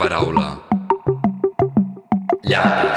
paraula. 0.00 0.56
Llapis. 2.42 2.89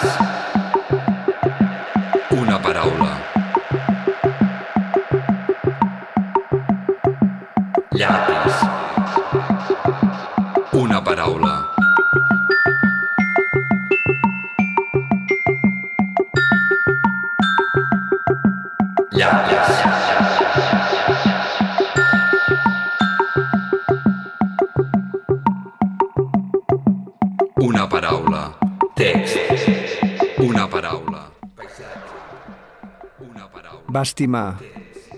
Estimar 34.13 34.61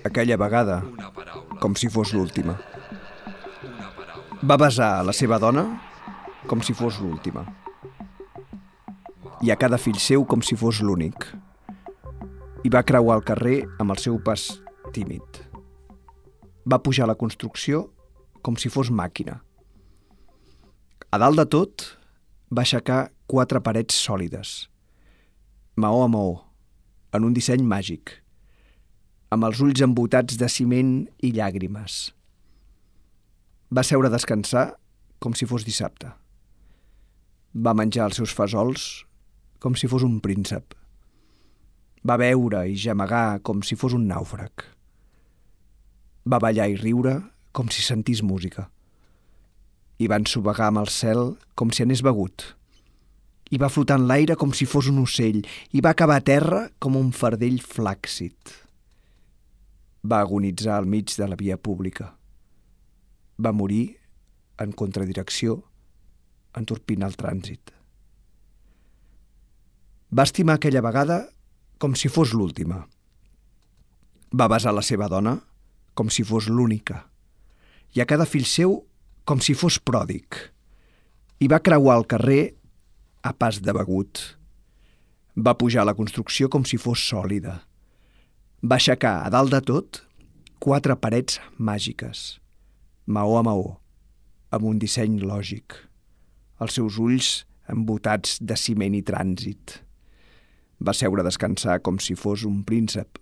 aquella 0.07 0.37
vegada 0.39 0.79
com 1.59 1.75
si 1.75 1.89
fos 1.91 2.13
l'última. 2.15 2.55
Va 4.39 4.55
besar 4.55 5.03
la 5.03 5.11
seva 5.11 5.35
dona 5.41 5.65
com 6.47 6.63
si 6.63 6.71
fos 6.71 7.01
l'última. 7.03 7.43
I 9.43 9.51
a 9.51 9.59
cada 9.59 9.81
fill 9.81 9.99
seu 9.99 10.23
com 10.23 10.39
si 10.39 10.55
fos 10.55 10.79
l'únic. 10.79 11.27
I 12.63 12.71
va 12.71 12.85
creuar 12.87 13.19
el 13.19 13.27
carrer 13.27 13.57
amb 13.83 13.91
el 13.91 13.99
seu 13.99 14.15
pas 14.23 14.47
tímid. 14.95 15.43
Va 16.63 16.79
pujar 16.79 17.11
la 17.11 17.19
construcció 17.19 17.89
com 18.41 18.55
si 18.55 18.71
fos 18.71 18.87
màquina. 18.87 19.41
A 21.11 21.19
dalt 21.19 21.35
de 21.35 21.45
tot, 21.51 21.89
va 22.47 22.63
aixecar 22.63 23.09
quatre 23.27 23.59
parets 23.59 23.97
sòlides, 24.07 24.69
maó 25.75 26.05
a 26.05 26.11
maó, 26.11 26.37
en 27.11 27.27
un 27.27 27.35
disseny 27.35 27.63
màgic, 27.63 28.24
amb 29.33 29.47
els 29.47 29.61
ulls 29.63 29.81
embotats 29.81 30.37
de 30.37 30.49
ciment 30.51 30.93
i 31.25 31.31
llàgrimes. 31.35 32.13
Va 33.73 33.83
seure 33.83 34.09
a 34.09 34.13
descansar 34.13 34.75
com 35.19 35.33
si 35.33 35.47
fos 35.49 35.65
dissabte. 35.65 36.11
Va 37.55 37.73
menjar 37.73 38.09
els 38.09 38.19
seus 38.19 38.33
fesols 38.35 39.05
com 39.63 39.77
si 39.79 39.89
fos 39.89 40.03
un 40.05 40.19
príncep. 40.21 40.75
Va 42.05 42.19
beure 42.21 42.65
i 42.69 42.75
gemegar 42.77 43.39
com 43.41 43.63
si 43.65 43.77
fos 43.79 43.95
un 43.97 44.05
nàufrag. 44.09 44.65
Va 46.29 46.41
ballar 46.41 46.67
i 46.69 46.77
riure 46.77 47.17
com 47.55 47.71
si 47.73 47.81
sentís 47.81 48.21
música. 48.21 48.67
I 49.97 50.09
va 50.11 50.19
ensobegar 50.21 50.69
amb 50.69 50.83
el 50.83 50.91
cel 50.91 51.33
com 51.55 51.71
si 51.73 51.85
anés 51.85 52.03
begut. 52.05 52.51
I 53.49 53.57
va 53.61 53.71
flotar 53.71 53.97
en 54.01 54.05
l'aire 54.09 54.35
com 54.37 54.53
si 54.53 54.67
fos 54.69 54.89
un 54.91 54.99
ocell 55.01 55.41
i 55.71 55.81
va 55.81 55.95
acabar 55.95 56.19
a 56.19 56.25
terra 56.25 56.67
com 56.79 56.97
un 56.99 57.11
fardell 57.15 57.61
flàccid. 57.63 58.64
Va 60.05 60.21
agonitzar 60.21 60.77
al 60.77 60.85
mig 60.85 61.15
de 61.17 61.27
la 61.27 61.39
via 61.39 61.57
pública 61.57 62.13
va 63.37 63.51
morir 63.51 63.97
en 64.59 64.71
contradirecció, 64.71 65.59
entorpint 66.55 67.03
el 67.03 67.15
trànsit. 67.19 67.73
Va 70.15 70.23
estimar 70.23 70.55
aquella 70.55 70.83
vegada 70.85 71.25
com 71.81 71.95
si 71.99 72.07
fos 72.07 72.31
l'última. 72.33 72.85
Va 74.31 74.47
besar 74.51 74.71
la 74.75 74.83
seva 74.85 75.09
dona 75.11 75.35
com 75.95 76.09
si 76.09 76.23
fos 76.23 76.47
l'única. 76.47 77.03
I 77.95 78.01
a 78.03 78.07
cada 78.07 78.27
fill 78.27 78.47
seu 78.47 78.81
com 79.27 79.41
si 79.43 79.55
fos 79.55 79.79
pròdig. 79.79 80.39
I 81.43 81.51
va 81.51 81.63
creuar 81.63 81.97
el 81.99 82.07
carrer 82.07 82.55
a 83.23 83.33
pas 83.35 83.59
de 83.59 83.73
begut. 83.75 84.21
Va 85.35 85.57
pujar 85.59 85.83
a 85.83 85.89
la 85.91 85.95
construcció 85.95 86.47
com 86.47 86.63
si 86.63 86.79
fos 86.79 87.03
sòlida. 87.03 87.59
Va 88.65 88.79
aixecar 88.79 89.19
a 89.21 89.29
dalt 89.29 89.51
de 89.53 89.59
tot 89.61 89.99
quatre 90.63 90.95
parets 90.97 91.35
màgiques 91.61 92.21
maó 93.05 93.35
a 93.37 93.43
maó, 93.45 93.65
amb 94.49 94.65
un 94.65 94.79
disseny 94.81 95.19
lògic, 95.21 95.75
els 96.57 96.73
seus 96.79 96.97
ulls 96.97 97.27
embotats 97.69 98.39
de 98.41 98.57
ciment 98.57 98.95
i 98.97 99.03
trànsit. 99.05 99.75
Va 100.81 100.95
seure 100.97 101.21
a 101.21 101.27
descansar 101.27 101.75
com 101.85 101.99
si 102.01 102.17
fos 102.17 102.47
un 102.49 102.63
príncep. 102.65 103.19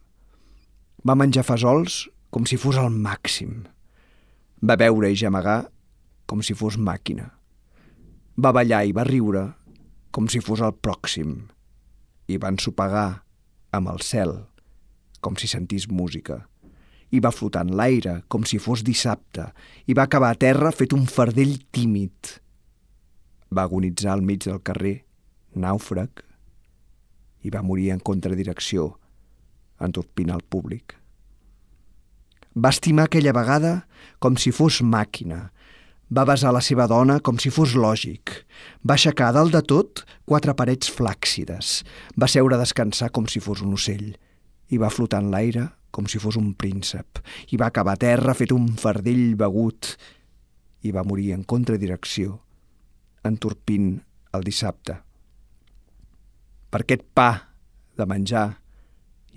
Va 1.04 1.18
menjar 1.20 1.44
fesols 1.44 2.06
com 2.32 2.48
si 2.48 2.56
fos 2.56 2.80
el 2.80 2.96
màxim. 2.96 3.66
Va 4.64 4.80
beure 4.80 5.12
i 5.12 5.20
gemegar 5.20 5.66
com 6.26 6.40
si 6.40 6.56
fos 6.56 6.80
màquina. 6.80 7.28
Va 8.40 8.56
ballar 8.56 8.86
i 8.88 8.96
va 8.96 9.04
riure 9.12 9.44
com 10.16 10.32
si 10.32 10.40
fos 10.40 10.64
el 10.64 10.72
pròxim. 10.72 11.36
I 12.32 12.40
va 12.40 12.56
ensopegar 12.56 13.10
amb 13.76 13.92
el 13.92 14.00
cel 14.00 14.38
com 15.24 15.40
si 15.40 15.48
sentís 15.48 15.88
música 15.90 16.44
i 17.14 17.22
va 17.22 17.32
flotar 17.34 17.64
en 17.68 17.76
l'aire 17.78 18.16
com 18.32 18.46
si 18.50 18.60
fos 18.62 18.82
dissabte 18.86 19.46
i 19.86 19.96
va 19.98 20.08
acabar 20.08 20.32
a 20.34 20.40
terra 20.40 20.74
fet 20.74 20.96
un 20.98 21.06
fardell 21.06 21.60
tímid. 21.72 22.40
Va 23.54 23.68
agonitzar 23.68 24.16
al 24.16 24.26
mig 24.26 24.42
del 24.48 24.62
carrer, 24.66 25.04
nàufrag, 25.54 26.24
i 27.46 27.52
va 27.54 27.62
morir 27.62 27.92
en 27.94 28.02
contradirecció, 28.02 28.96
entorpint 29.78 30.34
el 30.34 30.42
públic. 30.42 30.96
Va 32.58 32.74
estimar 32.74 33.06
aquella 33.10 33.34
vegada 33.36 33.76
com 34.22 34.38
si 34.38 34.54
fos 34.54 34.82
màquina, 34.82 35.52
va 36.14 36.26
besar 36.30 36.52
la 36.54 36.62
seva 36.62 36.86
dona 36.90 37.20
com 37.26 37.40
si 37.42 37.50
fos 37.54 37.74
lògic. 37.74 38.34
Va 38.86 38.98
aixecar 38.98 39.32
dalt 39.34 39.54
de 39.54 39.62
tot 39.66 40.04
quatre 40.30 40.54
parets 40.54 40.92
flàccides. 40.94 41.80
Va 42.20 42.30
seure 42.30 42.58
a 42.58 42.62
descansar 42.62 43.10
com 43.16 43.26
si 43.26 43.42
fos 43.42 43.64
un 43.66 43.74
ocell 43.74 44.12
i 44.74 44.82
va 44.82 44.92
flotar 44.94 45.22
en 45.22 45.32
l'aire 45.34 45.70
com 45.94 46.10
si 46.10 46.18
fos 46.18 46.40
un 46.42 46.56
príncep, 46.58 47.22
i 47.54 47.60
va 47.62 47.70
acabar 47.70 47.94
a 47.94 48.02
terra 48.02 48.34
fet 48.34 48.52
un 48.52 48.66
fardell 48.82 49.36
begut, 49.38 49.94
i 50.82 50.92
va 50.92 51.06
morir 51.06 51.32
en 51.36 51.46
contradirecció, 51.46 52.40
entorpint 53.24 53.94
el 54.34 54.44
dissabte. 54.44 54.98
Per 56.74 56.82
aquest 56.82 57.06
pa 57.14 57.30
de 57.94 58.10
menjar 58.10 58.48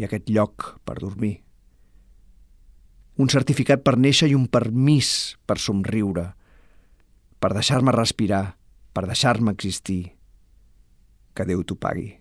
i 0.00 0.08
aquest 0.08 0.32
lloc 0.32 0.72
per 0.88 0.97
dormir. 1.02 1.36
Un 3.20 3.28
certificat 3.32 3.84
per 3.84 3.98
néixer 4.00 4.32
i 4.32 4.36
un 4.36 4.48
permís 4.48 5.36
per 5.44 5.60
somriure, 5.60 6.30
per 7.36 7.53
deixar-me 7.53 7.92
respirar, 7.92 8.56
per 8.97 9.04
deixar-me 9.04 9.53
existir. 9.53 10.16
Que 11.36 11.44
Déu 11.44 11.62
t'ho 11.68 11.76
pagui. 11.76 12.14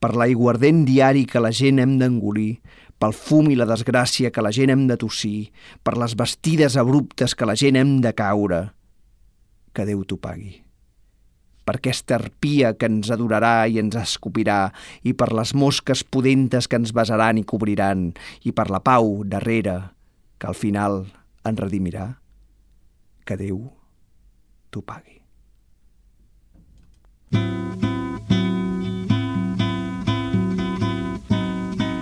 Per 0.00 0.12
l'aiguardent 0.14 0.84
diari 0.86 1.24
que 1.28 1.42
la 1.42 1.52
gent 1.54 1.80
hem 1.82 1.96
d'engolir, 2.00 2.58
pel 2.98 3.12
fum 3.12 3.50
i 3.52 3.56
la 3.58 3.66
desgràcia 3.68 4.32
que 4.32 4.44
la 4.44 4.52
gent 4.54 4.72
hem 4.72 4.86
de 4.88 4.96
tossir, 5.00 5.50
per 5.84 5.96
les 6.00 6.16
vestides 6.16 6.76
abruptes 6.80 7.34
que 7.36 7.48
la 7.48 7.56
gent 7.58 7.76
hem 7.76 7.98
de 8.04 8.12
caure. 8.16 8.62
Que 9.76 9.84
Déu 9.84 10.04
t'ho 10.08 10.16
pagui. 10.16 10.62
Per 11.66 11.74
aquesta 11.76 12.14
arpia 12.16 12.72
que 12.78 12.86
ens 12.86 13.10
adorarà 13.10 13.66
i 13.66 13.80
ens 13.82 13.96
escopirà, 13.98 14.70
i 15.02 15.12
per 15.18 15.32
les 15.34 15.52
mosques 15.58 16.04
pudentes 16.04 16.70
que 16.70 16.78
ens 16.78 16.94
besaran 16.94 17.42
i 17.42 17.44
cobriran, 17.44 18.12
i 18.46 18.54
per 18.54 18.70
la 18.70 18.80
pau 18.80 19.24
darrere, 19.26 19.80
que 20.38 20.46
al 20.46 20.56
final 20.56 21.02
en 21.44 21.58
redimirà. 21.58 22.12
Que 23.26 23.36
Déu 23.36 23.60
t'ho 24.70 24.86
pagui. 24.86 25.16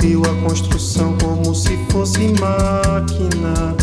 Subiu 0.00 0.22
a 0.22 0.48
construção 0.48 1.14
como 1.18 1.54
se 1.54 1.76
fosse 1.90 2.32
máquina. 2.40 3.76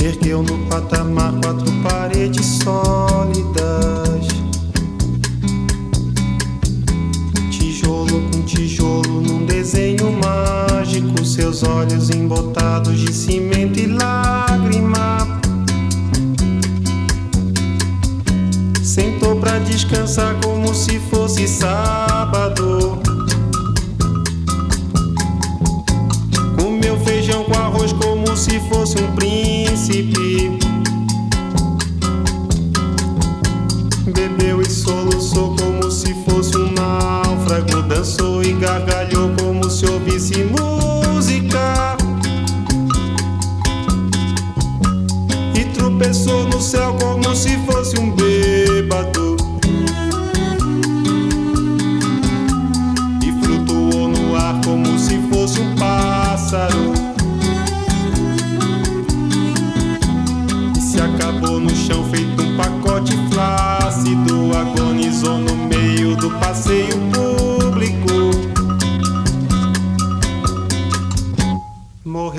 Ergueu 0.00 0.44
no 0.44 0.56
patamar 0.68 1.32
quatro 1.42 1.72
paredes 1.82 2.60
sólidas. 2.62 4.28
Tijolo 7.50 8.30
com 8.30 8.42
tijolo 8.42 9.20
num 9.20 9.44
desenho 9.44 10.12
mágico. 10.12 11.24
Seus 11.24 11.64
olhos 11.64 12.10
embotados 12.10 13.00
de 13.00 13.12
cimento 13.12 13.80
e 13.80 13.88
lágrima. 13.88 15.41
Sentou 19.22 19.36
pra 19.36 19.56
descansar 19.60 20.34
como 20.42 20.74
se 20.74 20.98
fosse 20.98 21.46
sábado. 21.46 22.98
Comeu 26.58 26.98
feijão 27.04 27.44
com 27.44 27.54
arroz 27.54 27.92
como 27.92 28.36
se 28.36 28.58
fosse 28.68 29.00
um 29.00 29.12
príncipe. 29.12 30.58
Bebeu 34.12 34.60
e 34.60 34.68
soluçou 34.68 35.54
como 35.54 35.88
se 35.88 36.12
fosse 36.24 36.56
um 36.56 36.72
náufrago. 36.72 37.82
Dançou 37.82 38.42
e 38.42 38.52
gargalhou 38.54 39.30
como 39.40 39.70
se 39.70 39.86
ouvisse 39.86 40.44
música. 40.44 41.96
E 45.54 45.64
tropeçou 45.66 46.44
no 46.48 46.60
céu 46.60 46.96
como 47.00 47.36
se 47.36 47.56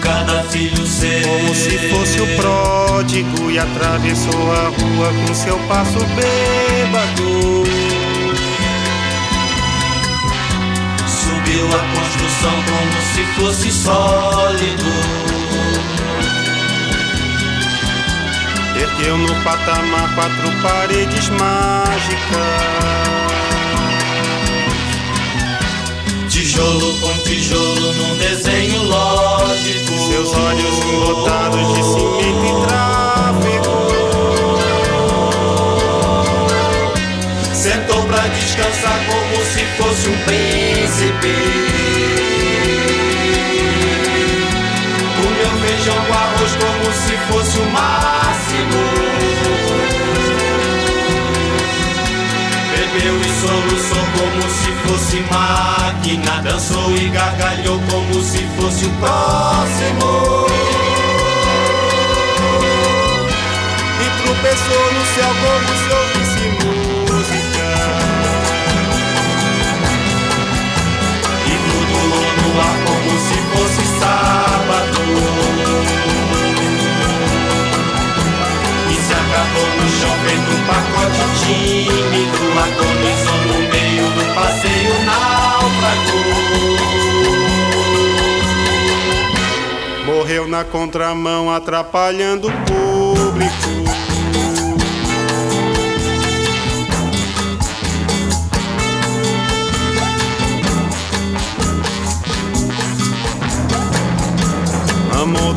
Cada 0.00 0.42
filho 0.44 0.86
seu 0.86 1.22
Como 1.22 1.54
se 1.54 1.78
fosse 1.88 2.20
o 2.20 2.36
pródigo 2.36 3.50
e 3.50 3.58
atravessou 3.58 4.52
a 4.52 4.68
rua 4.68 5.12
com 5.26 5.34
seu 5.34 5.58
passo 5.68 5.98
bêbado. 5.98 7.64
Subiu 11.06 11.66
a 11.66 11.80
construção 11.94 12.54
como 12.64 13.02
se 13.14 13.22
fosse 13.40 13.72
sólido 13.72 15.30
Ergueu 18.80 19.18
no 19.18 19.34
patamar 19.42 20.14
quatro 20.14 20.50
paredes 20.62 21.28
mágicas. 21.28 22.00
Tijolo 26.30 26.98
com 27.00 27.09
tijolo 27.30 27.92
num 27.92 28.16
desenho 28.16 28.82
lógico. 28.82 29.92
Seus 30.10 30.32
olhos 30.34 30.78
embotados 30.84 31.74
de 31.74 31.82
cimento 31.84 32.44
e 32.44 32.52
tráfego. 32.66 33.74
Sentou 37.54 38.02
pra 38.06 38.26
descansar 38.26 38.98
como 39.06 39.44
se 39.44 39.64
fosse 39.76 40.08
um 40.08 40.18
príncipe. 40.24 41.34
Comeu 45.16 45.52
feijão 45.68 46.04
com 46.06 46.12
arroz 46.12 46.52
como 46.56 46.92
se 46.92 47.16
fosse 47.28 47.58
o 47.60 47.66
máximo. 47.70 48.80
Bebeu 52.72 53.20
e 53.20 53.28
soluçou 53.40 54.04
como 54.18 54.42
se 54.50 54.79
fosse 55.10 55.20
máquina 55.22 56.40
Dançou 56.42 56.94
e 56.96 57.08
gargalhou 57.08 57.80
como 57.90 58.22
se 58.22 58.38
fosse 58.56 58.84
o 58.86 58.90
próximo 58.90 60.46
E 64.00 64.22
tropeçou 64.22 64.92
no 64.92 65.04
céu 65.06 65.34
como 65.42 65.70
se 65.76 65.90
ouvisse 65.98 66.44
música. 66.64 67.70
E 71.46 71.54
flutuou 71.64 72.30
no 72.36 72.48
ar 72.60 72.76
como 72.86 73.10
se 73.18 73.38
fosse 73.52 73.84
sábado 73.98 75.49
acabou 79.30 79.66
no 79.66 79.88
chão 79.88 80.10
feito 80.24 80.50
um 80.50 80.62
pacote 80.66 81.22
tímido 81.44 82.40
Agonizou 82.58 83.40
no 83.46 83.58
meio 83.70 84.06
do 84.10 84.24
passeio 84.34 84.94
náufrago 85.04 86.18
Morreu 90.06 90.48
na 90.48 90.64
contramão, 90.64 91.50
atrapalhando 91.50 92.48
o 92.48 92.52
público. 92.52 93.79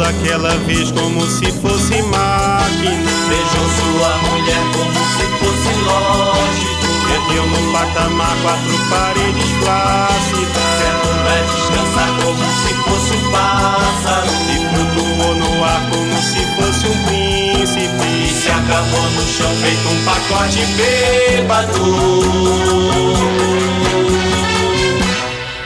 Daquela 0.03 0.51
vez 0.67 0.91
como 0.91 1.25
se 1.25 1.45
fosse 1.61 2.01
máquina. 2.03 3.11
Beijou 3.29 3.67
sua 3.79 4.11
mulher 4.27 4.63
como 4.75 4.99
se 5.15 5.25
fosse 5.39 5.71
lógico 5.85 6.89
Ergueu 7.13 7.45
no 7.47 7.61
patamar 7.71 8.35
quatro 8.41 8.77
paredes 8.89 9.49
flácidas. 9.61 10.67
Certo 10.77 11.07
pra 11.23 11.37
descansar 11.53 12.09
como 12.21 12.43
se 12.61 12.71
fosse 12.83 13.11
um 13.15 13.23
pássaro 13.31 14.33
E 14.51 14.57
flutuou 14.75 15.33
no 15.35 15.63
ar 15.63 15.81
como 15.89 16.15
se 16.21 16.41
fosse 16.57 16.85
um 16.87 16.91
E 16.91 17.55
príncipe. 17.55 18.11
se 18.41 18.49
acabou 18.49 19.07
no 19.11 19.23
chão 19.25 19.51
feito 19.61 19.87
um 19.87 20.03
pacote 20.03 20.61
bêbado 20.75 21.81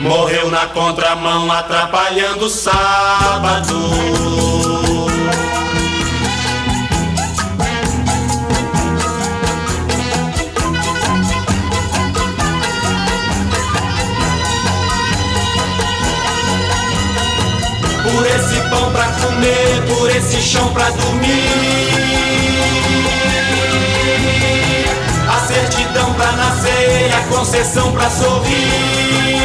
Morreu 0.08 0.50
na 0.50 0.66
contramão 0.68 1.52
atrapalhando 1.52 2.46
o 2.46 2.50
sábado. 2.50 3.76
Por 18.04 18.26
esse 18.26 18.62
pão 18.70 18.92
pra 18.94 19.08
comer, 19.08 19.86
por 19.88 20.10
esse 20.10 20.42
chão 20.42 20.74
pra 20.74 20.90
dormir 20.92 22.37
pra 26.18 26.32
nascer, 26.34 27.12
a 27.14 27.22
concessão 27.34 27.92
pra 27.92 28.10
sorrir 28.10 29.38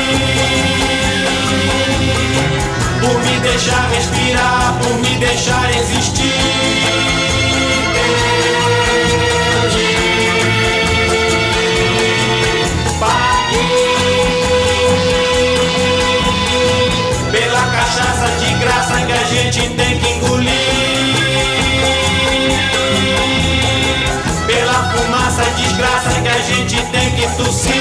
Por 3.00 3.19
me 3.25 3.41
deixar 3.41 3.88
respirar, 3.91 4.79
por 4.83 4.95
me 4.99 5.17
deixar 5.19 5.71
existir 5.76 6.33
cachaça 17.73 18.29
de 18.38 18.55
graça 18.55 19.07
que 19.07 19.12
a 19.12 19.25
gente 19.25 19.69
tem 19.71 19.99
que 19.99 20.09
engolir. 20.12 20.91
Gente 26.42 26.76
tem 26.90 27.11
que 27.12 27.26
tossir. 27.37 27.72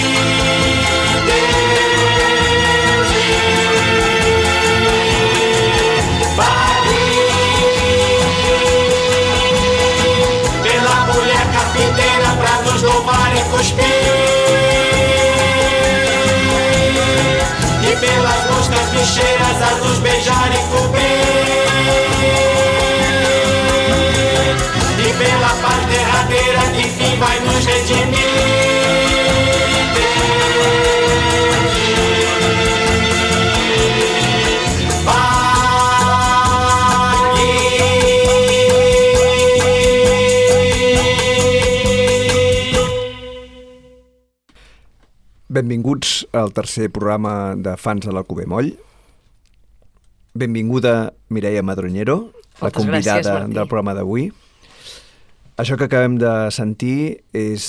Louvar 12.82 13.32
e 13.34 13.40
cuspir. 13.50 13.84
E 17.82 17.96
pelas 17.96 18.50
moscas 18.50 18.88
bicheiras 18.90 19.62
a 19.62 19.74
nos 19.76 19.98
beijar 20.00 20.50
e 20.52 20.58
cobrir. 20.70 20.93
Benvinguts 45.54 46.26
al 46.34 46.50
tercer 46.50 46.88
programa 46.90 47.54
de 47.54 47.76
Fans 47.78 48.02
de 48.06 48.12
la 48.12 48.24
Cube 48.26 48.46
Moll. 48.50 48.72
Benvinguda 50.34 51.12
Mireia 51.28 51.62
Madronyero, 51.62 52.16
Moltes 52.24 52.64
la 52.64 52.70
convidada 52.74 53.20
gràcies, 53.22 53.54
del 53.54 53.68
programa 53.70 53.94
d'avui. 53.94 54.32
Això 55.54 55.76
que 55.78 55.86
acabem 55.86 56.16
de 56.18 56.50
sentir 56.50 57.22
és 57.30 57.64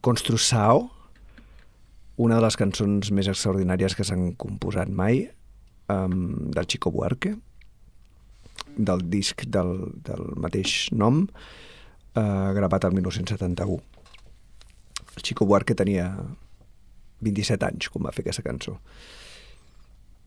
Construssao, 0.00 0.84
una 2.22 2.36
de 2.38 2.42
les 2.44 2.54
cançons 2.54 3.08
més 3.10 3.26
extraordinàries 3.26 3.96
que 3.98 4.04
s'han 4.06 4.28
composat 4.38 4.92
mai, 4.94 5.24
um, 5.90 6.52
del 6.54 6.68
Chico 6.70 6.92
Buarque, 6.94 7.32
del 8.76 9.02
disc 9.10 9.42
del, 9.42 9.72
del 10.06 10.22
mateix 10.38 10.92
nom, 10.94 11.24
uh, 12.14 12.52
gravat 12.54 12.86
el 12.86 12.94
1971. 12.94 13.80
El 15.16 15.24
Chico 15.26 15.48
Buarque 15.50 15.74
tenia 15.74 16.12
27 17.26 17.72
anys 17.72 17.88
quan 17.90 18.06
va 18.06 18.12
fer 18.14 18.22
aquesta 18.22 18.44
cançó. 18.46 18.76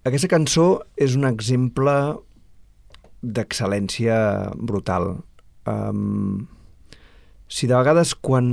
Aquesta 0.04 0.28
cançó 0.28 0.68
és 1.00 1.16
un 1.16 1.24
exemple 1.32 1.96
d'excel·lència 3.24 4.20
brutal. 4.60 5.14
Um, 5.64 6.44
si 7.54 7.70
de 7.70 7.78
vegades 7.78 8.16
quan 8.18 8.48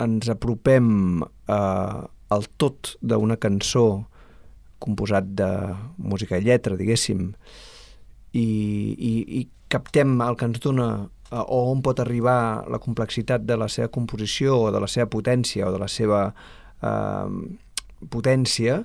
ens 0.00 0.28
apropem 0.30 0.86
uh, 1.24 2.06
al 2.30 2.46
tot 2.62 2.94
d'una 3.02 3.36
cançó 3.42 4.04
composat 4.80 5.32
de 5.36 5.48
música 5.98 6.38
i 6.38 6.46
lletra, 6.46 6.78
diguéssim, 6.78 7.32
i, 8.32 8.46
i, 8.94 9.12
i 9.40 9.42
captem 9.70 10.20
el 10.22 10.38
que 10.38 10.46
ens 10.46 10.62
dona 10.62 10.86
uh, 11.02 11.42
o 11.42 11.64
on 11.72 11.82
pot 11.82 11.98
arribar 12.00 12.68
la 12.70 12.78
complexitat 12.78 13.44
de 13.48 13.58
la 13.58 13.68
seva 13.68 13.90
composició 13.92 14.60
o 14.68 14.70
de 14.70 14.80
la 14.80 14.88
seva 14.88 15.10
potència 15.10 15.66
o 15.66 15.74
de 15.74 15.82
la 15.82 15.90
seva 15.90 16.28
uh, 16.30 17.28
potència, 18.14 18.78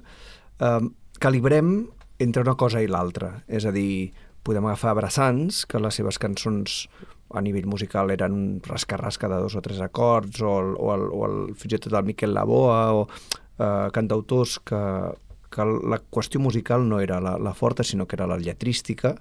uh, 0.58 0.82
calibrem 1.22 1.78
entre 2.20 2.42
una 2.42 2.58
cosa 2.58 2.82
i 2.82 2.90
l'altra. 2.90 3.36
És 3.46 3.70
a 3.70 3.74
dir, 3.76 4.10
podem 4.42 4.66
agafar 4.66 4.98
Brassans, 4.98 5.68
que 5.70 5.80
les 5.82 6.02
seves 6.02 6.18
cançons 6.18 6.88
a 7.36 7.42
nivell 7.44 7.68
musical 7.68 8.12
eren 8.14 8.34
un 8.36 8.46
rasca-rasca 8.64 9.28
de 9.32 9.42
dos 9.44 9.56
o 9.56 9.62
tres 9.62 9.82
acords, 9.84 10.42
o, 10.42 10.54
el, 10.62 10.76
o, 10.80 10.94
el, 10.96 11.10
o 11.12 11.26
el, 11.28 11.38
fins 11.60 11.76
i 11.76 11.82
tot 11.84 11.94
el 11.94 12.08
Miquel 12.08 12.34
Laboa, 12.34 12.80
o 12.96 13.06
eh, 13.60 13.90
cantautors 13.94 14.58
que, 14.64 14.82
que 15.52 15.68
la 15.92 16.00
qüestió 16.00 16.40
musical 16.40 16.88
no 16.88 17.02
era 17.04 17.20
la, 17.22 17.36
la 17.38 17.54
forta, 17.54 17.84
sinó 17.84 18.08
que 18.08 18.16
era 18.16 18.28
la 18.28 18.40
lletrística, 18.40 19.16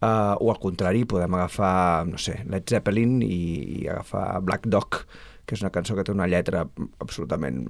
eh, 0.00 0.34
o 0.38 0.52
al 0.52 0.60
contrari, 0.62 1.04
podem 1.04 1.34
agafar, 1.34 2.06
no 2.06 2.18
sé, 2.18 2.38
Led 2.46 2.70
Zeppelin 2.70 3.20
i, 3.26 3.42
i 3.82 3.86
agafar 3.88 4.40
Black 4.46 4.70
Dog, 4.70 5.02
que 5.46 5.56
és 5.56 5.62
una 5.64 5.72
cançó 5.74 5.96
que 5.98 6.04
té 6.06 6.14
una 6.14 6.28
lletra 6.30 6.62
absolutament 7.02 7.64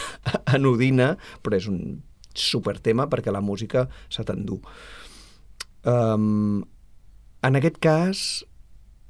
anodina, 0.54 1.16
però 1.42 1.58
és 1.58 1.66
un 1.70 1.98
super 2.36 2.78
tema 2.84 3.08
perquè 3.10 3.32
la 3.34 3.42
música 3.42 3.88
se 4.12 4.22
t'endú. 4.28 4.60
Um, 5.86 6.62
en 7.46 7.58
aquest 7.58 7.78
cas, 7.82 8.20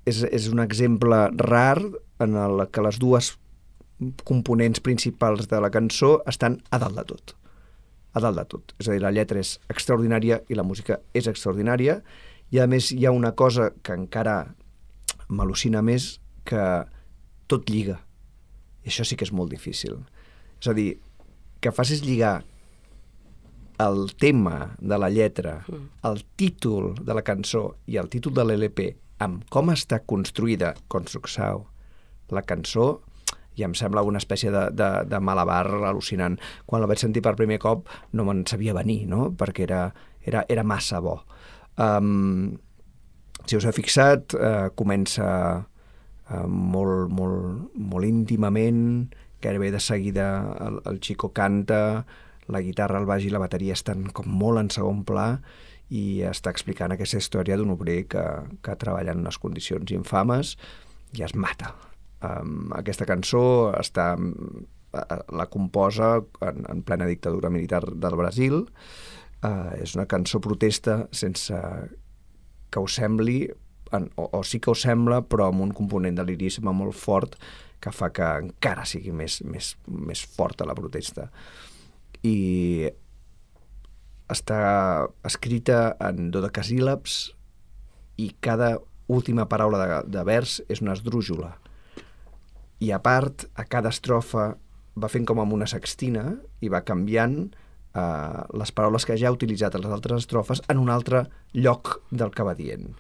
és, 0.07 0.23
és 0.23 0.47
un 0.53 0.63
exemple 0.63 1.19
rar 1.43 1.81
en 2.23 2.39
el 2.39 2.63
que 2.73 2.85
les 2.85 3.01
dues 3.03 3.35
components 4.29 4.81
principals 4.85 5.49
de 5.51 5.61
la 5.61 5.73
cançó 5.73 6.21
estan 6.31 6.61
a 6.71 6.81
dalt 6.81 6.99
de 7.01 7.05
tot. 7.11 7.35
A 8.17 8.23
dalt 8.23 8.39
de 8.39 8.47
tot. 8.49 8.75
És 8.81 8.89
a 8.89 8.95
dir, 8.95 9.03
la 9.03 9.13
lletra 9.13 9.43
és 9.43 9.57
extraordinària 9.73 10.41
i 10.49 10.57
la 10.57 10.65
música 10.65 11.01
és 11.17 11.29
extraordinària 11.29 12.01
i 12.55 12.61
a 12.63 12.69
més 12.71 12.93
hi 12.95 13.05
ha 13.07 13.15
una 13.15 13.35
cosa 13.35 13.73
que 13.83 13.97
encara 13.97 14.37
m'al·lucina 15.29 15.83
més 15.83 16.17
que 16.47 16.63
tot 17.51 17.71
lliga. 17.71 17.99
I 18.87 18.93
això 18.93 19.05
sí 19.05 19.19
que 19.19 19.27
és 19.27 19.35
molt 19.35 19.51
difícil. 19.51 19.99
És 20.61 20.71
a 20.71 20.77
dir, 20.77 20.93
que 21.61 21.73
facis 21.75 22.05
lligar 22.07 22.45
el 23.83 24.15
tema 24.17 24.77
de 24.79 24.97
la 24.97 25.11
lletra, 25.11 25.59
el 26.07 26.23
títol 26.39 26.95
de 27.03 27.17
la 27.17 27.25
cançó 27.27 27.75
i 27.91 27.99
el 28.01 28.09
títol 28.13 28.37
de 28.37 28.45
l'LP 28.47 28.87
amb 29.23 29.45
com 29.53 29.73
està 29.73 30.03
construïda 30.05 30.75
Construxau, 30.93 31.67
la 32.35 32.43
cançó, 32.43 33.01
i 33.57 33.65
em 33.65 33.73
sembla 33.77 34.05
una 34.05 34.21
espècie 34.21 34.53
de, 34.53 34.67
de, 34.77 34.89
de 35.09 35.21
malabar 35.25 35.65
al·lucinant. 35.89 36.37
Quan 36.69 36.83
la 36.83 36.89
vaig 36.91 37.01
sentir 37.01 37.23
per 37.25 37.37
primer 37.39 37.59
cop 37.63 37.89
no 38.13 38.27
me'n 38.29 38.45
sabia 38.49 38.77
venir, 38.77 39.07
no? 39.09 39.31
perquè 39.33 39.65
era, 39.65 39.81
era, 40.29 40.45
era 40.53 40.65
massa 40.67 41.01
bo. 41.01 41.17
Um, 41.81 42.53
si 43.47 43.57
us 43.57 43.65
heu 43.65 43.73
fixat, 43.77 44.37
uh, 44.37 44.69
comença 44.77 45.27
uh, 45.63 46.47
molt, 46.49 47.09
molt, 47.17 47.73
molt 47.77 48.09
íntimament, 48.09 49.09
gairebé 49.41 49.71
de 49.73 49.81
seguida 49.81 50.29
el, 50.67 50.81
el 50.91 51.01
Chico 51.01 51.33
canta, 51.33 52.05
la 52.53 52.63
guitarra, 52.63 53.01
el 53.01 53.09
baix 53.09 53.25
i 53.27 53.33
la 53.33 53.43
bateria 53.43 53.77
estan 53.77 54.09
com 54.15 54.29
molt 54.29 54.61
en 54.61 54.71
segon 54.75 55.03
pla 55.07 55.31
i 55.95 56.23
està 56.27 56.51
explicant 56.51 56.93
aquesta 56.95 57.21
història 57.21 57.57
d'un 57.59 57.71
obrer 57.75 58.05
que, 58.11 58.25
que 58.63 58.79
treballa 58.81 59.15
en 59.15 59.23
unes 59.23 59.39
condicions 59.39 59.93
infames 59.95 60.57
i 61.15 61.23
es 61.27 61.35
mata. 61.39 61.75
Um, 62.27 62.73
aquesta 62.75 63.07
cançó 63.07 63.43
està, 63.77 64.15
uh, 64.17 65.21
la 65.39 65.47
composa 65.53 66.17
en, 66.43 66.65
en 66.73 66.83
plena 66.83 67.07
dictadura 67.07 67.53
militar 67.53 67.85
del 67.87 68.19
Brasil. 68.19 68.65
Uh, 69.45 69.77
és 69.79 69.95
una 69.95 70.09
cançó 70.11 70.41
protesta 70.43 71.05
sense 71.15 71.61
que 72.73 72.83
ho 72.83 72.89
sembli, 72.91 73.45
en, 73.95 74.11
o, 74.19 74.27
o 74.41 74.43
sí 74.43 74.59
que 74.59 74.73
ho 74.73 74.79
sembla, 74.79 75.23
però 75.23 75.53
amb 75.53 75.63
un 75.69 75.75
component 75.77 76.19
de 76.19 76.27
lirisme 76.27 76.75
molt 76.75 76.97
fort 76.99 77.39
que 77.81 77.93
fa 77.95 78.11
que 78.11 78.27
encara 78.41 78.87
sigui 78.89 79.13
més, 79.15 79.39
més, 79.47 79.75
més 79.87 80.25
forta 80.35 80.67
la 80.67 80.75
protesta. 80.75 81.29
I 82.27 82.89
està 84.33 85.07
escrita 85.27 85.97
en 86.03 86.31
dodecasíl·labs 86.35 87.19
i 88.23 88.31
cada 88.41 88.77
última 89.07 89.47
paraula 89.49 89.83
de, 89.83 89.99
de 90.11 90.25
vers 90.27 90.59
és 90.69 90.83
una 90.83 90.97
esdrújula. 90.97 91.55
I 92.83 92.91
a 92.93 93.01
part, 93.01 93.47
a 93.55 93.65
cada 93.65 93.93
estrofa 93.95 94.55
va 94.97 95.11
fent 95.13 95.27
com 95.29 95.41
amb 95.41 95.55
una 95.55 95.69
sextina 95.71 96.25
i 96.65 96.71
va 96.73 96.85
canviant 96.85 97.37
eh, 97.47 98.41
les 98.57 98.73
paraules 98.73 99.07
que 99.07 99.17
ja 99.21 99.31
ha 99.31 99.37
utilitzat 99.37 99.77
a 99.77 99.83
les 99.83 99.93
altres 99.93 100.25
estrofes 100.25 100.63
en 100.73 100.81
un 100.83 100.91
altre 100.93 101.27
lloc 101.55 102.01
del 102.11 102.33
que 102.35 102.47
va 102.47 102.57
dient, 102.59 102.91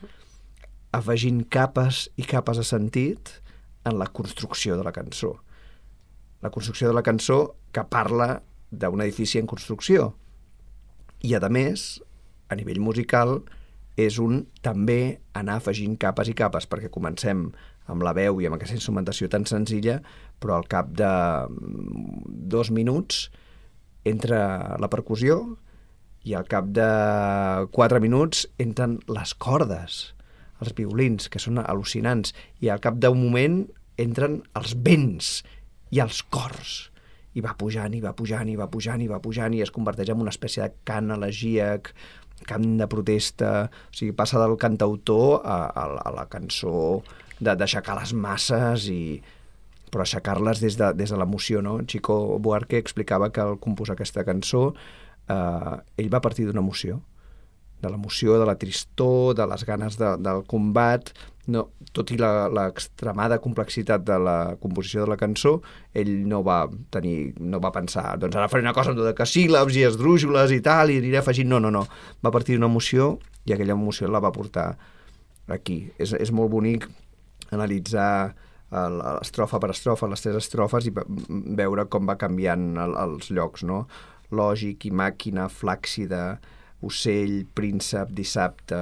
afegint 0.97 1.43
capes 1.53 2.07
i 2.17 2.27
capes 2.29 2.61
de 2.61 2.67
sentit 2.67 3.35
en 3.87 3.99
la 3.99 4.09
construcció 4.09 4.77
de 4.77 4.85
la 4.87 4.95
cançó. 4.95 5.37
La 6.43 6.51
construcció 6.51 6.89
de 6.89 6.95
la 6.95 7.05
cançó 7.07 7.57
que 7.73 7.85
parla 7.89 8.43
d'un 8.71 9.03
edifici 9.03 9.39
en 9.41 9.47
construcció. 9.47 10.15
I, 11.27 11.35
a 11.35 11.49
més, 11.51 11.97
a 12.47 12.55
nivell 12.59 12.79
musical, 12.79 13.41
és 13.99 14.21
un 14.23 14.45
també 14.63 15.19
anar 15.35 15.57
afegint 15.59 15.97
capes 15.99 16.29
i 16.31 16.37
capes, 16.37 16.69
perquè 16.71 16.91
comencem 16.93 17.49
amb 17.91 18.05
la 18.05 18.13
veu 18.15 18.41
i 18.43 18.47
amb 18.47 18.59
aquesta 18.59 18.77
instrumentació 18.77 19.29
tan 19.33 19.47
senzilla, 19.49 20.01
però 20.39 20.59
al 20.59 20.67
cap 20.71 20.93
de 20.95 21.09
mm, 21.49 22.35
dos 22.53 22.71
minuts 22.71 23.27
entra 24.07 24.77
la 24.79 24.91
percussió 24.93 25.41
i 26.27 26.35
al 26.35 26.47
cap 26.51 26.69
de 26.75 26.91
quatre 27.75 28.03
minuts 28.03 28.45
entren 28.63 28.99
les 29.11 29.35
cordes, 29.35 30.01
els 30.63 30.75
violins, 30.77 31.31
que 31.31 31.43
són 31.43 31.63
al·lucinants, 31.63 32.35
i 32.63 32.71
al 32.71 32.83
cap 32.83 32.99
d'un 33.03 33.19
moment 33.19 33.65
entren 34.03 34.43
els 34.59 34.75
vents 34.87 35.41
i 35.95 36.03
els 36.03 36.21
cors 36.35 36.91
i 37.37 37.45
va 37.45 37.53
pujant, 37.59 37.93
i 37.93 38.01
va 38.01 38.15
pujant, 38.17 38.49
i 38.49 38.57
va 38.57 38.69
pujant, 38.73 39.03
i 39.05 39.09
va 39.11 39.21
pujant, 39.21 39.55
i 39.55 39.63
es 39.65 39.73
converteix 39.75 40.13
en 40.13 40.23
una 40.25 40.33
espècie 40.33 40.65
de 40.65 40.73
cant 40.89 41.13
elegíac, 41.13 41.93
cant 42.49 42.67
de 42.81 42.89
protesta, 42.89 43.53
o 43.69 43.97
sigui, 43.97 44.15
passa 44.17 44.41
del 44.43 44.57
cantautor 44.61 45.41
a, 45.45 45.59
a, 45.69 45.87
a 46.09 46.13
la 46.17 46.27
cançó 46.33 47.03
d'aixecar 47.41 47.99
les 47.99 48.15
masses 48.17 48.87
i 48.93 49.01
però 49.93 50.03
aixecar-les 50.03 50.61
des 50.61 50.77
de, 50.81 50.91
des 50.99 51.13
de 51.13 51.19
l'emoció, 51.21 51.61
no? 51.63 51.79
Chico 51.87 52.39
Buarque 52.43 52.81
explicava 52.81 53.31
que 53.33 53.43
al 53.45 53.61
composar 53.63 53.95
aquesta 53.95 54.25
cançó 54.27 54.71
eh, 55.31 55.77
ell 56.01 56.11
va 56.13 56.23
partir 56.25 56.47
d'una 56.49 56.65
emoció, 56.65 56.99
de 57.81 57.93
l'emoció, 57.93 58.39
de 58.41 58.49
la 58.49 58.57
tristor, 58.59 59.37
de 59.39 59.47
les 59.47 59.65
ganes 59.69 59.99
de, 60.01 60.17
del 60.25 60.43
combat, 60.49 61.13
no, 61.47 61.61
tot 61.95 62.11
i 62.11 62.17
l'extremada 62.19 63.39
complexitat 63.39 64.03
de 64.07 64.17
la 64.19 64.57
composició 64.61 65.05
de 65.05 65.11
la 65.13 65.17
cançó, 65.21 65.61
ell 65.95 66.11
no 66.27 66.41
va 66.47 66.65
tenir, 66.91 67.35
no 67.39 67.61
va 67.63 67.71
pensar, 67.75 68.17
doncs 68.19 68.35
ara 68.37 68.49
faré 68.51 68.65
una 68.65 68.75
cosa 68.75 68.91
amb 68.91 69.01
decasíl·labs 69.05 69.77
i 69.79 69.85
esdrújoles 69.87 70.51
i 70.57 70.61
tal, 70.61 70.91
i 70.91 70.99
aniré 71.03 71.21
afegint... 71.21 71.49
No, 71.53 71.61
no, 71.63 71.71
no. 71.71 71.85
Va 72.25 72.33
partir 72.35 72.57
d'una 72.57 72.67
emoció 72.67 73.13
i 73.47 73.55
aquella 73.55 73.77
emoció 73.79 74.09
la 74.11 74.19
va 74.25 74.33
portar 74.35 74.73
aquí. 75.47 75.85
És, 76.03 76.13
és 76.19 76.33
molt 76.35 76.51
bonic 76.51 76.89
analitzar 77.55 78.35
el- 78.75 78.99
l'estrofa 78.99 79.61
per 79.63 79.71
estrofa, 79.71 80.09
les 80.11 80.23
tres 80.25 80.37
estrofes, 80.43 80.87
i 80.87 80.91
ve- 80.91 81.07
veure 81.63 81.87
com 81.87 82.07
va 82.09 82.17
canviant 82.19 82.73
el, 82.83 82.97
els 82.99 83.31
llocs, 83.31 83.63
no? 83.63 83.85
Lògic 84.35 84.89
i 84.89 84.91
màquina, 84.91 85.47
flàccida, 85.49 86.41
ocell, 86.83 87.45
príncep, 87.55 88.11
dissabte, 88.11 88.81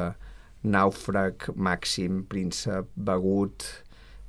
nàufrag, 0.64 1.50
màxim, 1.54 2.24
príncep, 2.28 2.88
begut, 2.96 3.66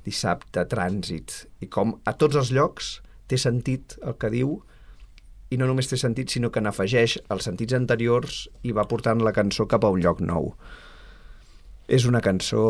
dissabte, 0.06 0.66
trànsit. 0.70 1.44
I 1.64 1.68
com 1.72 1.96
a 2.04 2.14
tots 2.14 2.38
els 2.38 2.52
llocs 2.54 2.96
té 3.26 3.38
sentit 3.40 3.96
el 4.04 4.16
que 4.20 4.30
diu 4.32 4.58
i 5.50 5.58
no 5.58 5.68
només 5.68 5.88
té 5.90 5.98
sentit, 5.98 6.30
sinó 6.30 6.50
que 6.50 6.62
n'afegeix 6.62 7.18
els 7.30 7.46
sentits 7.46 7.76
anteriors 7.78 8.46
i 8.66 8.74
va 8.74 8.86
portant 8.90 9.22
la 9.22 9.34
cançó 9.34 9.66
cap 9.70 9.86
a 9.86 9.92
un 9.94 10.02
lloc 10.02 10.20
nou. 10.20 10.52
És 11.86 12.06
una 12.06 12.20
cançó 12.20 12.62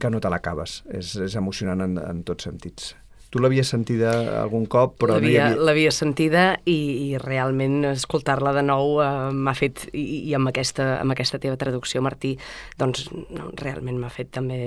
que 0.00 0.10
no 0.10 0.18
te 0.18 0.30
l'acabes, 0.30 0.82
és, 0.90 1.14
és 1.28 1.36
emocionant 1.38 1.84
en, 1.84 1.98
en 2.02 2.24
tots 2.26 2.48
sentits. 2.48 2.94
Tu 3.28 3.42
l'havies 3.42 3.68
sentida 3.68 4.12
algun 4.40 4.64
cop, 4.70 4.94
però 5.02 5.18
no 5.18 5.28
hi 5.28 5.36
havia... 5.36 5.64
l'havia 5.68 5.90
sentida 5.92 6.44
i, 6.64 6.78
i 7.10 7.18
realment 7.20 7.90
escoltar-la 7.90 8.54
de 8.56 8.62
nou 8.64 9.02
eh, 9.04 9.10
m'ha 9.36 9.54
fet, 9.58 9.84
i, 9.92 10.24
i 10.30 10.36
amb, 10.38 10.48
aquesta, 10.48 10.94
amb 11.02 11.12
aquesta 11.12 11.40
teva 11.42 11.58
traducció, 11.60 12.00
Martí, 12.04 12.38
doncs 12.80 13.10
no, 13.12 13.50
realment 13.60 14.00
m'ha 14.00 14.12
fet 14.12 14.32
també 14.38 14.62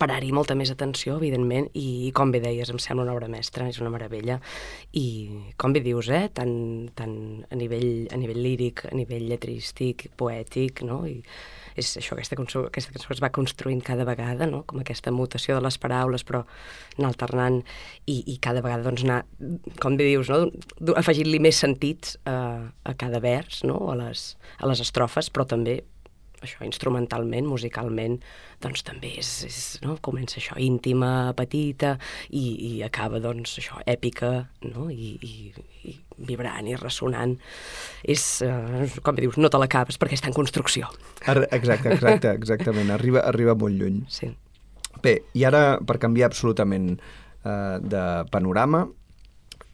parar-hi 0.00 0.32
molta 0.36 0.54
més 0.58 0.70
atenció, 0.72 1.16
evidentment, 1.20 1.68
i, 1.78 2.12
com 2.16 2.32
bé 2.32 2.40
deies, 2.44 2.70
em 2.72 2.80
sembla 2.82 3.06
una 3.06 3.14
obra 3.16 3.28
mestra, 3.32 3.68
és 3.70 3.80
una 3.82 3.92
meravella, 3.92 4.38
i 4.98 5.06
com 5.60 5.72
bé 5.76 5.82
dius, 5.84 6.10
eh, 6.12 6.26
tant, 6.34 6.54
tant 6.96 7.16
a, 7.48 7.56
nivell, 7.58 8.06
a 8.12 8.20
nivell 8.20 8.42
líric, 8.44 8.86
a 8.90 8.94
nivell 8.96 9.28
lletrístic, 9.30 10.10
poètic, 10.20 10.84
no? 10.88 11.02
I 11.08 11.20
és 11.78 11.94
això, 12.00 12.16
aquesta 12.16 12.36
aquesta 12.36 12.92
cançó 12.92 13.14
es 13.14 13.22
va 13.22 13.32
construint 13.34 13.82
cada 13.84 14.06
vegada, 14.08 14.46
no? 14.50 14.62
com 14.68 14.82
aquesta 14.82 15.12
mutació 15.14 15.56
de 15.58 15.64
les 15.64 15.78
paraules, 15.78 16.24
però 16.28 16.44
anar 16.98 17.12
alternant 17.12 17.60
i, 18.06 18.22
i 18.32 18.38
cada 18.42 18.62
vegada 18.64 18.86
doncs, 18.88 19.04
anar, 19.06 19.22
com 19.82 19.96
bé 19.96 20.10
dius, 20.10 20.30
no? 20.32 20.94
Afegint-li 20.98 21.40
més 21.42 21.60
sentits 21.62 22.16
a, 22.28 22.36
a 22.84 22.94
cada 22.98 23.22
vers, 23.24 23.62
no? 23.68 23.78
a, 23.92 23.96
les, 24.04 24.32
a 24.58 24.70
les 24.70 24.82
estrofes, 24.84 25.30
però 25.32 25.46
també 25.48 25.80
això 26.46 26.64
instrumentalment, 26.66 27.46
musicalment, 27.48 28.18
doncs 28.62 28.82
també 28.86 29.14
és, 29.20 29.30
és 29.48 29.58
no? 29.84 29.96
comença 30.04 30.38
això 30.40 30.58
íntima, 30.60 31.32
petita, 31.38 31.96
i, 32.30 32.44
i 32.68 32.72
acaba 32.86 33.20
doncs 33.22 33.56
això 33.62 33.80
èpica, 33.86 34.32
no? 34.68 34.88
I, 34.90 35.14
i, 35.22 35.34
i 35.88 35.96
vibrant 36.28 36.68
i 36.70 36.76
ressonant. 36.78 37.36
És, 38.04 38.26
eh, 38.46 38.88
com 39.02 39.18
dius, 39.18 39.38
no 39.40 39.50
te 39.50 39.58
l'acabes 39.62 39.98
perquè 39.98 40.18
està 40.18 40.30
en 40.30 40.36
construcció. 40.36 40.90
Ar- 41.26 41.48
Exacte, 41.52 41.92
exacte, 41.96 42.30
exactament. 42.36 42.90
Arriba, 42.94 43.24
arriba 43.26 43.54
molt 43.58 43.74
lluny. 43.80 44.02
Sí. 44.12 44.30
Bé, 45.02 45.16
i 45.34 45.42
ara, 45.48 45.78
per 45.82 45.98
canviar 45.98 46.28
absolutament 46.30 46.92
eh, 46.98 47.78
de 47.82 48.02
panorama, 48.30 48.84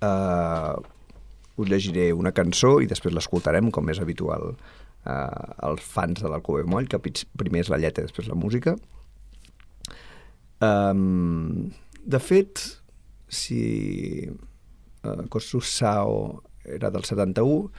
eh, 0.01 0.75
us 1.59 1.69
llegiré 1.69 2.13
una 2.15 2.31
cançó 2.33 2.77
i 2.81 2.87
després 2.87 3.15
l'escoltarem, 3.17 3.71
com 3.75 3.89
és 3.91 3.99
habitual 4.01 4.53
eh, 5.09 5.67
als 5.69 5.85
fans 5.85 6.23
de 6.23 6.31
l'Alcobé 6.31 6.65
Moll, 6.69 6.89
que 6.89 7.01
primer 7.01 7.65
és 7.65 7.73
la 7.73 7.81
lletra 7.81 8.05
i 8.05 8.09
després 8.09 8.29
la 8.31 8.39
música. 8.39 8.77
Um, 10.65 11.71
de 12.03 12.19
fet, 12.19 12.65
si 13.29 14.27
uh, 15.05 15.23
Kossus 15.31 15.71
Sao 15.71 16.43
era 16.65 16.91
del 16.91 17.05
71, 17.05 17.71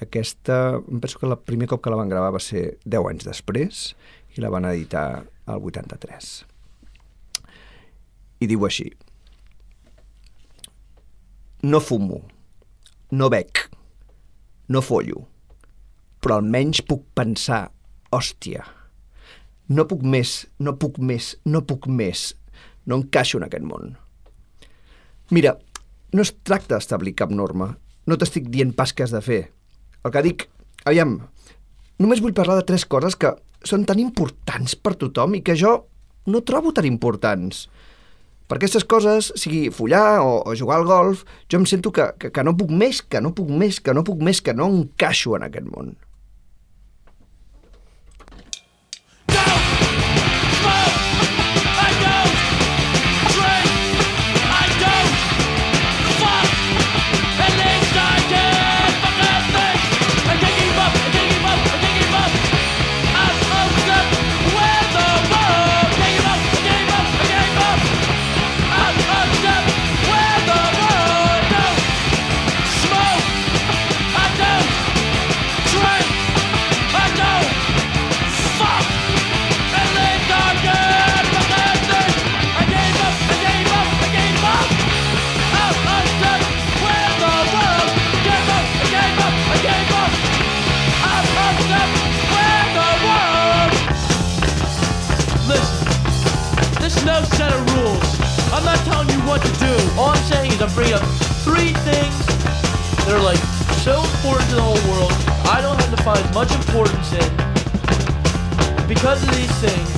aquesta, 0.00 0.78
penso 0.86 1.18
que 1.18 1.26
el 1.26 1.38
primer 1.38 1.68
cop 1.68 1.82
que 1.82 1.90
la 1.90 1.98
van 1.98 2.10
gravar 2.10 2.34
va 2.36 2.42
ser 2.42 2.78
10 2.84 3.08
anys 3.10 3.26
després 3.26 3.82
i 4.36 4.44
la 4.44 4.50
van 4.52 4.68
editar 4.68 5.24
al 5.48 5.64
83. 5.64 6.28
I 8.38 8.46
diu 8.46 8.66
així. 8.68 8.92
No 11.66 11.80
fumo, 11.82 12.20
no 13.10 13.26
bec, 13.32 13.64
no 14.70 14.84
follo, 14.84 15.24
però 16.22 16.38
almenys 16.38 16.82
puc 16.86 17.04
pensar, 17.18 17.68
hòstia, 18.14 18.64
no 19.68 19.84
puc 19.88 20.02
més, 20.02 20.46
no 20.58 20.74
puc 20.80 20.98
més, 20.98 21.34
no 21.44 21.62
puc 21.68 21.88
més, 21.92 22.32
no 22.88 23.00
encaixo 23.02 23.38
en 23.38 23.46
aquest 23.46 23.66
món. 23.68 23.96
Mira, 25.30 25.58
no 26.12 26.24
es 26.24 26.32
tracta 26.40 26.78
d'establir 26.78 27.14
cap 27.18 27.32
norma, 27.34 27.74
no 28.08 28.16
t'estic 28.16 28.48
dient 28.48 28.72
pas 28.76 28.94
què 28.96 29.04
has 29.04 29.12
de 29.12 29.20
fer. 29.24 29.42
El 30.04 30.14
que 30.14 30.24
dic, 30.24 30.46
aviam, 30.88 31.18
només 32.00 32.22
vull 32.24 32.36
parlar 32.36 32.56
de 32.58 32.66
tres 32.70 32.86
coses 32.88 33.18
que 33.18 33.34
són 33.66 33.84
tan 33.84 34.00
importants 34.00 34.76
per 34.78 34.96
tothom 34.96 35.36
i 35.36 35.42
que 35.44 35.58
jo 35.58 35.74
no 36.28 36.44
trobo 36.48 36.72
tan 36.72 36.88
importants. 36.88 37.66
Per 38.48 38.56
aquestes 38.56 38.86
coses, 38.88 39.28
sigui 39.36 39.68
follar 39.74 40.22
o, 40.24 40.38
o 40.48 40.56
jugar 40.56 40.78
al 40.80 40.88
golf, 40.88 41.26
jo 41.52 41.60
em 41.60 41.66
sento 41.68 41.92
que, 41.92 42.06
que, 42.16 42.32
que 42.32 42.44
no 42.46 42.56
puc 42.56 42.72
més, 42.72 43.02
que 43.04 43.20
no 43.20 43.34
puc 43.36 43.50
més, 43.52 43.82
que 43.84 43.92
no 43.92 44.06
puc 44.06 44.22
més, 44.24 44.40
que 44.40 44.56
no 44.56 44.70
encaixo 44.72 45.36
en 45.36 45.44
aquest 45.44 45.68
món. 45.68 45.98
That 103.08 103.16
are 103.16 103.24
like 103.24 103.38
so 103.80 104.04
important 104.04 104.50
to 104.50 104.56
the 104.56 104.62
whole 104.62 104.84
world. 104.92 105.12
I 105.48 105.60
don't 105.62 105.80
have 105.80 105.96
to 105.96 106.02
find 106.02 106.22
much 106.34 106.52
importance 106.52 107.12
in. 107.12 107.30
Because 108.86 109.22
of 109.22 109.30
these 109.34 109.54
things, 109.64 109.88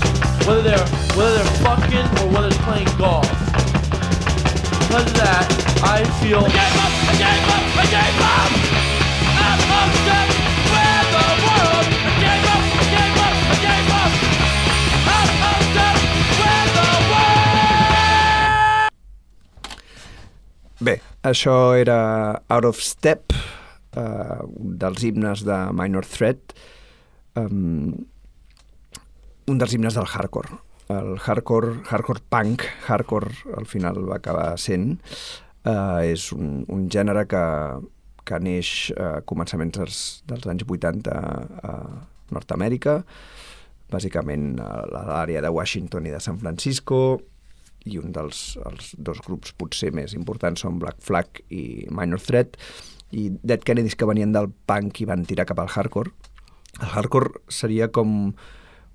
whether 0.47 0.63
they're 0.63 0.87
whether 1.19 1.35
they're 1.35 1.59
fucking 1.67 2.07
or 2.23 2.31
whether 2.31 2.51
they're 2.51 2.67
playing 2.67 2.91
golf. 2.99 3.27
Because 4.87 5.07
of 5.07 5.17
that, 5.19 5.47
I 5.83 6.05
feel. 6.23 6.39
I 6.39 6.51
gave 6.55 6.79
up! 6.79 6.93
I 7.03 7.15
gave 7.19 7.47
up! 7.51 7.65
I 7.79 7.87
gave 7.91 8.95
up! 8.95 9.00
Això 21.23 21.75
era 21.77 22.43
Out 22.49 22.65
of 22.65 22.81
Step, 22.81 23.35
uh, 23.97 24.41
un 24.47 24.77
dels 24.81 25.05
himnes 25.05 25.45
de 25.45 25.59
Minor 25.77 26.07
Threat, 26.09 26.55
um, 27.37 27.93
un 29.51 29.61
dels 29.61 29.75
himnes 29.75 29.97
del 29.99 30.09
hardcore. 30.09 30.61
El 30.91 31.19
hardcore, 31.23 31.77
hardcore 31.87 32.25
punk, 32.33 32.65
hardcore 32.89 33.55
al 33.59 33.69
final 33.71 34.01
va 34.09 34.19
acabar 34.19 34.55
sent, 34.59 34.97
uh, 35.69 36.01
és 36.03 36.31
un, 36.35 36.65
un 36.73 36.89
gènere 36.91 37.27
que, 37.31 37.45
que 38.27 38.41
neix 38.43 38.91
a 38.97 39.21
començaments 39.27 39.79
dels, 39.79 40.01
dels 40.31 40.49
anys 40.51 40.67
80 40.67 41.15
a 41.15 41.77
Nord-Amèrica, 42.31 43.01
bàsicament 43.91 44.55
a 44.63 44.87
l'àrea 44.87 45.43
de 45.43 45.51
Washington 45.51 46.07
i 46.07 46.15
de 46.15 46.21
San 46.23 46.39
Francisco, 46.39 47.21
i 47.89 47.99
un 48.01 48.13
dels 48.13 48.59
els 48.69 48.95
dos 48.99 49.21
grups 49.25 49.55
potser 49.57 49.93
més 49.97 50.15
importants 50.17 50.65
són 50.65 50.81
Black 50.83 51.01
Flag 51.05 51.43
i 51.49 51.87
Minor 51.95 52.21
Threat, 52.25 52.59
i 53.11 53.31
Dead 53.43 53.63
Kennedys 53.67 53.97
que 53.99 54.09
venien 54.09 54.33
del 54.35 54.51
punk 54.71 55.03
i 55.03 55.09
van 55.09 55.25
tirar 55.27 55.49
cap 55.49 55.59
al 55.63 55.71
hardcore. 55.73 56.13
El 56.81 56.93
hardcore 56.95 57.43
seria 57.51 57.91
com 57.91 58.33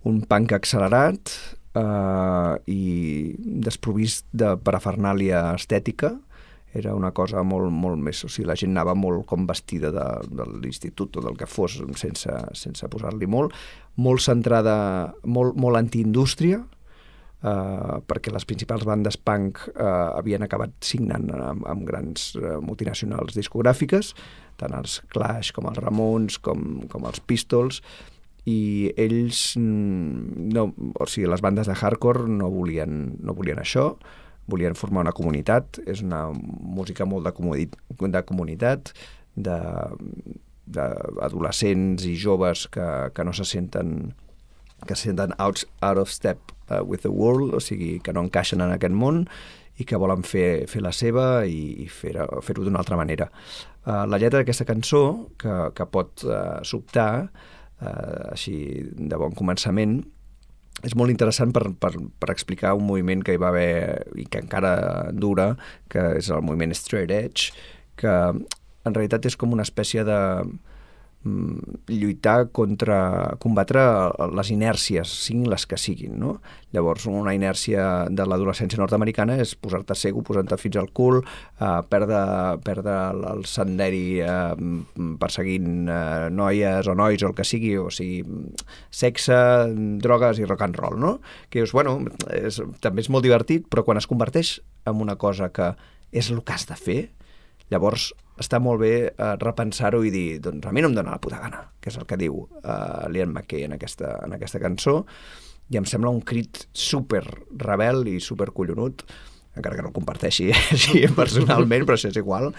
un 0.05 0.21
punk 0.29 0.53
accelerat 0.55 1.33
eh, 1.75 2.53
i 2.71 3.35
desprovist 3.65 4.29
de 4.31 4.53
parafernàlia 4.61 5.49
estètica, 5.57 6.13
era 6.75 6.91
una 6.93 7.13
cosa 7.15 7.39
molt, 7.47 7.71
molt 7.71 8.01
més... 8.03 8.19
O 8.27 8.29
sigui, 8.29 8.49
la 8.49 8.57
gent 8.59 8.73
anava 8.73 8.97
molt 8.99 9.23
com 9.29 9.45
vestida 9.47 9.93
de, 9.95 10.05
de 10.27 10.45
l'institut 10.59 11.15
o 11.15 11.23
del 11.23 11.37
que 11.39 11.47
fos, 11.47 11.77
sense, 11.95 12.35
sense 12.59 12.89
posar-li 12.91 13.29
molt, 13.31 13.55
molt 13.95 14.23
centrada, 14.25 14.75
molt, 15.23 15.55
molt 15.55 15.79
antiindústria, 15.79 16.59
eh, 17.45 17.99
perquè 18.09 18.33
les 18.33 18.47
principals 18.49 18.85
bandes 18.87 19.17
punk 19.17 19.61
eh, 19.75 19.85
havien 19.85 20.43
acabat 20.45 20.71
signant 20.85 21.29
amb, 21.35 21.65
amb 21.69 21.85
grans 21.87 22.33
eh, 22.39 22.57
multinacionals 22.63 23.37
discogràfiques, 23.37 24.13
tant 24.59 24.73
els 24.77 25.01
Clash 25.13 25.51
com 25.55 25.65
els 25.69 25.79
Ramones 25.83 26.39
com, 26.41 26.59
com 26.91 27.01
els 27.09 27.19
Pistols, 27.21 27.81
i 28.45 28.91
ells, 29.01 29.55
mm, 29.57 30.51
no, 30.53 30.69
o 31.01 31.05
sigui, 31.09 31.25
les 31.31 31.41
bandes 31.41 31.67
de 31.69 31.75
hardcore 31.75 32.27
no 32.29 32.49
volien, 32.53 33.15
no 33.25 33.33
volien 33.37 33.59
això, 33.61 33.85
volien 34.51 34.75
formar 34.77 35.01
una 35.07 35.17
comunitat, 35.17 35.79
és 35.89 36.01
una 36.05 36.21
música 36.29 37.05
molt 37.09 37.25
de, 37.25 37.31
comuni 37.33 37.65
de 38.13 38.21
comunitat, 38.29 38.81
d'adolescents 39.35 42.05
i 42.05 42.15
joves 42.15 42.67
que, 42.71 43.09
que 43.11 43.23
no 43.25 43.33
se 43.35 43.43
senten 43.49 44.13
que 44.85 44.95
se 44.95 45.09
senten 45.09 45.35
out, 45.37 45.65
out 45.81 45.97
of 46.01 46.11
step 46.11 46.39
uh, 46.69 46.83
with 46.83 47.01
the 47.01 47.11
world, 47.11 47.53
o 47.53 47.59
sigui, 47.59 47.99
que 47.99 48.13
no 48.13 48.25
encaixen 48.25 48.63
en 48.63 48.73
aquest 48.75 48.95
món 48.95 49.25
i 49.77 49.85
que 49.87 49.99
volen 49.99 50.23
fer, 50.23 50.65
fer 50.71 50.81
la 50.83 50.93
seva 50.95 51.45
i, 51.45 51.83
i 51.83 51.87
fer-ho 51.91 52.41
fer 52.45 52.55
d'una 52.57 52.79
altra 52.79 52.97
manera. 52.99 53.27
Uh, 53.85 54.05
la 54.07 54.19
lletra 54.21 54.41
d'aquesta 54.41 54.67
cançó, 54.67 55.03
que, 55.41 55.55
que 55.75 55.87
pot 55.91 56.23
uh, 56.27 56.61
sobtar, 56.63 57.27
uh, 57.27 58.21
així 58.31 58.57
de 58.95 59.19
bon 59.19 59.35
començament, 59.35 59.99
és 60.85 60.95
molt 60.97 61.11
interessant 61.11 61.53
per, 61.55 61.69
per, 61.79 61.93
per 62.19 62.29
explicar 62.33 62.75
un 62.75 62.85
moviment 62.87 63.23
que 63.23 63.35
hi 63.35 63.41
va 63.41 63.49
haver 63.51 64.05
i 64.19 64.25
que 64.27 64.41
encara 64.43 64.75
dura, 65.15 65.53
que 65.91 66.03
és 66.19 66.29
el 66.33 66.43
moviment 66.45 66.75
Straight 66.75 67.13
Edge, 67.15 67.51
que 67.99 68.11
en 68.85 68.93
realitat 68.93 69.25
és 69.25 69.37
com 69.39 69.55
una 69.55 69.65
espècie 69.65 70.03
de 70.07 70.19
lluitar 71.25 72.51
contra, 72.53 73.35
combatre 73.41 73.81
les 74.37 74.51
inèrcies, 74.53 75.09
siguin 75.25 75.49
les 75.49 75.65
que 75.65 75.77
siguin, 75.81 76.19
no? 76.21 76.35
Llavors, 76.75 77.07
una 77.09 77.33
inèrcia 77.33 78.05
de 78.13 78.27
l'adolescència 78.27 78.77
nord-americana 78.77 79.39
és 79.41 79.55
posar-te 79.57 79.95
cego, 79.97 80.21
posar-te 80.27 80.57
fins 80.61 80.77
al 80.77 80.91
cul, 80.93 81.21
eh, 81.23 81.71
perdre, 81.89 82.21
perdre 82.65 82.97
el 83.31 83.45
senderi 83.49 84.19
eh, 84.21 84.53
perseguint 85.21 85.89
eh, 85.89 86.29
noies 86.29 86.91
o 86.91 86.97
nois 86.97 87.23
o 87.23 87.31
el 87.31 87.35
que 87.37 87.47
sigui, 87.47 87.73
o 87.81 87.89
sigui, 87.89 88.21
sexe, 88.93 89.39
drogues 90.03 90.39
i 90.39 90.45
rock 90.45 90.67
and 90.67 90.77
roll, 90.77 90.99
no? 91.01 91.17
Que 91.49 91.63
dius, 91.63 91.73
bueno, 91.73 91.97
és, 92.29 92.61
també 92.85 93.01
és 93.01 93.09
molt 93.09 93.25
divertit, 93.25 93.65
però 93.71 93.85
quan 93.87 93.97
es 93.97 94.09
converteix 94.09 94.59
en 94.85 95.01
una 95.01 95.17
cosa 95.17 95.49
que 95.49 95.73
és 96.15 96.29
el 96.29 96.43
que 96.45 96.53
has 96.53 96.69
de 96.69 96.77
fer, 96.77 97.01
Llavors, 97.73 98.11
està 98.41 98.59
molt 98.61 98.81
bé 98.83 98.93
eh, 99.07 99.31
repensar-ho 99.41 100.03
i 100.05 100.11
dir, 100.13 100.39
doncs 100.43 100.67
a 100.67 100.73
mi 100.75 100.83
no 100.83 100.91
em 100.91 100.97
dóna 100.97 101.15
la 101.15 101.21
puta 101.23 101.39
gana, 101.41 101.63
que 101.81 101.89
és 101.91 101.97
el 101.97 102.07
que 102.09 102.19
diu 102.19 102.43
eh, 102.61 103.07
Liam 103.13 103.31
McKay 103.33 103.65
en 103.65 103.75
aquesta, 103.77 104.17
en 104.25 104.35
aquesta 104.37 104.61
cançó, 104.61 104.99
i 105.71 105.79
em 105.79 105.87
sembla 105.89 106.13
un 106.13 106.21
crit 106.21 106.67
super 106.77 107.23
rebel 107.57 108.05
i 108.11 108.19
super 108.21 108.51
collonut, 108.53 109.05
encara 109.55 109.77
que 109.77 109.85
no 109.85 109.89
el 109.93 109.95
comparteixi 109.95 110.51
així 110.75 111.05
personalment, 111.15 111.87
però 111.87 111.97
això 111.97 112.11
és 112.11 112.21
igual, 112.21 112.51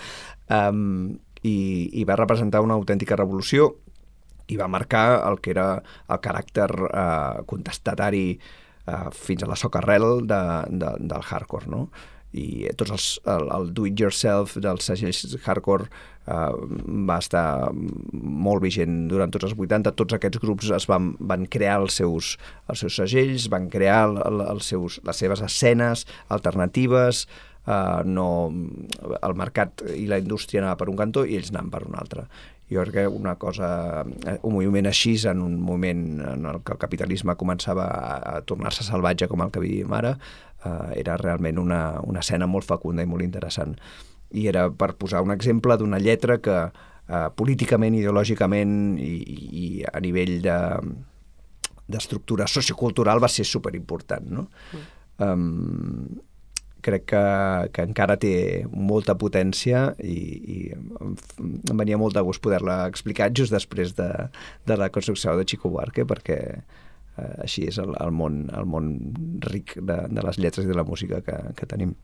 um, 0.51 1.13
i, 1.47 1.57
i 2.01 2.07
va 2.09 2.19
representar 2.19 2.65
una 2.65 2.75
autèntica 2.75 3.19
revolució 3.19 3.75
i 4.51 4.57
va 4.59 4.71
marcar 4.71 5.23
el 5.29 5.41
que 5.43 5.53
era 5.53 5.67
el 6.09 6.21
caràcter 6.23 6.69
eh, 6.87 7.43
contestatari 7.51 8.27
eh, 8.37 9.09
fins 9.13 9.43
a 9.43 9.49
la 9.51 9.59
socarrel 9.59 10.23
de, 10.27 10.43
de, 10.71 10.93
del 11.03 11.25
hardcore, 11.27 11.71
no? 11.71 11.89
I 12.41 12.69
tots 12.79 12.93
els, 12.95 13.07
el, 13.33 13.49
el 13.57 13.73
do-it-yourself 13.77 14.57
dels 14.63 14.89
segells 14.89 15.37
hardcore 15.45 15.89
eh, 15.89 16.53
va 17.09 17.19
estar 17.23 17.47
molt 17.73 18.65
vigent 18.65 19.07
durant 19.11 19.33
tots 19.33 19.49
els 19.49 19.57
80. 19.57 19.95
Tots 19.99 20.19
aquests 20.19 20.43
grups 20.43 20.71
es 20.77 20.89
van, 20.91 21.15
van 21.33 21.49
crear 21.51 21.81
els 21.83 21.99
seus, 22.03 22.35
els 22.71 22.85
seus 22.85 23.01
segells, 23.03 23.51
van 23.53 23.71
crear 23.73 24.05
el, 24.09 24.41
els 24.47 24.73
seus, 24.73 25.01
les 25.07 25.23
seves 25.25 25.45
escenes 25.47 26.07
alternatives, 26.35 27.27
eh, 27.67 28.03
no, 28.07 28.29
el 29.21 29.39
mercat 29.39 29.85
i 29.95 30.07
la 30.11 30.21
indústria 30.23 30.65
anava 30.65 30.81
per 30.83 30.91
un 30.93 31.01
cantó 31.01 31.27
i 31.27 31.39
ells 31.39 31.53
anaven 31.55 31.73
per 31.75 31.87
un 31.89 31.99
altre. 31.99 32.29
Jo 32.71 32.83
crec 32.83 32.95
que 32.95 33.07
una 33.07 33.37
cosa, 33.39 34.03
un 34.43 34.55
moviment 34.57 34.89
així 34.91 35.15
en 35.31 35.43
un 35.45 35.55
moment 35.63 36.21
en 36.33 36.47
el 36.51 36.61
que 36.67 36.75
el 36.75 36.81
capitalisme 36.83 37.37
començava 37.39 37.87
a, 37.87 38.41
tornar-se 38.43 38.87
salvatge 38.87 39.29
com 39.31 39.45
el 39.45 39.53
que 39.55 39.63
vivim 39.63 39.95
ara, 39.95 40.17
eh, 40.65 40.99
era 41.03 41.17
realment 41.21 41.61
una, 41.63 42.01
una 42.03 42.25
escena 42.25 42.49
molt 42.51 42.67
fecunda 42.67 43.07
i 43.07 43.11
molt 43.11 43.23
interessant. 43.23 43.77
I 44.35 44.49
era 44.51 44.67
per 44.71 44.97
posar 44.99 45.23
un 45.23 45.31
exemple 45.31 45.77
d'una 45.79 46.03
lletra 46.03 46.41
que 46.43 46.57
eh, 46.67 47.29
políticament, 47.39 47.95
ideològicament 47.95 48.97
i, 48.99 49.13
i 49.63 49.67
a 49.87 50.03
nivell 50.03 50.41
de 50.43 50.59
d'estructura 51.87 52.49
sociocultural 52.51 53.21
va 53.23 53.29
ser 53.31 53.45
superimportant, 53.47 54.25
no? 54.27 54.49
Mm. 54.75 54.87
Um, 55.23 56.19
crec 56.87 57.07
que, 57.11 57.23
que 57.75 57.85
encara 57.89 58.17
té 58.23 58.33
molta 58.71 59.17
potència 59.19 59.89
i, 59.99 60.17
i 60.57 60.59
em 60.73 61.77
venia 61.81 61.99
molt 62.01 62.17
de 62.17 62.25
gust 62.27 62.43
poder-la 62.45 62.85
explicar 62.91 63.33
just 63.35 63.55
després 63.55 63.97
de, 63.99 64.09
de 64.69 64.79
la 64.79 64.91
construcció 64.95 65.37
de 65.37 65.47
Chico 65.49 65.73
Buarque 65.73 66.07
perquè 66.09 66.39
eh, 66.55 67.35
així 67.43 67.67
és 67.71 67.81
el, 67.83 67.95
el, 68.03 68.15
món, 68.15 68.45
el 68.55 68.71
món 68.71 68.93
ric 69.51 69.77
de, 69.81 70.01
de 70.13 70.27
les 70.29 70.41
lletres 70.43 70.67
i 70.67 70.71
de 70.71 70.79
la 70.79 70.87
música 70.87 71.23
que, 71.27 71.37
que 71.59 71.69
tenim. 71.69 71.97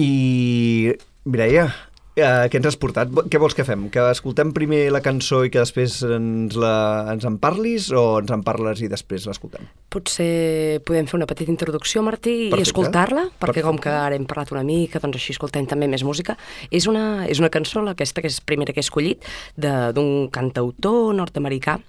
I, 0.00 0.94
Mireia, 1.24 1.68
Uh, 2.14 2.44
què 2.46 2.60
ens 2.60 2.68
has 2.68 2.76
portat? 2.78 3.10
Què 3.26 3.38
vols 3.42 3.56
que 3.58 3.64
fem? 3.66 3.88
Que 3.90 4.04
escoltem 4.12 4.52
primer 4.54 4.84
la 4.94 5.00
cançó 5.02 5.40
i 5.42 5.50
que 5.50 5.58
després 5.58 5.96
ens, 6.06 6.54
la, 6.54 6.74
ens 7.10 7.24
en 7.26 7.40
parlis 7.42 7.88
o 7.90 8.04
ens 8.20 8.30
en 8.30 8.44
parles 8.46 8.84
i 8.86 8.90
després 8.92 9.26
l'escoltem? 9.26 9.66
Potser 9.90 10.78
podem 10.86 11.08
fer 11.10 11.18
una 11.18 11.26
petita 11.26 11.50
introducció, 11.50 12.04
Martí, 12.06 12.36
Perfecte. 12.52 12.62
i 12.62 12.68
escoltar-la, 12.68 13.24
perquè 13.32 13.40
Perfecte. 13.40 13.66
com 13.66 13.80
que 13.82 13.96
ara 13.98 14.14
hem 14.14 14.28
parlat 14.30 14.54
una 14.54 14.62
mica, 14.62 15.02
doncs 15.02 15.18
així 15.18 15.34
escoltem 15.34 15.66
també 15.66 15.90
més 15.90 16.06
música. 16.06 16.38
És 16.70 16.86
una, 16.86 17.26
és 17.26 17.42
una 17.42 17.50
cançó, 17.50 17.82
aquesta 17.90 18.22
que 18.22 18.30
és 18.30 18.38
primera 18.46 18.70
que 18.70 18.78
he 18.78 18.86
escollit, 18.86 19.26
d'un 19.58 20.30
cantautor 20.30 21.10
nord-americà 21.18 21.80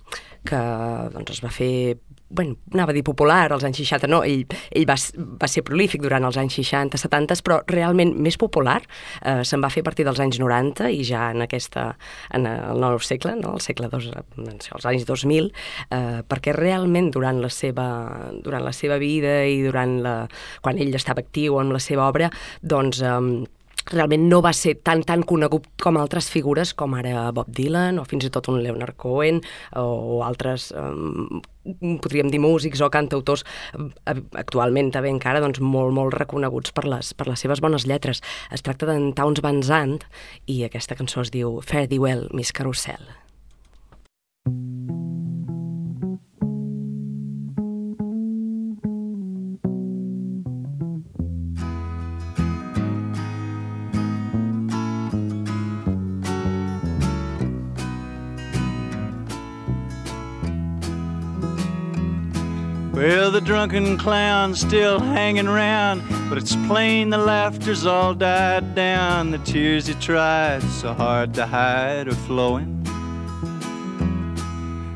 que 0.46 0.66
doncs, 1.14 1.38
es 1.38 1.46
va 1.46 1.54
fer 1.54 2.00
bueno, 2.30 2.58
anava 2.74 2.92
a 2.92 2.96
dir 2.96 3.04
popular 3.06 3.52
als 3.54 3.64
anys 3.68 3.80
60, 3.84 4.10
no, 4.10 4.22
ell, 4.26 4.46
ell 4.76 4.86
va, 4.90 4.96
va 5.42 5.50
ser 5.52 5.64
prolífic 5.68 6.02
durant 6.04 6.26
els 6.26 6.38
anys 6.42 6.58
60, 6.60 6.98
70, 6.98 7.38
però 7.46 7.60
realment 7.70 8.16
més 8.18 8.38
popular 8.42 8.80
eh, 9.22 9.44
se'n 9.46 9.64
va 9.64 9.72
fer 9.74 9.84
a 9.86 9.88
partir 9.90 10.08
dels 10.08 10.22
anys 10.24 10.40
90 10.42 10.90
i 10.96 11.04
ja 11.06 11.30
en 11.36 11.46
aquesta, 11.46 11.88
en 12.36 12.48
el 12.50 12.82
nou 12.82 13.00
segle, 13.00 13.36
no, 13.40 13.56
el 13.60 13.64
segle 13.64 13.90
dos, 13.94 14.10
els 14.10 14.90
anys 14.90 15.06
2000, 15.08 15.52
eh, 15.90 16.22
perquè 16.28 16.56
realment 16.58 17.12
durant 17.14 17.42
la 17.44 17.52
seva, 17.54 17.88
durant 18.44 18.66
la 18.66 18.74
seva 18.76 19.00
vida 19.02 19.44
i 19.46 19.62
durant 19.66 20.00
la, 20.06 20.16
quan 20.66 20.82
ell 20.82 20.96
estava 20.98 21.24
actiu 21.24 21.60
en 21.62 21.74
la 21.76 21.84
seva 21.84 22.10
obra, 22.10 22.32
doncs 22.62 23.04
eh, 23.06 23.20
realment 23.92 24.30
no 24.30 24.42
va 24.42 24.54
ser 24.58 24.80
tan 24.82 25.04
tan 25.06 25.24
conegut 25.24 25.68
com 25.82 26.00
altres 26.02 26.30
figures 26.34 26.74
com 26.74 26.96
ara 26.98 27.30
Bob 27.36 27.52
Dylan 27.54 28.00
o 28.02 28.06
fins 28.10 28.26
i 28.26 28.32
tot 28.34 28.50
un 28.50 28.64
Leonard 28.64 28.98
Cohen 28.98 29.44
o 29.78 30.24
altres 30.26 30.72
um, 30.74 31.42
podríem 32.04 32.30
dir 32.32 32.42
músics 32.44 32.82
o 32.86 32.90
cantautors 32.94 33.46
eh, 33.74 34.18
actualment 34.38 34.92
també 34.94 35.12
encara 35.14 35.44
doncs, 35.44 35.60
molt, 35.60 35.94
molt 35.96 36.16
reconeguts 36.18 36.76
per 36.76 36.86
les, 36.90 37.14
per 37.18 37.30
les 37.30 37.42
seves 37.42 37.62
bones 37.64 37.88
lletres. 37.90 38.24
Es 38.54 38.66
tracta 38.66 38.90
d'en 38.90 39.12
Towns 39.18 39.44
Van 39.46 39.62
Zandt 39.66 40.08
i 40.46 40.64
aquesta 40.66 40.98
cançó 40.98 41.26
es 41.26 41.34
diu 41.34 41.60
Fare 41.66 41.90
Thee 41.90 42.02
Well, 42.02 42.28
Miss 42.34 42.54
Carousel. 42.56 43.25
Drunken 63.68 63.98
clown's 63.98 64.60
still 64.60 65.00
hanging 65.00 65.48
round, 65.48 66.04
but 66.30 66.38
it's 66.38 66.56
plain 66.68 67.10
the 67.10 67.18
laughter's 67.18 67.84
all 67.84 68.14
died 68.14 68.76
down. 68.76 69.32
The 69.32 69.40
tears 69.40 69.88
he 69.88 69.96
tried 69.96 70.62
so 70.62 70.94
hard 70.94 71.34
to 71.34 71.48
hide 71.48 72.08
are 72.08 72.14
flowing. 72.14 72.86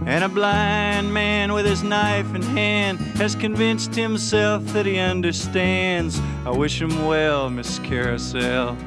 And 0.05 0.23
a 0.23 0.29
blind 0.29 1.11
man 1.11 1.51
with 1.53 1.65
his 1.65 1.81
knife 1.81 2.35
in 2.35 2.43
hand 2.43 2.99
has 3.17 3.33
convinced 3.33 3.95
himself 3.95 4.63
that 4.73 4.85
he 4.85 4.99
understands. 4.99 6.21
I 6.45 6.51
wish 6.51 6.79
him 6.79 7.07
well, 7.07 7.49
Miss 7.49 7.79
Carousel, 7.79 8.77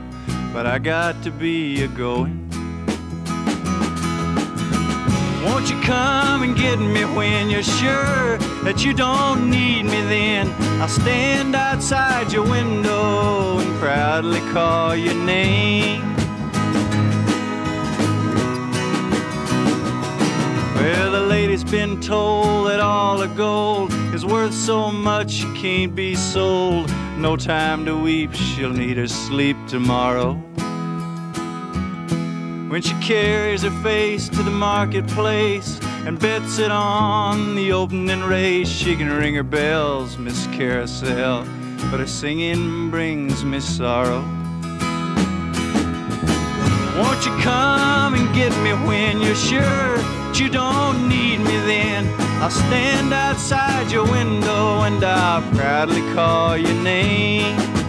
but 0.52 0.64
I 0.64 0.78
got 0.78 1.20
to 1.24 1.32
be 1.32 1.82
a 1.82 1.88
going. 1.88 2.41
Won't 5.62 5.74
you 5.76 5.80
come 5.82 6.42
and 6.42 6.56
get 6.56 6.80
me 6.80 7.04
when 7.04 7.48
you're 7.48 7.62
sure 7.62 8.36
that 8.64 8.84
you 8.84 8.92
don't 8.92 9.48
need 9.48 9.84
me 9.84 10.00
then? 10.08 10.52
I'll 10.82 10.88
stand 10.88 11.54
outside 11.54 12.32
your 12.32 12.42
window 12.42 13.60
and 13.60 13.78
proudly 13.78 14.40
call 14.52 14.96
your 14.96 15.14
name. 15.14 16.02
Well, 20.74 21.12
the 21.12 21.26
lady's 21.28 21.62
been 21.62 22.00
told 22.00 22.66
that 22.66 22.80
all 22.80 23.18
the 23.18 23.28
gold 23.28 23.92
is 24.12 24.26
worth 24.26 24.54
so 24.54 24.90
much 24.90 25.44
it 25.44 25.54
can't 25.54 25.94
be 25.94 26.16
sold. 26.16 26.92
No 27.16 27.36
time 27.36 27.84
to 27.84 27.96
weep, 27.96 28.34
she'll 28.34 28.72
need 28.72 28.96
her 28.96 29.06
sleep 29.06 29.56
tomorrow. 29.68 30.42
When 32.72 32.80
she 32.80 32.94
carries 33.02 33.64
her 33.64 33.82
face 33.82 34.30
to 34.30 34.42
the 34.42 34.50
marketplace 34.50 35.78
and 36.06 36.18
bets 36.18 36.58
it 36.58 36.70
on 36.70 37.54
the 37.54 37.70
opening 37.70 38.22
race, 38.22 38.66
she 38.66 38.96
can 38.96 39.12
ring 39.12 39.34
her 39.34 39.42
bells, 39.42 40.16
Miss 40.16 40.46
Carousel, 40.46 41.44
but 41.90 42.00
her 42.00 42.06
singing 42.06 42.88
brings 42.88 43.44
me 43.44 43.60
sorrow. 43.60 44.22
Won't 46.96 47.26
you 47.26 47.36
come 47.42 48.14
and 48.14 48.34
get 48.34 48.52
me 48.62 48.72
when 48.86 49.20
you're 49.20 49.34
sure 49.34 49.60
that 49.60 50.40
you 50.40 50.48
don't 50.48 51.10
need 51.10 51.40
me 51.40 51.56
then? 51.66 52.06
I'll 52.40 52.48
stand 52.48 53.12
outside 53.12 53.92
your 53.92 54.10
window 54.10 54.80
and 54.80 55.04
I'll 55.04 55.42
proudly 55.52 56.00
call 56.14 56.56
your 56.56 56.82
name. 56.82 57.81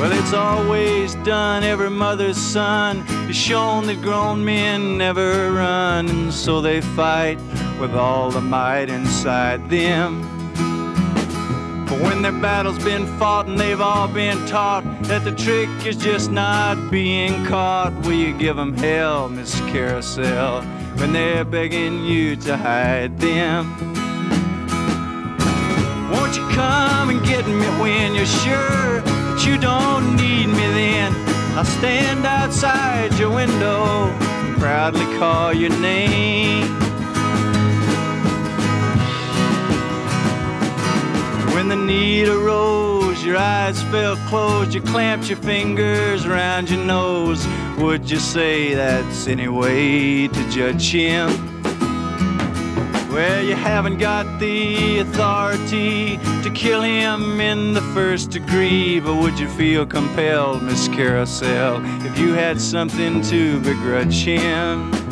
Well, 0.00 0.12
it's 0.12 0.32
always 0.32 1.14
done. 1.16 1.62
Every 1.62 1.90
mother's 1.90 2.38
son 2.38 3.00
is 3.28 3.36
shown 3.36 3.86
that 3.88 4.00
grown 4.00 4.42
men 4.42 4.96
never 4.96 5.52
run, 5.52 6.08
and 6.08 6.32
so 6.32 6.62
they 6.62 6.80
fight 6.80 7.38
with 7.78 7.94
all 7.94 8.30
the 8.30 8.40
might 8.40 8.88
inside 8.88 9.68
them. 9.68 10.22
But 11.84 12.00
when 12.00 12.22
their 12.22 12.32
battle's 12.32 12.82
been 12.82 13.06
fought 13.18 13.46
and 13.46 13.60
they've 13.60 13.78
all 13.78 14.08
been 14.08 14.38
taught 14.46 14.84
that 15.02 15.22
the 15.22 15.32
trick 15.32 15.68
is 15.84 15.96
just 15.96 16.30
not 16.30 16.90
being 16.90 17.44
caught, 17.44 17.92
will 18.00 18.14
you 18.14 18.32
give 18.38 18.56
them 18.56 18.72
hell, 18.72 19.28
Miss 19.28 19.60
Carousel, 19.70 20.62
when 20.96 21.12
they're 21.12 21.44
begging 21.44 22.06
you 22.06 22.36
to 22.36 22.56
hide 22.56 23.18
them? 23.18 23.68
Won't 26.10 26.36
you 26.36 26.48
come 26.52 27.10
and 27.10 27.22
get 27.22 27.46
me 27.46 27.66
when 27.82 28.14
you're 28.14 28.24
sure 28.24 29.19
you 29.46 29.56
don't 29.58 30.16
need 30.16 30.46
me 30.46 30.66
then? 30.74 31.12
I'll 31.56 31.64
stand 31.64 32.26
outside 32.26 33.12
your 33.18 33.30
window 33.34 33.84
and 33.84 34.56
proudly 34.58 35.04
call 35.18 35.52
your 35.52 35.70
name. 35.80 36.66
When 41.54 41.68
the 41.68 41.76
need 41.76 42.28
arose, 42.28 43.24
your 43.24 43.36
eyes 43.36 43.82
fell 43.84 44.16
closed, 44.28 44.74
you 44.74 44.82
clamped 44.82 45.28
your 45.28 45.38
fingers 45.38 46.26
around 46.26 46.70
your 46.70 46.84
nose. 46.84 47.46
Would 47.78 48.10
you 48.10 48.18
say 48.18 48.74
that's 48.74 49.26
any 49.26 49.48
way 49.48 50.28
to 50.28 50.50
judge 50.50 50.90
him? 50.90 51.49
Well, 53.10 53.42
you 53.42 53.56
haven't 53.56 53.98
got 53.98 54.38
the 54.38 55.00
authority 55.00 56.16
to 56.44 56.50
kill 56.54 56.80
him 56.80 57.40
in 57.40 57.72
the 57.72 57.82
first 57.92 58.30
degree, 58.30 59.00
but 59.00 59.16
would 59.16 59.36
you 59.36 59.48
feel 59.48 59.84
compelled, 59.84 60.62
Miss 60.62 60.86
Carousel, 60.86 61.82
if 62.06 62.16
you 62.16 62.34
had 62.34 62.60
something 62.60 63.20
to 63.22 63.58
begrudge 63.62 64.22
him? 64.22 65.09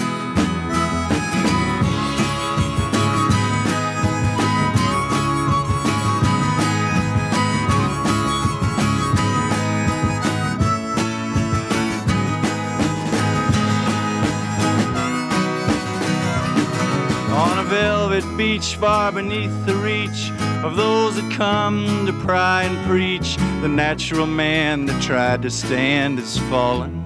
Beach 18.39 18.77
far 18.77 19.11
beneath 19.11 19.67
the 19.67 19.75
reach 19.75 20.31
of 20.63 20.77
those 20.77 21.17
that 21.17 21.29
come 21.33 22.07
to 22.07 22.13
pry 22.25 22.63
and 22.63 22.87
preach. 22.87 23.37
The 23.63 23.69
natural 23.69 24.29
man 24.29 24.87
that 24.87 25.03
tried 25.03 25.43
to 25.43 25.51
stand 25.51 26.21
is 26.21 26.39
fallen. 26.49 27.05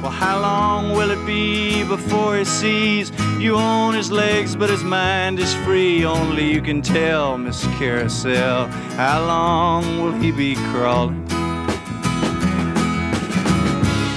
Well, 0.00 0.12
how 0.12 0.40
long 0.40 0.92
will 0.92 1.10
it 1.10 1.26
be 1.26 1.82
before 1.88 2.36
he 2.36 2.44
sees 2.44 3.10
you 3.40 3.56
own 3.56 3.94
his 3.94 4.12
legs, 4.12 4.54
but 4.54 4.70
his 4.70 4.84
mind 4.84 5.40
is 5.40 5.52
free? 5.64 6.04
Only 6.04 6.48
you 6.52 6.62
can 6.62 6.80
tell, 6.80 7.36
Miss 7.36 7.66
Carousel. 7.78 8.68
How 8.94 9.26
long 9.26 10.04
will 10.04 10.12
he 10.12 10.30
be 10.30 10.54
crawling? 10.70 11.26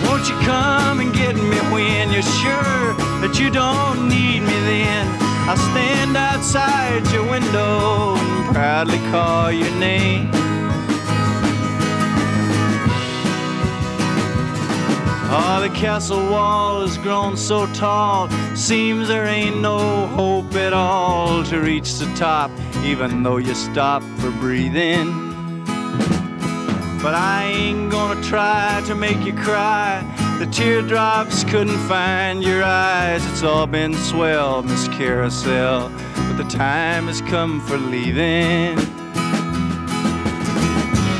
Won't 0.05 0.29
you 0.29 0.37
come 0.45 0.99
and 0.99 1.11
get 1.15 1.35
me 1.35 1.57
when 1.73 2.11
you're 2.11 2.21
sure 2.21 3.08
that 3.21 3.37
you 3.39 3.49
don't 3.49 4.07
need 4.07 4.39
me 4.41 4.59
then? 4.71 5.07
I'll 5.49 5.57
stand 5.57 6.15
outside 6.15 7.05
your 7.11 7.29
window 7.29 8.15
and 8.15 8.53
proudly 8.53 8.99
call 9.09 9.51
your 9.51 9.71
name. 9.79 10.29
Oh, 15.31 15.59
the 15.61 15.69
castle 15.75 16.29
wall 16.31 16.81
has 16.81 16.97
grown 16.97 17.37
so 17.37 17.67
tall, 17.73 18.29
seems 18.55 19.07
there 19.07 19.27
ain't 19.27 19.61
no 19.61 20.07
hope 20.07 20.55
at 20.55 20.73
all 20.73 21.43
to 21.43 21.59
reach 21.59 21.99
the 21.99 22.11
top, 22.15 22.49
even 22.83 23.21
though 23.21 23.37
you 23.37 23.53
stop 23.53 24.01
for 24.17 24.31
breathing. 24.31 25.07
But 27.01 27.15
I 27.15 27.51
ain't 27.53 27.91
gonna 27.91 28.21
try 28.23 28.81
to 28.87 28.95
make 28.95 29.23
you 29.25 29.33
cry. 29.33 30.03
The 30.39 30.47
teardrops 30.47 31.43
couldn't 31.43 31.77
find 31.89 32.41
your 32.41 32.63
eyes. 32.63 33.25
It's 33.29 33.43
all 33.43 33.67
been 33.67 33.93
swell, 33.93 34.63
Miss 34.63 34.87
Carousel. 34.87 35.91
But 36.15 36.37
the 36.37 36.45
time 36.45 37.07
has 37.07 37.19
come 37.19 37.59
for 37.67 37.77
leaving. 37.77 38.77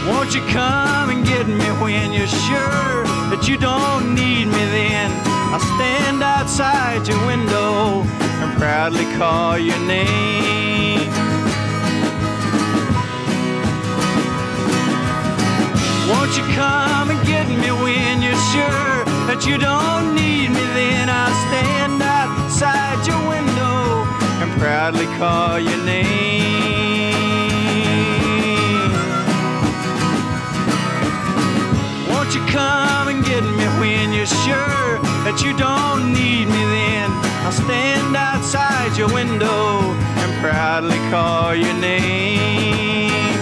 Won't 0.08 0.34
you 0.34 0.40
come 0.48 1.10
and 1.10 1.26
get 1.28 1.50
me 1.50 1.66
when 1.84 2.14
you're 2.14 2.28
sure 2.28 3.04
that 3.28 3.46
you 3.46 3.58
don't 3.58 4.16
need 4.16 4.46
me 4.46 4.66
then? 4.72 5.12
I'll 5.52 5.60
stand 5.76 6.24
outside 6.24 7.06
your 7.06 7.20
window 7.28 8.04
and 8.40 8.58
proudly 8.58 9.04
call 9.18 9.58
your 9.58 9.80
name. 9.80 11.10
Won't 16.08 16.38
you 16.38 16.44
come 16.56 17.12
and 17.12 17.28
get 17.28 17.50
me 17.50 17.70
when 17.84 18.22
you're 18.22 18.44
sure 18.56 18.99
that 19.30 19.46
you 19.46 19.60
don't 19.60 20.16
need 20.16 20.50
me? 20.50 20.64
Then 20.74 21.08
I'll 21.08 21.38
stand 21.46 22.02
outside 22.02 23.06
your 23.06 23.22
window 23.30 24.10
and 24.42 24.50
proudly 24.60 25.06
call 25.22 25.60
your 25.60 25.78
name. 25.86 27.14
Won't 32.10 32.34
you 32.34 32.42
come 32.50 33.08
and 33.14 33.24
get 33.24 33.44
me 33.44 33.66
when 33.78 34.14
you're 34.18 34.34
sure 34.48 34.98
that 35.26 35.38
you 35.46 35.54
don't 35.56 36.12
need 36.12 36.48
me? 36.50 36.64
Then 36.74 37.12
I'll 37.46 37.52
stand 37.52 38.16
outside 38.16 38.98
your 38.98 39.14
window 39.14 39.94
and 40.22 40.32
proudly 40.42 40.98
call 41.14 41.54
your 41.54 41.76
name. 41.76 43.39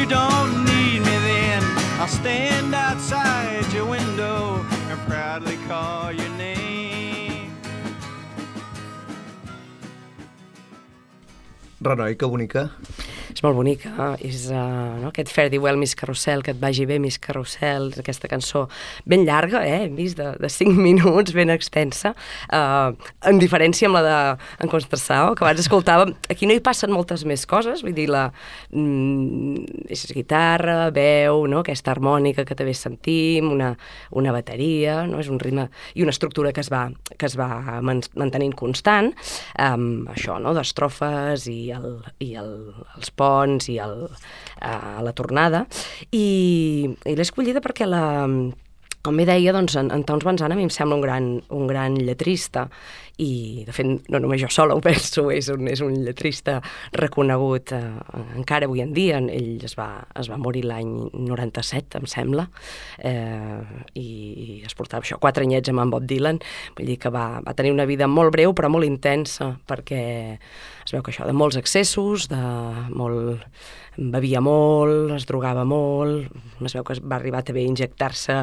You 0.00 0.06
don't 0.06 0.64
need 0.64 1.00
me 1.00 1.16
then? 1.28 1.62
I'll 2.00 2.08
stand 2.08 2.74
outside 2.74 3.70
your 3.72 3.84
window 3.84 4.64
and 4.88 4.98
proudly 5.06 5.58
call 5.68 6.10
your 6.12 6.30
name. 6.38 7.52
Renoi, 11.82 12.16
que 12.16 12.26
bonica. 12.26 12.70
És 13.40 13.44
molt 13.46 13.56
bonica, 13.56 13.88
eh? 13.88 14.26
és 14.28 14.42
uh, 14.52 14.56
no? 15.00 15.08
aquest 15.08 15.30
Fare 15.32 15.56
Well 15.56 15.78
Miss 15.80 15.96
Carrossel, 15.96 16.42
que 16.44 16.52
et 16.52 16.58
vagi 16.60 16.84
bé 16.84 16.98
Miss 17.00 17.16
Carrossel, 17.16 17.86
aquesta 17.96 18.28
cançó 18.28 18.66
ben 19.08 19.22
llarga, 19.24 19.62
eh? 19.64 19.86
hem 19.86 19.94
vist, 19.96 20.18
de, 20.18 20.34
de 20.36 20.50
5 20.52 20.76
minuts, 20.86 21.32
ben 21.32 21.48
extensa, 21.48 22.12
uh, 22.52 22.90
en 23.30 23.40
diferència 23.40 23.88
amb 23.88 23.96
la 23.96 24.02
de 24.04 24.18
en 24.60 24.68
Constassao, 24.68 25.32
que 25.38 25.46
abans 25.46 25.62
escoltàvem, 25.62 26.12
aquí 26.28 26.44
no 26.44 26.52
hi 26.52 26.60
passen 26.60 26.92
moltes 26.92 27.24
més 27.24 27.46
coses, 27.48 27.80
vull 27.80 27.94
dir, 27.96 28.10
la, 28.12 28.26
mm, 28.76 29.88
és 29.88 30.04
guitarra, 30.12 30.90
veu, 30.92 31.46
no? 31.48 31.62
aquesta 31.64 31.94
harmònica 31.94 32.44
que 32.44 32.58
també 32.60 32.76
sentim, 32.76 33.48
una, 33.54 33.72
una 34.20 34.36
bateria, 34.36 34.98
no? 35.08 35.16
és 35.24 35.32
un 35.32 35.40
ritme 35.40 35.70
i 35.94 36.04
una 36.04 36.12
estructura 36.12 36.52
que 36.52 36.60
es 36.60 36.68
va, 36.68 36.90
que 37.16 37.24
es 37.24 37.38
va 37.40 37.80
man 37.80 38.04
mantenint 38.20 38.52
constant, 38.52 39.14
amb 39.56 40.12
això, 40.12 40.36
no? 40.44 40.52
d'estrofes 40.52 41.48
i, 41.48 41.58
el, 41.80 42.02
i 42.20 42.34
el, 42.36 42.54
els 42.98 43.16
ponts 43.30 43.70
i 43.70 43.78
el, 43.82 44.08
uh, 44.10 44.96
la 45.06 45.14
tornada, 45.16 45.64
i, 46.10 46.26
i 46.90 47.14
l'he 47.14 47.26
escollida 47.26 47.62
perquè 47.64 47.88
la, 47.88 48.04
com 49.00 49.16
bé 49.16 49.24
deia, 49.28 49.54
doncs, 49.56 49.78
en, 49.80 49.88
en 49.94 50.02
Towns 50.04 50.26
Van 50.26 50.38
Zandt 50.40 50.52
a 50.52 50.58
mi 50.58 50.66
em 50.66 50.72
sembla 50.72 50.98
un 50.98 51.04
gran, 51.04 51.28
un 51.56 51.68
gran 51.70 51.96
lletrista 51.96 52.66
i, 53.20 53.64
de 53.66 53.74
fet, 53.74 54.08
no 54.12 54.20
només 54.22 54.40
jo 54.42 54.48
sola 54.52 54.76
ho 54.76 54.82
penso, 54.84 55.26
és 55.34 55.50
un, 55.52 55.68
és 55.70 55.82
un 55.84 55.96
lletrista 56.06 56.58
reconegut 56.96 57.74
eh, 57.76 57.82
encara 58.38 58.68
avui 58.68 58.82
en 58.84 58.94
dia. 58.96 59.20
Ell 59.20 59.60
es 59.66 59.76
va, 59.78 59.90
es 60.18 60.30
va 60.32 60.38
morir 60.40 60.64
l'any 60.68 60.92
97, 61.12 62.00
em 62.00 62.08
sembla, 62.10 62.46
eh, 62.98 63.60
i, 64.00 64.06
i 64.06 64.48
es 64.66 64.76
portava 64.78 65.04
això, 65.04 65.20
quatre 65.22 65.44
anyets 65.46 65.72
amb 65.72 65.84
en 65.84 65.92
Bob 65.92 66.08
Dylan, 66.08 66.40
vull 66.78 66.88
dir 66.92 66.98
que 67.02 67.12
va, 67.12 67.26
va 67.44 67.56
tenir 67.58 67.74
una 67.74 67.88
vida 67.88 68.08
molt 68.10 68.32
breu 68.34 68.56
però 68.56 68.72
molt 68.72 68.88
intensa, 68.88 69.52
perquè 69.68 70.02
es 70.86 70.94
veu 70.94 71.04
que 71.04 71.12
això, 71.12 71.28
de 71.28 71.36
molts 71.36 71.60
excessos, 71.60 72.30
de 72.32 72.40
molt 72.96 73.46
bevia 73.96 74.40
molt, 74.40 75.10
es 75.16 75.26
drogava 75.28 75.64
molt, 75.68 76.30
es 76.64 76.74
veu 76.76 76.84
que 76.86 76.94
va 77.02 77.16
arribar 77.18 77.42
també 77.46 77.64
a 77.64 77.68
injectar-se 77.68 78.36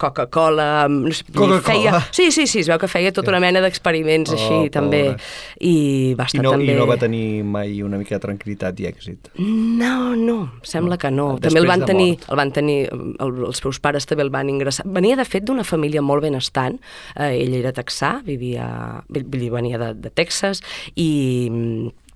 Coca-Cola, 0.00 0.86
no 0.90 1.12
sé, 1.14 1.24
Coca-Cola. 1.30 1.60
feia... 1.64 1.94
Sí, 2.12 2.30
sí, 2.34 2.46
sí, 2.50 2.60
es 2.64 2.68
veu 2.70 2.78
que 2.78 2.88
feia 2.90 3.12
tota 3.16 3.32
una 3.32 3.40
mena 3.42 3.62
d'experiments 3.64 4.30
Oh, 4.30 4.36
així 4.36 4.70
també, 4.74 5.02
pobra. 5.12 5.30
i 5.66 5.74
va 6.18 6.26
I 6.28 6.30
estar 6.30 6.44
no, 6.44 6.52
també... 6.54 6.72
I 6.74 6.78
no 6.78 6.86
va 6.90 6.96
tenir 7.00 7.24
mai 7.44 7.80
una 7.82 7.98
mica 8.00 8.18
de 8.18 8.22
tranquil·litat 8.26 8.80
i 8.84 8.88
èxit. 8.90 9.30
No, 9.40 10.14
no, 10.16 10.38
sembla 10.62 10.98
que 11.00 11.10
no. 11.10 11.32
Després 11.38 11.54
també 11.54 11.64
el 11.64 11.70
van 11.70 11.86
tenir, 11.88 12.10
mort. 12.14 12.28
el 12.30 12.40
van 12.42 12.52
tenir, 12.52 12.78
el, 12.92 13.34
els 13.50 13.62
seus 13.62 13.80
pares 13.82 14.06
també 14.06 14.26
el 14.26 14.30
van 14.34 14.50
ingressar. 14.52 14.86
Venia, 14.86 15.16
de 15.18 15.26
fet, 15.28 15.44
d'una 15.48 15.64
família 15.66 16.02
molt 16.02 16.22
benestant. 16.26 16.78
Eh, 17.16 17.32
ell 17.40 17.56
era 17.58 17.72
texà, 17.76 18.18
vivia, 18.26 18.68
dir, 19.08 19.50
venia 19.50 19.80
de, 19.80 19.92
de 19.94 20.10
Texas, 20.10 20.62
i 20.94 21.10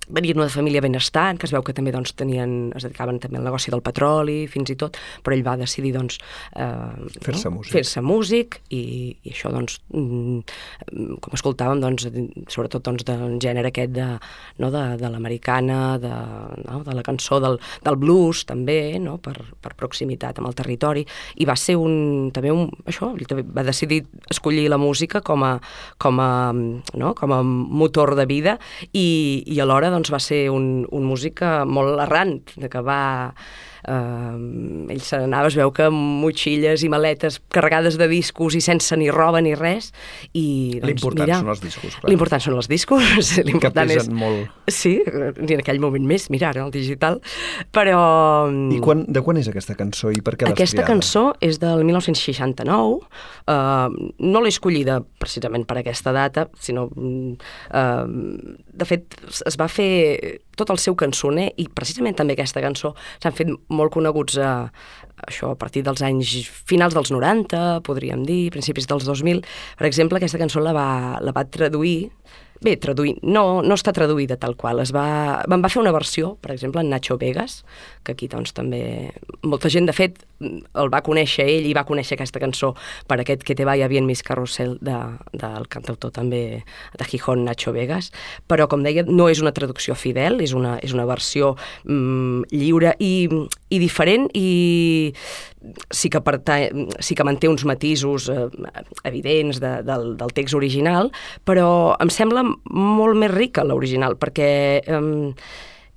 venia 0.07 0.35
d'una 0.35 0.49
família 0.49 0.81
benestant, 0.81 1.39
que 1.39 1.47
es 1.47 1.53
veu 1.53 1.63
que 1.65 1.73
també 1.75 1.93
doncs, 1.95 2.13
tenien, 2.17 2.71
es 2.77 2.85
dedicaven 2.85 3.19
també 3.23 3.39
al 3.39 3.47
negoci 3.47 3.73
del 3.73 3.83
petroli, 3.85 4.45
fins 4.51 4.71
i 4.73 4.77
tot, 4.79 4.99
però 5.23 5.35
ell 5.35 5.45
va 5.45 5.55
decidir 5.59 5.93
doncs, 5.95 6.19
eh, 6.55 7.19
Fer-se 7.25 7.49
músic. 7.49 7.71
fer-se 7.73 8.01
músic 8.05 8.59
i, 8.69 9.15
i 9.23 9.33
això 9.33 9.51
doncs, 9.53 9.79
mm, 9.93 11.19
com 11.23 11.37
escoltàvem 11.37 11.81
doncs, 11.81 12.07
sobretot 12.53 12.85
doncs, 12.85 13.05
del 13.07 13.37
gènere 13.41 13.71
aquest 13.71 13.93
de, 13.95 14.07
no, 14.61 14.71
de, 14.71 14.83
de 15.01 15.09
l'americana 15.09 15.97
de, 16.01 16.13
no, 16.65 16.81
de 16.85 16.95
la 16.95 17.03
cançó 17.05 17.39
del, 17.43 17.59
del 17.85 17.99
blues 18.01 18.45
també, 18.45 18.97
no, 18.99 19.17
per, 19.17 19.35
per 19.61 19.73
proximitat 19.75 20.39
amb 20.39 20.51
el 20.51 20.57
territori. 20.57 21.05
I 21.41 21.47
va 21.49 21.57
ser 21.59 21.77
un, 21.79 22.29
també 22.35 22.53
un, 22.53 22.69
això, 22.85 23.13
ell 23.15 23.29
també 23.29 23.45
va 23.55 23.65
decidir 23.65 24.03
escollir 24.29 24.67
la 24.69 24.79
música 24.81 25.21
com 25.25 25.43
a, 25.45 25.55
com 26.01 26.19
a, 26.21 26.31
no, 26.53 27.13
com 27.17 27.33
a 27.33 27.41
motor 27.45 28.15
de 28.15 28.25
vida 28.29 28.57
i, 28.91 29.43
i 29.45 29.59
alhora 29.63 29.91
doncs, 29.95 30.11
va 30.13 30.21
ser 30.21 30.45
un, 30.53 30.83
un 30.91 31.07
músic 31.07 31.41
eh, 31.45 31.63
molt 31.65 32.01
errant, 32.05 32.37
de 32.59 32.69
que 32.71 32.83
va 32.85 32.99
eh, 33.87 34.91
ell 34.95 35.01
se 35.01 35.19
n'anava, 35.21 35.49
es 35.51 35.57
veu 35.59 35.71
que 35.75 35.87
amb 35.89 35.99
motxilles 36.23 36.83
i 36.85 36.89
maletes 36.91 37.39
carregades 37.53 37.97
de 38.01 38.07
discos 38.11 38.55
i 38.57 38.61
sense 38.61 38.95
ni 38.97 39.09
roba 39.13 39.41
ni 39.45 39.53
res 39.55 39.91
i 40.33 40.79
doncs, 40.81 40.89
L'important 40.91 41.33
són 41.39 41.51
els 41.53 41.61
discos, 41.63 41.95
clar. 41.99 42.09
l'important 42.11 42.43
són 42.45 42.57
els 42.59 42.69
discos 42.71 43.03
Que 43.35 43.45
l'important 43.47 43.91
és 43.95 44.09
molt. 44.09 44.49
sí, 44.71 44.95
i 45.05 45.53
en 45.55 45.63
aquell 45.63 45.79
moment 45.83 46.05
més, 46.07 46.29
mira 46.33 46.49
ara 46.51 46.65
el 46.65 46.73
digital 46.73 47.19
però 47.75 47.99
I 48.49 48.79
quan, 48.83 49.05
de 49.07 49.21
quan 49.25 49.37
és 49.41 49.49
aquesta 49.51 49.75
cançó 49.77 50.11
i 50.13 50.21
per 50.25 50.35
què 50.35 50.47
l'has 50.47 50.55
aquesta 50.57 50.81
triada? 50.81 50.91
cançó 50.93 51.25
és 51.43 51.59
del 51.61 51.83
1969, 51.85 52.99
eh, 53.51 54.11
no 54.25 54.41
l'he 54.43 54.51
escollida 54.53 54.99
precisament 55.21 55.65
per 55.67 55.79
aquesta 55.81 56.13
data, 56.15 56.47
sinó, 56.59 56.87
mm, 56.89 57.33
eh, 57.71 58.55
de 58.73 58.85
fet, 58.89 59.15
es 59.45 59.57
va 59.59 59.67
fer 59.71 60.41
tot 60.59 60.71
el 60.73 60.79
seu 60.81 60.95
cançoner 60.99 61.49
i 61.61 61.67
precisament 61.67 62.17
també 62.17 62.35
aquesta 62.35 62.63
cançó 62.63 62.93
s'han 63.21 63.35
fet 63.35 63.51
molt 63.69 63.93
coneguts 63.95 64.39
a, 64.41 64.51
això 65.27 65.51
a 65.53 65.59
partir 65.59 65.83
dels 65.85 66.03
anys 66.05 66.35
finals 66.67 66.95
dels 66.97 67.11
90, 67.13 67.81
podríem 67.87 68.25
dir, 68.27 68.49
principis 68.55 68.87
dels 68.89 69.07
2000. 69.07 69.43
Per 69.79 69.87
exemple, 69.87 70.19
aquesta 70.19 70.41
cançó 70.41 70.63
la 70.63 70.73
va, 70.75 70.89
la 71.23 71.35
va 71.35 71.45
traduir 71.47 72.11
Bé, 72.65 72.79
traduir, 72.81 73.19
no, 73.21 73.61
no 73.61 73.75
està 73.77 73.91
traduïda 73.93 74.39
tal 74.41 74.55
qual. 74.57 74.79
Es 74.81 74.89
va, 74.95 75.05
van 75.45 75.61
va 75.61 75.69
fer 75.69 75.83
una 75.83 75.93
versió, 75.93 76.31
per 76.41 76.55
exemple, 76.55 76.81
en 76.81 76.89
Nacho 76.89 77.19
Vegas, 77.21 77.59
que 78.01 78.15
aquí 78.15 78.25
doncs 78.31 78.55
també... 78.57 79.11
Molta 79.45 79.69
gent, 79.69 79.85
de 79.85 79.93
fet, 79.93 80.23
el 80.41 80.89
va 80.89 81.03
conèixer 81.05 81.45
ell 81.45 81.67
i 81.69 81.75
va 81.77 81.85
conèixer 81.85 82.17
aquesta 82.17 82.41
cançó 82.43 82.73
per 83.07 83.19
aquest 83.21 83.43
Que 83.45 83.55
te 83.55 83.67
vaya 83.67 83.87
bien 83.87 84.07
mis 84.09 84.23
carrusel 84.25 84.75
de, 84.83 84.95
del 85.37 85.67
cantautor 85.69 86.11
també 86.15 86.41
de 86.97 87.05
Gijón, 87.05 87.45
Nacho 87.45 87.71
Vegas, 87.75 88.09
però 88.49 88.65
com 88.71 88.81
deia, 88.83 89.05
no 89.05 89.29
és 89.29 89.43
una 89.43 89.53
traducció 89.53 89.93
fidel, 89.95 90.41
és 90.41 90.55
una, 90.57 90.79
és 90.81 90.97
una 90.97 91.05
versió 91.05 91.53
mm, 91.85 92.49
lliure 92.49 92.95
i, 92.97 93.29
i 93.69 93.79
diferent 93.79 94.27
i 94.33 95.13
sí 95.89 96.09
que, 96.09 96.21
sí 96.99 97.15
que 97.15 97.27
manté 97.27 97.49
uns 97.49 97.65
matisos 97.65 98.29
eh, 98.29 98.47
evidents 99.03 99.59
de, 99.63 99.77
del, 99.87 100.15
del 100.19 100.33
text 100.33 100.55
original, 100.57 101.11
però 101.45 101.95
em 102.01 102.11
sembla 102.13 102.45
molt 102.45 103.19
més 103.19 103.33
rica 103.33 103.65
l'original, 103.65 104.17
perquè 104.19 104.51
eh, 104.81 105.01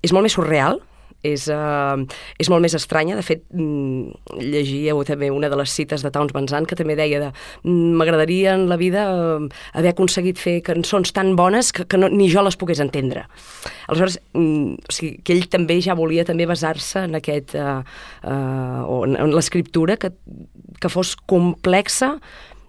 és 0.02 0.14
molt 0.14 0.28
més 0.28 0.36
surreal, 0.38 0.80
és, 1.26 1.48
uh, 1.50 1.98
és 2.38 2.50
molt 2.50 2.62
més 2.62 2.74
estranya. 2.78 3.16
De 3.18 3.24
fet, 3.26 3.42
mm, 3.50 4.38
llegia 4.38 4.94
també 5.08 5.30
una 5.30 5.48
de 5.48 5.56
les 5.56 5.70
cites 5.70 6.02
de 6.02 6.10
Towns 6.14 6.32
Van 6.32 6.48
Sant 6.48 6.66
que 6.66 6.76
també 6.76 6.96
deia 6.96 7.20
de 7.20 7.32
"Mm, 7.64 7.96
m'agradaria 7.98 8.54
en 8.54 8.68
la 8.68 8.76
vida 8.76 9.08
uh, 9.10 9.48
haver 9.72 9.90
aconseguit 9.92 10.38
fer 10.38 10.62
cançons 10.62 11.12
tan 11.12 11.34
bones 11.36 11.72
que, 11.72 11.86
que 11.86 11.98
no, 11.98 12.08
ni 12.08 12.28
jo 12.30 12.42
les 12.42 12.56
pogués 12.56 12.80
entendre. 12.80 13.26
Aleshores, 13.88 14.20
mm, 14.34 14.74
o 14.88 14.92
sigui, 14.92 15.22
que 15.22 15.32
ell 15.32 15.48
també 15.48 15.80
ja 15.80 15.94
volia 15.94 16.24
també 16.24 16.46
basar-se 16.46 17.04
en 17.04 17.14
aquest... 17.14 17.54
Uh, 17.54 17.82
uh, 18.24 18.82
o 18.86 19.04
en, 19.04 19.16
en 19.16 19.34
l'escriptura 19.34 19.96
que, 19.96 20.12
que 20.80 20.88
fos 20.88 21.16
complexa, 21.26 22.18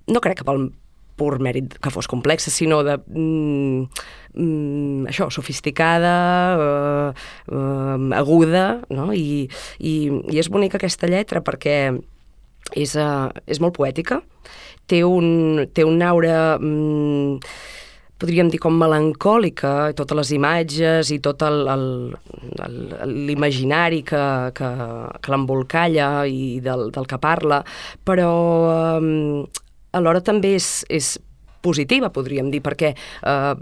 no 0.07 0.21
crec 0.21 0.39
que 0.39 0.47
pel 0.47 0.71
pur 1.19 1.37
mèrit 1.43 1.75
que 1.81 1.91
fos 1.93 2.07
complexa, 2.09 2.51
sinó 2.53 2.81
de 2.87 2.97
mm, 2.97 4.05
mm, 4.33 5.09
això, 5.11 5.29
sofisticada, 5.33 6.15
eh, 6.55 7.25
eh, 7.51 7.97
aguda, 8.19 8.65
no? 8.95 9.11
I, 9.13 9.49
i, 9.79 9.93
i 10.31 10.41
és 10.41 10.51
bonica 10.51 10.79
aquesta 10.79 11.09
lletra 11.11 11.43
perquè 11.45 11.79
és, 12.75 12.95
uh, 12.95 13.29
és 13.49 13.59
molt 13.61 13.75
poètica, 13.77 14.21
té 14.89 15.03
un, 15.05 15.67
té 15.73 15.85
un 15.87 16.01
aure... 16.05 16.33
Mm, 16.59 17.43
podríem 18.19 18.49
dir 18.51 18.59
com 18.59 18.75
melancòlica, 18.75 19.93
totes 19.95 20.17
les 20.19 20.31
imatges 20.35 21.07
i 21.15 21.21
tot 21.23 21.39
l'imaginari 23.07 24.01
que, 24.03 24.23
que, 24.57 24.69
que 25.23 25.31
l'embolcalla 25.31 26.09
i 26.27 26.59
del, 26.65 26.89
del 26.91 27.07
que 27.07 27.19
parla, 27.23 27.61
però 28.03 28.33
eh, 28.99 29.47
alhora 29.91 30.21
també 30.21 30.55
és, 30.57 30.69
és 30.89 31.17
positiva, 31.61 32.09
podríem 32.13 32.49
dir, 32.53 32.61
perquè 32.63 32.93
eh, 32.95 33.53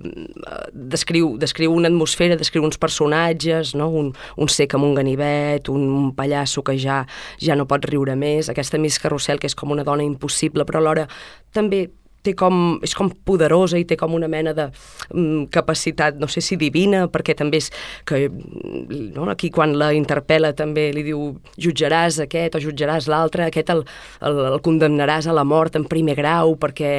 descriu, 0.74 1.34
descriu 1.42 1.74
una 1.74 1.90
atmosfera, 1.90 2.38
descriu 2.38 2.66
uns 2.66 2.78
personatges, 2.78 3.74
no? 3.78 3.90
un, 3.90 4.12
un 4.38 4.52
cec 4.52 4.76
amb 4.78 4.86
un 4.86 4.96
ganivet, 4.98 5.70
un, 5.74 5.88
un 6.02 6.12
pallasso 6.18 6.64
que 6.66 6.78
ja, 6.78 7.04
ja 7.42 7.58
no 7.58 7.68
pot 7.70 7.86
riure 7.90 8.16
més, 8.16 8.52
aquesta 8.54 8.80
Miss 8.82 9.02
Carrusel 9.02 9.42
que 9.42 9.50
és 9.50 9.58
com 9.58 9.74
una 9.74 9.88
dona 9.88 10.06
impossible, 10.06 10.68
però 10.68 10.84
alhora 10.84 11.08
també 11.56 11.88
té 12.28 12.36
com, 12.38 12.78
és 12.86 12.94
com 12.98 13.10
poderosa 13.28 13.80
i 13.80 13.86
té 13.88 13.98
com 14.00 14.16
una 14.18 14.30
mena 14.32 14.54
de 14.58 14.68
mm, 14.70 15.48
capacitat, 15.54 16.20
no 16.22 16.30
sé 16.32 16.44
si 16.44 16.60
divina, 16.60 17.06
perquè 17.12 17.36
també 17.38 17.62
és 17.64 17.72
que 18.08 18.28
mm, 18.28 19.12
no, 19.16 19.28
aquí 19.34 19.52
quan 19.54 19.76
la 19.80 19.92
interpel·la 19.98 20.54
també 20.58 20.90
li 20.96 21.06
diu 21.08 21.30
jutjaràs 21.64 22.22
aquest 22.28 22.58
o 22.58 22.64
jutjaràs 22.64 23.10
l'altre, 23.12 23.48
aquest 23.48 23.74
el, 23.74 23.84
el, 24.28 24.42
el 24.54 24.60
condemnaràs 24.66 25.30
a 25.30 25.36
la 25.36 25.46
mort 25.48 25.80
en 25.80 25.88
primer 25.90 26.18
grau 26.20 26.58
perquè, 26.60 26.94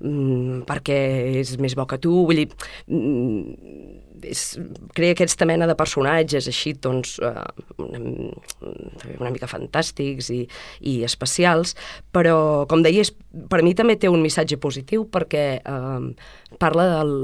mm, 0.00 0.64
perquè 0.68 1.00
és 1.42 1.56
més 1.62 1.76
bo 1.78 1.86
que 1.90 2.00
tu, 2.02 2.24
vull 2.28 2.44
dir, 2.44 2.48
mm, 2.88 4.03
és, 4.24 4.42
crea 4.96 5.14
aquesta 5.14 5.46
mena 5.48 5.68
de 5.70 5.76
personatges 5.78 6.48
així, 6.50 6.74
doncs, 6.84 7.16
eh, 7.22 7.44
una, 7.82 8.00
una 9.18 9.32
mica 9.34 9.48
fantàstics 9.50 10.30
i, 10.34 10.42
i 10.80 10.96
especials, 11.06 11.74
però, 12.14 12.36
com 12.70 12.84
deies, 12.84 13.12
per 13.50 13.62
mi 13.66 13.74
també 13.76 13.98
té 14.00 14.10
un 14.10 14.22
missatge 14.24 14.58
positiu 14.62 15.06
perquè 15.12 15.44
eh, 15.60 16.28
parla 16.62 16.88
del, 16.96 17.14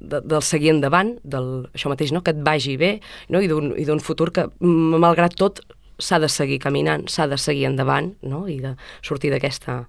de, 0.00 0.22
del 0.22 0.44
seguir 0.46 0.74
endavant, 0.76 1.16
del, 1.22 1.50
això 1.74 1.92
mateix, 1.92 2.14
no? 2.16 2.24
que 2.26 2.34
et 2.34 2.42
vagi 2.46 2.76
bé, 2.80 2.96
no? 3.28 3.42
i 3.42 3.50
d'un 3.50 4.04
futur 4.04 4.30
que, 4.34 4.48
malgrat 4.60 5.38
tot, 5.40 5.62
s'ha 6.00 6.20
de 6.20 6.30
seguir 6.32 6.60
caminant, 6.62 7.04
s'ha 7.12 7.26
de 7.28 7.36
seguir 7.38 7.66
endavant, 7.68 8.14
no? 8.24 8.46
i 8.48 8.60
de 8.62 8.76
sortir 9.04 9.32
d'aquesta 9.34 9.82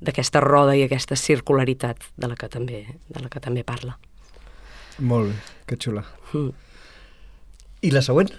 d'aquesta 0.00 0.40
roda 0.40 0.74
i 0.76 0.84
aquesta 0.84 1.16
circularitat 1.16 2.06
de 2.16 2.30
la 2.30 2.36
que 2.36 2.48
també, 2.48 2.84
de 3.08 3.20
la 3.20 3.28
que 3.32 3.40
també 3.40 3.64
parla. 3.66 3.98
Molt 5.00 5.30
bé, 5.30 5.36
que 5.66 5.78
xula. 5.80 6.04
Mm. 6.32 6.50
I 7.80 7.92
la 7.94 8.02
següent? 8.04 8.32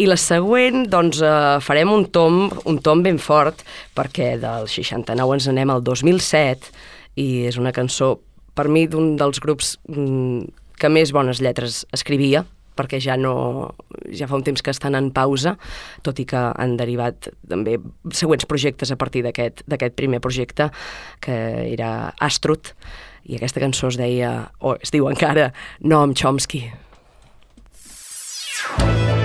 I 0.00 0.06
la 0.08 0.16
següent, 0.18 0.86
doncs, 0.90 1.20
eh, 1.22 1.58
farem 1.62 1.92
un 1.92 2.06
tom, 2.10 2.48
un 2.66 2.78
tom 2.82 3.02
ben 3.02 3.18
fort, 3.18 3.62
perquè 3.94 4.32
del 4.40 4.66
69 4.66 5.36
ens 5.36 5.48
anem 5.50 5.70
al 5.70 5.84
2007, 5.84 6.72
i 7.20 7.46
és 7.46 7.58
una 7.60 7.72
cançó, 7.72 8.18
per 8.54 8.68
mi, 8.68 8.86
d'un 8.88 9.14
dels 9.20 9.40
grups 9.40 9.76
mm, 9.88 10.48
que 10.80 10.88
més 10.88 11.12
bones 11.12 11.42
lletres 11.44 11.84
escrivia, 11.92 12.44
perquè 12.80 13.00
ja 13.02 13.16
no 13.20 13.74
ja 14.14 14.26
fa 14.30 14.38
un 14.38 14.44
temps 14.46 14.62
que 14.64 14.72
estan 14.72 14.96
en 14.96 15.10
pausa, 15.12 15.56
tot 16.06 16.18
i 16.22 16.24
que 16.24 16.40
han 16.40 16.78
derivat 16.80 17.28
també 17.50 17.76
següents 18.16 18.48
projectes 18.48 18.90
a 18.90 18.96
partir 18.96 19.22
d'aquest 19.26 19.62
d'aquest 19.68 19.98
primer 19.98 20.22
projecte, 20.24 20.70
que 21.20 21.36
era 21.74 22.14
Astrut, 22.18 22.72
i 23.30 23.38
aquesta 23.38 23.62
cançó 23.62 23.92
es 23.92 23.98
deia, 24.00 24.50
o 24.58 24.74
es 24.74 24.90
diu 24.90 25.06
encara, 25.10 25.52
Noam 25.86 26.16
Chomsky. 26.18 26.66
Baja 28.80 29.19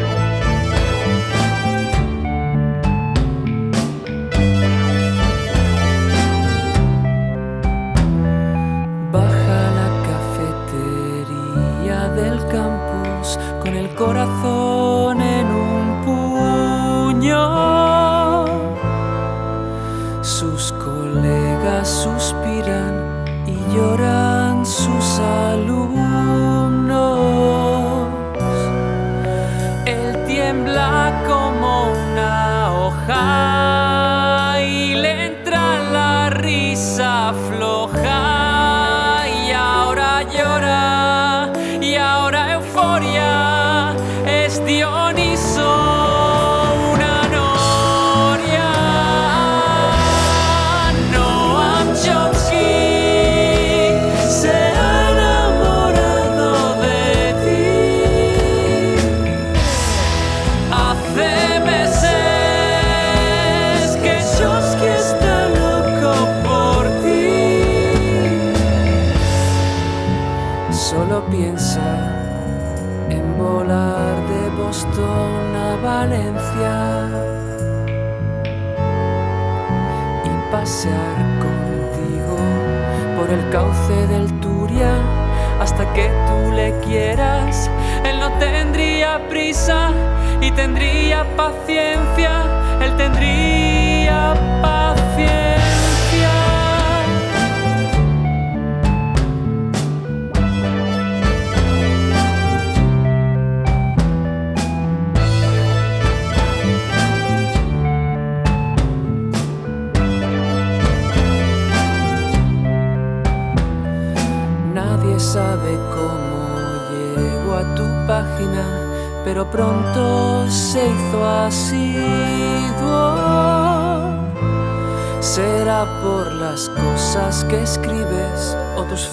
espacio. 91.36 91.85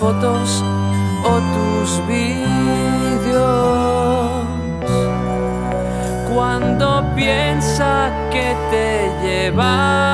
Fotos, 0.03 0.64
o 1.22 1.34
tus 1.55 1.90
vídeos. 2.09 3.40
Cuando 6.34 7.05
piensa 7.14 8.11
que 8.32 8.57
te 8.72 8.88
lleva 9.22 10.11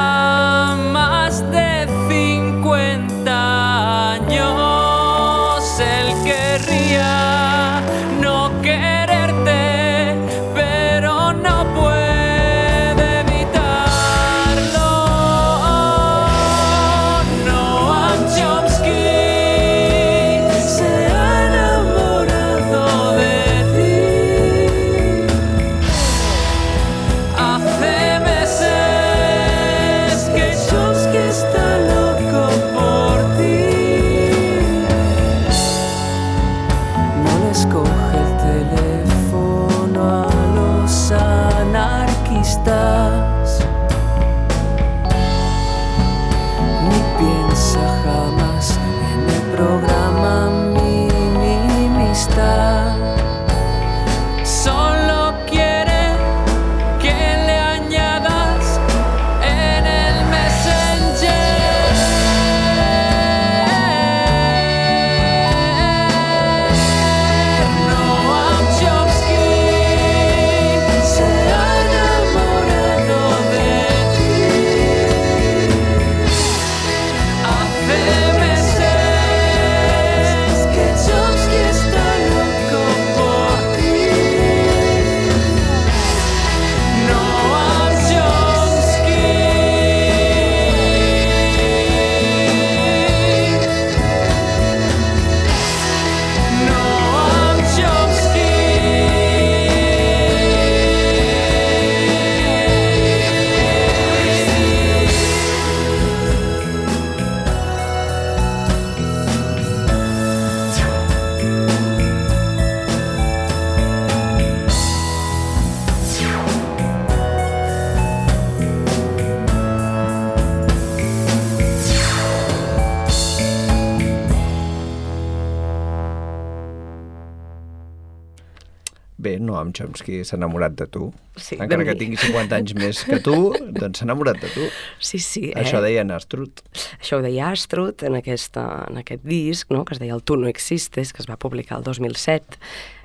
Noam 129.69 129.73
Chomsky 129.77 130.23
s'ha 130.25 130.37
enamorat 130.39 130.75
de 130.79 130.87
tu. 130.89 131.09
Sí, 131.37 131.57
Encara 131.59 131.83
de 131.83 131.89
que 131.91 131.95
mi. 131.95 132.01
tingui 132.01 132.19
50 132.21 132.57
anys 132.57 132.75
més 132.79 133.03
que 133.05 133.19
tu, 133.25 133.53
doncs 133.77 134.01
s'ha 134.01 134.07
enamorat 134.07 134.41
de 134.41 134.49
tu. 134.53 134.69
Sí, 134.99 135.19
sí. 135.19 135.49
Eh? 135.51 135.62
Això 135.62 135.83
deia 135.85 136.05
Nastrut. 136.05 136.62
Això 136.99 137.19
ho 137.19 137.25
deia 137.25 137.51
Astrud 137.53 138.03
en, 138.07 138.16
aquesta, 138.19 138.64
en 138.89 139.01
aquest 139.03 139.25
disc, 139.29 139.71
no? 139.75 139.85
que 139.85 139.95
es 139.97 140.01
deia 140.03 140.16
El 140.16 140.25
tu 140.25 140.39
no 140.41 140.49
existes, 140.49 141.12
que 141.12 141.23
es 141.23 141.29
va 141.29 141.37
publicar 141.41 141.79
el 141.79 141.85
2007, 141.87 142.59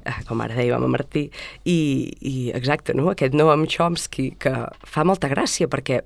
eh, 0.06 0.16
com 0.28 0.42
ara 0.44 0.56
dèiem 0.58 0.80
amb 0.80 0.94
Martí, 0.96 1.28
i, 1.66 1.80
i 2.22 2.36
exacte, 2.56 2.96
no? 2.96 3.10
aquest 3.12 3.36
Noam 3.36 3.68
Chomsky, 3.68 4.32
que 4.40 4.56
fa 4.88 5.06
molta 5.08 5.30
gràcia, 5.32 5.70
perquè 5.72 6.04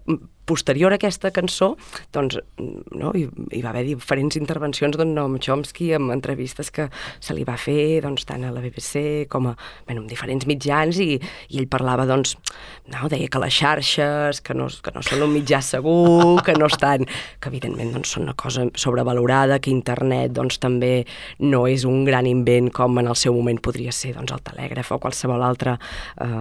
posterior 0.47 0.95
a 0.95 0.97
aquesta 0.97 1.31
cançó, 1.35 1.73
doncs, 2.15 2.39
no? 2.57 3.11
hi, 3.13 3.27
hi 3.53 3.61
va 3.63 3.73
haver 3.73 3.83
diferents 3.89 4.39
intervencions 4.39 4.97
d'en 4.97 5.13
Noam 5.15 5.37
Chomsky 5.43 5.91
amb 5.97 6.13
entrevistes 6.15 6.71
que 6.73 6.87
se 7.19 7.35
li 7.35 7.43
va 7.47 7.57
fer 7.59 7.99
doncs, 8.05 8.25
tant 8.27 8.45
a 8.47 8.53
la 8.55 8.63
BBC 8.63 9.27
com 9.31 9.51
a, 9.51 9.55
bueno, 9.85 10.03
amb 10.03 10.11
diferents 10.11 10.47
mitjans 10.49 10.99
i, 11.03 11.17
i 11.17 11.61
ell 11.61 11.69
parlava, 11.71 12.07
doncs, 12.09 12.37
no? 12.93 13.09
deia 13.11 13.27
que 13.31 13.41
les 13.43 13.57
xarxes, 13.57 14.41
que 14.45 14.55
no, 14.57 14.69
que 14.83 14.93
no 14.95 15.03
són 15.05 15.25
un 15.27 15.33
mitjà 15.35 15.59
segur, 15.65 16.41
que 16.45 16.55
no 16.57 16.69
estan, 16.71 17.05
que 17.41 17.51
evidentment 17.51 17.93
doncs, 17.97 18.15
són 18.15 18.27
una 18.27 18.37
cosa 18.39 18.67
sobrevalorada, 18.79 19.59
que 19.59 19.73
internet 19.73 20.35
doncs, 20.37 20.61
també 20.63 21.03
no 21.43 21.65
és 21.67 21.85
un 21.87 22.05
gran 22.07 22.27
invent 22.29 22.71
com 22.73 22.97
en 23.01 23.11
el 23.11 23.19
seu 23.19 23.35
moment 23.35 23.59
podria 23.63 23.93
ser 23.95 24.13
doncs, 24.15 24.33
el 24.33 24.43
telègraf 24.47 24.93
o 24.95 25.01
qualsevol 25.03 25.43
altre 25.43 25.75
eh, 25.75 26.31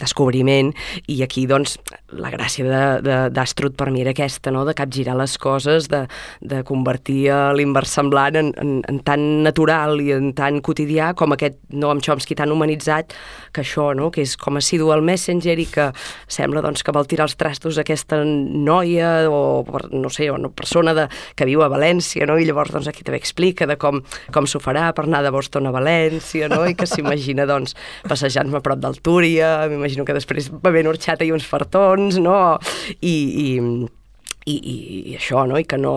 descobriment, 0.00 0.72
i 1.12 1.22
aquí 1.24 1.46
doncs, 1.48 1.78
la 2.12 2.30
gràcia 2.34 2.66
de, 2.66 2.84
de, 3.06 3.18
d'Astrud 3.46 3.76
per 3.78 3.92
mi 3.94 4.02
era 4.02 4.10
aquesta, 4.10 4.50
no? 4.50 4.64
de 4.66 4.74
capgirar 4.74 5.14
les 5.16 5.36
coses, 5.38 5.86
de, 5.92 6.02
de 6.42 6.62
convertir 6.66 7.28
eh, 7.30 7.38
l'inversemblant 7.56 8.38
en, 8.40 8.50
en, 8.58 8.72
en 8.90 8.98
tan 9.06 9.22
natural 9.46 10.00
i 10.02 10.10
en 10.16 10.32
tan 10.36 10.58
quotidià 10.64 11.12
com 11.18 11.36
aquest 11.36 11.60
Noam 11.76 12.02
Chomsky 12.02 12.34
tan 12.38 12.50
humanitzat, 12.50 13.14
que 13.54 13.62
això, 13.62 13.92
no? 13.96 14.10
que 14.10 14.24
és 14.26 14.34
com 14.40 14.58
assidu 14.58 14.90
al 14.92 15.04
Messenger 15.06 15.56
i 15.62 15.68
que 15.70 15.88
sembla 16.26 16.62
doncs, 16.64 16.82
que 16.82 16.94
vol 16.94 17.06
tirar 17.06 17.28
els 17.28 17.36
trastos 17.38 17.78
aquesta 17.78 18.18
noia 18.26 19.30
o, 19.30 19.62
no 19.94 20.10
sé, 20.12 20.28
una 20.34 20.50
persona 20.50 20.94
de, 20.96 21.06
que 21.38 21.46
viu 21.48 21.62
a 21.62 21.70
València, 21.70 22.26
no? 22.26 22.38
i 22.40 22.48
llavors 22.48 22.74
doncs, 22.74 22.90
aquí 22.90 23.06
també 23.06 23.20
explica 23.22 23.68
de 23.70 23.78
com, 23.78 24.02
com 24.34 24.50
s'ho 24.50 24.60
farà 24.62 24.88
per 24.96 25.06
anar 25.06 25.22
de 25.24 25.32
Boston 25.34 25.70
a 25.70 25.74
València, 25.74 26.50
no? 26.50 26.64
i 26.66 26.74
que 26.74 26.88
s'imagina 26.90 27.46
doncs, 27.46 27.76
passejant-me 28.10 28.58
a 28.58 28.64
prop 28.64 28.82
del 28.82 28.98
Túria, 29.06 29.54
m'imagino 29.70 30.06
que 30.06 30.16
després 30.16 30.50
bevent 30.50 30.90
horxata 30.90 31.26
i 31.26 31.32
uns 31.34 31.46
fartons, 31.46 32.18
no? 32.22 32.36
I, 33.00 33.14
i, 33.36 33.48
i, 34.46 34.54
i, 34.54 34.74
i 35.10 35.14
això, 35.18 35.42
no? 35.50 35.58
I 35.58 35.64
que, 35.66 35.78
no, 35.80 35.94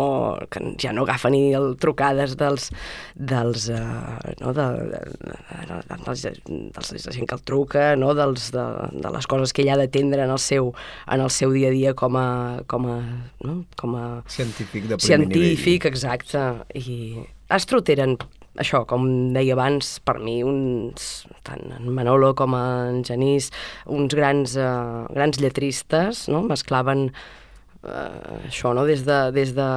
que 0.49 0.61
ja 0.81 0.91
no 0.95 1.05
agafa 1.05 1.29
ni 1.33 1.53
el 1.57 1.75
trucades 1.81 2.33
dels, 2.39 2.69
dels, 3.13 3.67
uh, 3.69 4.17
no? 4.41 4.53
de, 4.57 4.65
de, 4.89 5.01
de, 5.29 5.77
dels, 5.91 6.25
dels, 6.25 6.91
de 6.95 7.03
la 7.05 7.15
gent 7.15 7.29
que 7.29 7.37
el 7.37 7.45
truca, 7.45 7.85
no? 7.99 8.15
dels, 8.17 8.49
de, 8.55 8.65
de 9.05 9.13
les 9.15 9.29
coses 9.29 9.53
que 9.53 9.63
ell 9.65 9.73
ha 9.75 9.77
d'atendre 9.81 10.25
en, 10.25 10.33
el 10.33 10.41
seu, 10.41 10.73
en 11.05 11.25
el 11.25 11.29
seu 11.33 11.53
dia 11.53 11.69
a 11.69 11.75
dia 11.77 11.93
com 11.93 12.17
a, 12.17 12.29
com 12.71 12.89
a, 12.89 12.97
no? 13.45 13.61
com 13.77 13.95
a 13.99 14.07
Científic 14.25 14.89
de 14.89 14.97
primer 14.97 15.29
científic, 15.29 15.85
exacte. 15.93 16.47
I 16.73 17.27
Astrut 17.53 17.89
eren 17.93 18.17
això, 18.59 18.83
com 18.89 19.07
deia 19.35 19.55
abans, 19.55 19.97
per 20.05 20.17
mi, 20.21 20.39
uns, 20.45 21.09
tant 21.47 21.71
en 21.77 21.89
Manolo 21.95 22.33
com 22.37 22.55
en 22.57 23.03
Genís, 23.07 23.49
uns 23.87 24.15
grans, 24.15 24.55
uh, 24.59 25.05
grans 25.15 25.39
lletristes, 25.41 26.25
no? 26.31 26.43
mesclaven 26.49 27.07
uh, 27.09 28.39
això, 28.49 28.73
no? 28.75 28.85
des, 28.89 29.05
de, 29.07 29.19
des, 29.35 29.53
de, 29.57 29.69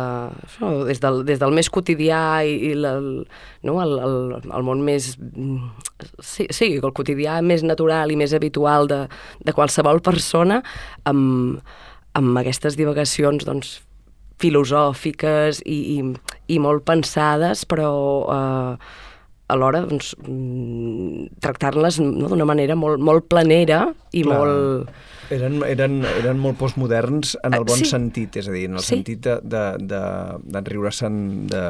això, 0.48 0.72
des, 0.88 1.02
del, 1.02 1.22
des 1.28 1.40
del 1.42 1.54
més 1.54 1.70
quotidià 1.72 2.42
i, 2.48 2.58
i 2.72 2.74
la, 2.78 2.96
el, 2.98 3.22
no? 3.68 3.78
el, 3.84 3.96
el, 4.08 4.18
el 4.42 4.66
món 4.66 4.82
més... 4.86 5.14
Sí, 6.18 6.48
sí, 6.50 6.74
el 6.80 6.90
quotidià 6.90 7.38
més 7.46 7.62
natural 7.62 8.10
i 8.10 8.18
més 8.18 8.34
habitual 8.34 8.90
de, 8.90 9.04
de 9.46 9.54
qualsevol 9.54 10.02
persona 10.02 10.58
amb, 11.06 11.62
amb 12.18 12.42
aquestes 12.42 12.74
divagacions 12.76 13.46
doncs, 13.46 13.78
filosòfiques 14.42 15.62
i, 15.64 15.78
i, 15.98 16.02
i 16.54 16.58
molt 16.62 16.84
pensades, 16.88 17.64
però 17.70 17.92
eh, 18.34 18.76
alhora 19.52 19.82
doncs, 19.84 20.12
mm, 20.24 21.38
tractar-les 21.44 22.00
no, 22.02 22.28
d'una 22.32 22.46
manera 22.48 22.76
molt, 22.78 23.00
molt 23.04 23.28
planera 23.32 23.86
i 24.12 24.24
Clar. 24.26 24.38
molt... 24.38 24.92
Eren, 25.32 25.62
eren, 25.64 26.02
eren 26.18 26.36
molt 26.42 26.58
postmoderns 26.60 27.36
en 27.40 27.54
el 27.56 27.62
Eh, 27.62 27.68
bon 27.70 27.78
sí. 27.80 27.86
sentit, 27.88 28.36
és 28.36 28.48
a 28.50 28.52
dir, 28.52 28.66
en 28.68 28.76
el 28.76 28.84
Sí. 28.84 28.98
sentit 28.98 29.22
de, 29.24 29.38
de, 29.40 29.62
de, 29.80 30.00
d'enriure-se'n 30.44 31.46
de, 31.48 31.62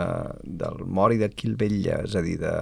del 0.43 0.81
mort 0.87 1.15
i 1.15 1.21
de 1.21 1.29
qui 1.31 1.47
el 1.53 1.55
vetlla, 1.61 2.01
és 2.09 2.17
a 2.19 2.23
dir, 2.25 2.39
de 2.43 2.55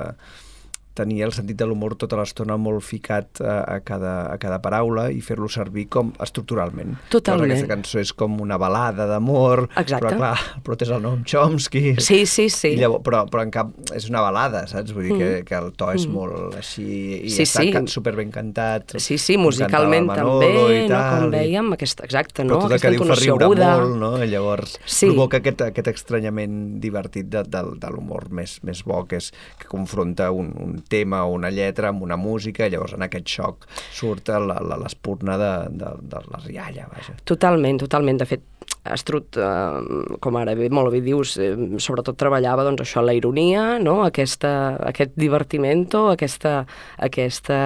tenir 1.01 1.23
el 1.27 1.33
sentit 1.37 1.57
de 1.61 1.67
l'humor 1.67 1.97
tota 2.01 2.19
l'estona 2.21 2.57
molt 2.61 2.85
ficat 2.85 3.41
a, 3.41 3.57
a, 3.77 3.79
cada, 3.87 4.15
a 4.33 4.37
cada 4.43 4.61
paraula 4.63 5.09
i 5.11 5.21
fer-lo 5.25 5.49
servir 5.51 5.89
com 5.93 6.13
estructuralment. 6.21 6.95
Totalment. 7.13 7.49
Llavors, 7.51 7.63
aquesta 7.65 7.75
cançó 7.75 8.01
és 8.05 8.13
com 8.17 8.37
una 8.45 8.59
balada 8.61 9.07
d'amor, 9.11 9.67
però 9.75 10.13
clar, 10.15 10.35
però 10.67 10.77
és 10.81 10.93
el 10.93 11.03
nom 11.05 11.23
Chomsky. 11.25 11.97
Sí, 12.03 12.23
sí, 12.29 12.49
sí. 12.53 12.75
Llavors, 12.79 13.03
però, 13.07 13.25
però 13.31 13.43
en 13.47 13.51
cap 13.55 13.73
és 13.97 14.09
una 14.13 14.23
balada, 14.25 14.67
saps? 14.71 14.93
Vull 14.97 15.09
dir 15.11 15.17
que, 15.19 15.31
que 15.49 15.57
el 15.59 15.73
to 15.81 15.91
és 15.97 16.07
molt 16.11 16.57
així 16.61 16.87
i 16.91 17.31
Mm. 17.31 17.33
Sí, 17.41 17.45
està 17.47 17.63
sí. 17.65 17.71
can- 17.73 17.87
superben 17.89 18.31
cantat. 18.35 18.95
Sí, 19.01 19.17
sí, 19.19 19.35
com 19.37 19.45
musicalment 19.49 20.09
també, 20.11 20.49
i 20.51 20.83
no? 20.85 20.89
tal, 20.93 21.21
com 21.23 21.29
i- 21.33 21.37
dèiem, 21.37 21.73
aquesta, 21.77 22.05
exacte, 22.05 22.43
però 22.45 22.57
no? 22.57 22.61
tot 22.67 22.75
el 22.77 22.81
que 22.83 22.91
diu 22.95 23.05
fa 23.07 23.17
riure 23.21 23.45
aguda. 23.47 23.69
molt, 23.79 23.97
no? 24.01 24.11
I 24.25 24.29
llavors 24.29 24.77
Sí. 24.85 25.07
provoca 25.07 25.39
aquest, 25.41 25.63
aquest 25.69 25.89
estranyament 25.95 26.81
divertit 26.83 27.29
de, 27.31 27.43
de, 27.47 27.63
de 27.81 27.91
l'humor 27.95 28.29
més, 28.35 28.59
més 28.67 28.83
bo, 28.85 29.05
que 29.09 29.17
és 29.21 29.31
que 29.61 29.69
confronta 29.71 30.31
un, 30.35 30.51
un 30.61 30.79
tema 30.91 31.25
o 31.25 31.35
una 31.39 31.53
lletra 31.55 31.91
amb 31.95 32.05
una 32.07 32.19
música, 32.21 32.69
llavors 32.69 32.97
en 32.99 33.07
aquest 33.07 33.29
xoc 33.39 33.69
surt 33.95 34.31
l'espurna 34.31 35.39
de, 35.41 35.53
de, 35.81 35.95
de 36.13 36.25
la 36.29 36.43
rialla, 36.45 36.89
vaja. 36.93 37.17
Totalment, 37.25 37.81
totalment. 37.85 38.21
De 38.21 38.29
fet, 38.29 38.45
Astrut, 38.83 39.37
eh, 39.37 40.17
com 40.25 40.37
ara 40.41 40.55
bé, 40.57 40.71
molt 40.73 40.89
bé 40.95 41.03
dius, 41.05 41.35
eh, 41.37 41.53
sobretot 41.77 42.17
treballava 42.17 42.65
doncs, 42.65 42.81
això, 42.81 43.03
la 43.05 43.13
ironia, 43.13 43.79
no? 43.79 43.99
aquesta, 44.07 44.53
aquest 44.89 45.13
divertimento, 45.21 46.07
aquesta, 46.09 46.65
aquesta 46.97 47.59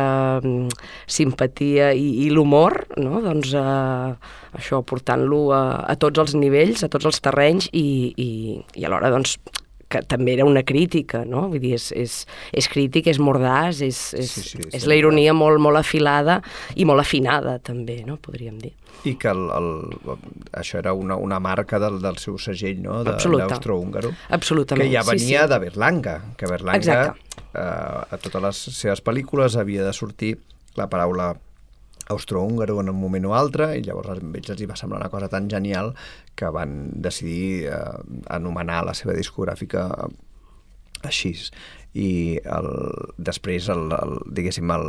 mm, 0.42 0.74
simpatia 1.06 1.92
i, 1.94 2.08
i 2.26 2.30
l'humor, 2.34 2.80
no? 2.98 3.22
doncs, 3.22 3.54
eh, 3.54 4.34
això, 4.58 4.82
portant-lo 4.82 5.44
a, 5.54 5.64
a 5.86 5.94
tots 6.02 6.18
els 6.18 6.34
nivells, 6.34 6.82
a 6.82 6.90
tots 6.90 7.06
els 7.06 7.22
terrenys 7.22 7.70
i, 7.70 8.10
i, 8.18 8.30
i 8.74 8.88
alhora 8.88 9.14
doncs, 9.14 9.38
que 9.94 10.02
també 10.10 10.34
era 10.34 10.46
una 10.48 10.64
crítica, 10.66 11.22
no? 11.28 11.46
Vull 11.52 11.62
dir, 11.62 11.74
és, 11.78 11.90
és, 11.94 12.16
és 12.52 12.68
crític, 12.70 13.08
és 13.12 13.20
mordàs, 13.22 13.82
és, 13.86 14.00
és, 14.18 14.32
Sí, 14.34 14.42
sí, 14.50 14.62
és 14.72 14.82
sí, 14.82 14.88
la 14.90 14.98
ironia 14.98 15.34
molt, 15.36 15.62
molt 15.62 15.78
afilada 15.78 16.40
i 16.74 16.86
molt 16.88 17.04
afinada, 17.04 17.58
també, 17.62 18.00
no? 18.06 18.18
podríem 18.22 18.58
dir. 18.58 18.72
I 19.04 19.14
que 19.20 19.28
el, 19.30 19.42
el, 19.52 19.70
això 20.56 20.78
era 20.80 20.94
una, 20.96 21.16
una 21.20 21.38
marca 21.42 21.78
del, 21.82 22.00
del 22.02 22.18
seu 22.22 22.38
segell, 22.40 22.80
no?, 22.82 23.02
d'Austro-Húngaro. 23.06 24.12
Absolutament, 24.34 24.88
Que 24.88 24.96
ja 24.96 25.04
sí, 25.04 25.14
venia 25.14 25.44
sí. 25.44 25.52
de 25.52 25.58
Berlanga, 25.66 26.14
que 26.40 26.50
Berlanga 26.50 26.78
Exacte. 26.80 27.42
eh, 27.52 28.14
a 28.16 28.20
totes 28.22 28.46
les 28.48 28.62
seves 28.80 29.04
pel·lícules 29.04 29.58
havia 29.60 29.84
de 29.86 29.92
sortir 29.92 30.36
la 30.78 30.88
paraula 30.90 31.34
austrohúngaro 32.08 32.80
en 32.80 32.90
un 32.92 33.00
moment 33.00 33.26
o 33.30 33.34
altre 33.36 33.70
i 33.78 33.84
llavors 33.84 34.12
a 34.12 34.18
ells 34.18 34.50
els 34.52 34.60
hi 34.60 34.68
va 34.70 34.76
semblar 34.76 35.00
una 35.00 35.12
cosa 35.12 35.30
tan 35.32 35.48
genial 35.50 35.94
que 36.36 36.50
van 36.52 36.90
decidir 37.06 37.70
eh, 37.70 37.78
anomenar 38.28 38.82
la 38.84 38.94
seva 38.98 39.16
discogràfica 39.16 39.88
així 41.04 41.34
i 41.94 42.40
el, 42.42 42.68
després, 43.22 43.68
el, 43.70 43.84
el, 43.94 44.16
diguéssim, 44.34 44.70
el, 44.74 44.88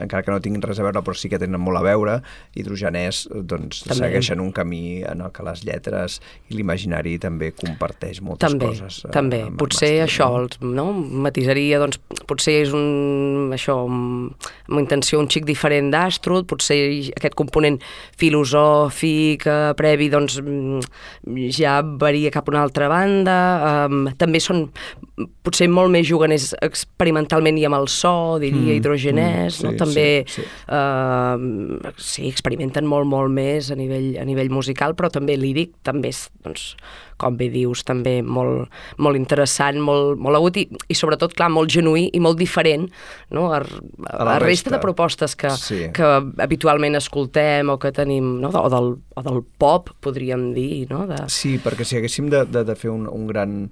encara 0.00 0.22
que 0.24 0.32
no 0.32 0.40
tinguin 0.40 0.62
res 0.64 0.78
a 0.80 0.86
veure, 0.86 1.02
però 1.04 1.12
sí 1.16 1.28
que 1.28 1.38
tenen 1.40 1.60
molt 1.60 1.76
a 1.76 1.82
veure, 1.84 2.14
Hidrogenès 2.56 3.26
doncs, 3.34 3.82
També. 3.84 3.98
segueixen 4.00 4.40
un 4.40 4.52
camí 4.56 5.02
en 5.04 5.20
el 5.26 5.32
que 5.36 5.44
les 5.44 5.60
lletres 5.68 6.18
i 6.48 6.56
l'imaginari 6.56 7.18
també 7.20 7.50
comparteix 7.52 8.22
moltes 8.24 8.48
també, 8.48 8.70
coses. 8.72 9.02
eh, 9.04 9.12
també. 9.12 9.42
amb- 9.44 9.52
amb 9.52 9.60
Potser 9.60 9.90
estil, 10.00 10.06
això, 10.06 10.30
no? 10.30 10.40
els, 10.46 10.58
no? 10.62 10.86
matisaria, 11.28 11.78
doncs, 11.82 12.00
potser 12.26 12.56
és 12.62 12.72
un, 12.72 13.50
això, 13.52 13.76
amb 13.84 14.78
intenció 14.80 15.20
un 15.20 15.28
xic 15.28 15.44
diferent 15.48 15.92
d'Astrud, 15.92 16.46
potser 16.48 16.78
aquest 17.12 17.36
component 17.36 17.76
filosòfic 18.16 19.46
eh, 19.46 19.58
previ, 19.78 20.08
doncs, 20.12 20.38
mm, 20.40 20.80
ja 21.58 21.80
varia 21.82 22.32
cap 22.34 22.48
a 22.48 22.54
una 22.54 22.62
altra 22.64 22.88
banda. 22.88 23.36
Um, 23.88 24.06
també 24.18 24.40
són 24.40 24.68
potser 25.44 25.68
molt 25.68 25.90
més 25.92 26.06
juganers 26.08 26.37
experimentalment 26.62 27.58
i 27.60 27.64
amb 27.68 27.78
el 27.78 27.88
so, 27.92 28.38
diria, 28.42 28.58
Mm, 28.58 28.76
hidrogenès, 28.78 29.60
mm, 29.60 29.64
no? 29.66 29.70
sí, 29.72 29.76
També, 29.78 30.06
sí, 30.26 30.42
sí. 30.42 30.46
eh, 30.68 31.92
sí, 31.96 32.28
experimenten 32.28 32.86
molt, 32.88 33.06
molt 33.10 33.30
més 33.34 33.70
a 33.70 33.76
nivell, 33.78 34.16
a 34.20 34.24
nivell 34.28 34.50
musical, 34.50 34.94
però 34.98 35.10
també 35.12 35.36
líric, 35.36 35.74
també 35.86 36.08
és, 36.14 36.28
doncs, 36.44 36.74
com 37.18 37.34
bé 37.36 37.48
dius, 37.50 37.82
també 37.84 38.20
molt, 38.22 38.68
molt 39.02 39.16
interessant, 39.18 39.80
molt, 39.82 40.18
molt 40.22 40.38
agut 40.38 40.56
i, 40.60 40.68
i 40.88 40.94
sobretot, 40.94 41.34
clar, 41.34 41.48
molt 41.50 41.70
genuí 41.74 42.08
i 42.14 42.20
molt 42.22 42.38
diferent 42.38 42.86
no? 43.34 43.48
a, 43.52 43.58
a, 43.58 43.62
A 44.12 44.24
la 44.24 44.24
la 44.24 44.38
resta 44.38 44.70
resta. 44.70 44.76
de 44.76 44.78
propostes 44.78 45.34
que, 45.36 45.50
Sí. 45.50 45.80
que 45.92 46.02
habitualment 46.38 46.94
escoltem 46.96 47.68
o 47.70 47.78
que 47.78 47.90
tenim, 47.92 48.38
no? 48.40 48.50
o, 48.54 48.68
del, 48.70 48.92
o 49.16 49.22
del 49.26 49.42
pop, 49.58 49.90
podríem 50.00 50.52
dir, 50.54 50.86
no? 50.90 51.06
De... 51.10 51.24
Sí, 51.28 51.58
perquè 51.58 51.84
si 51.84 51.96
haguéssim 51.98 52.30
de, 52.30 52.44
de, 52.46 52.62
de 52.64 52.76
fer 52.78 52.90
un, 52.94 53.08
un 53.10 53.26
gran 53.26 53.70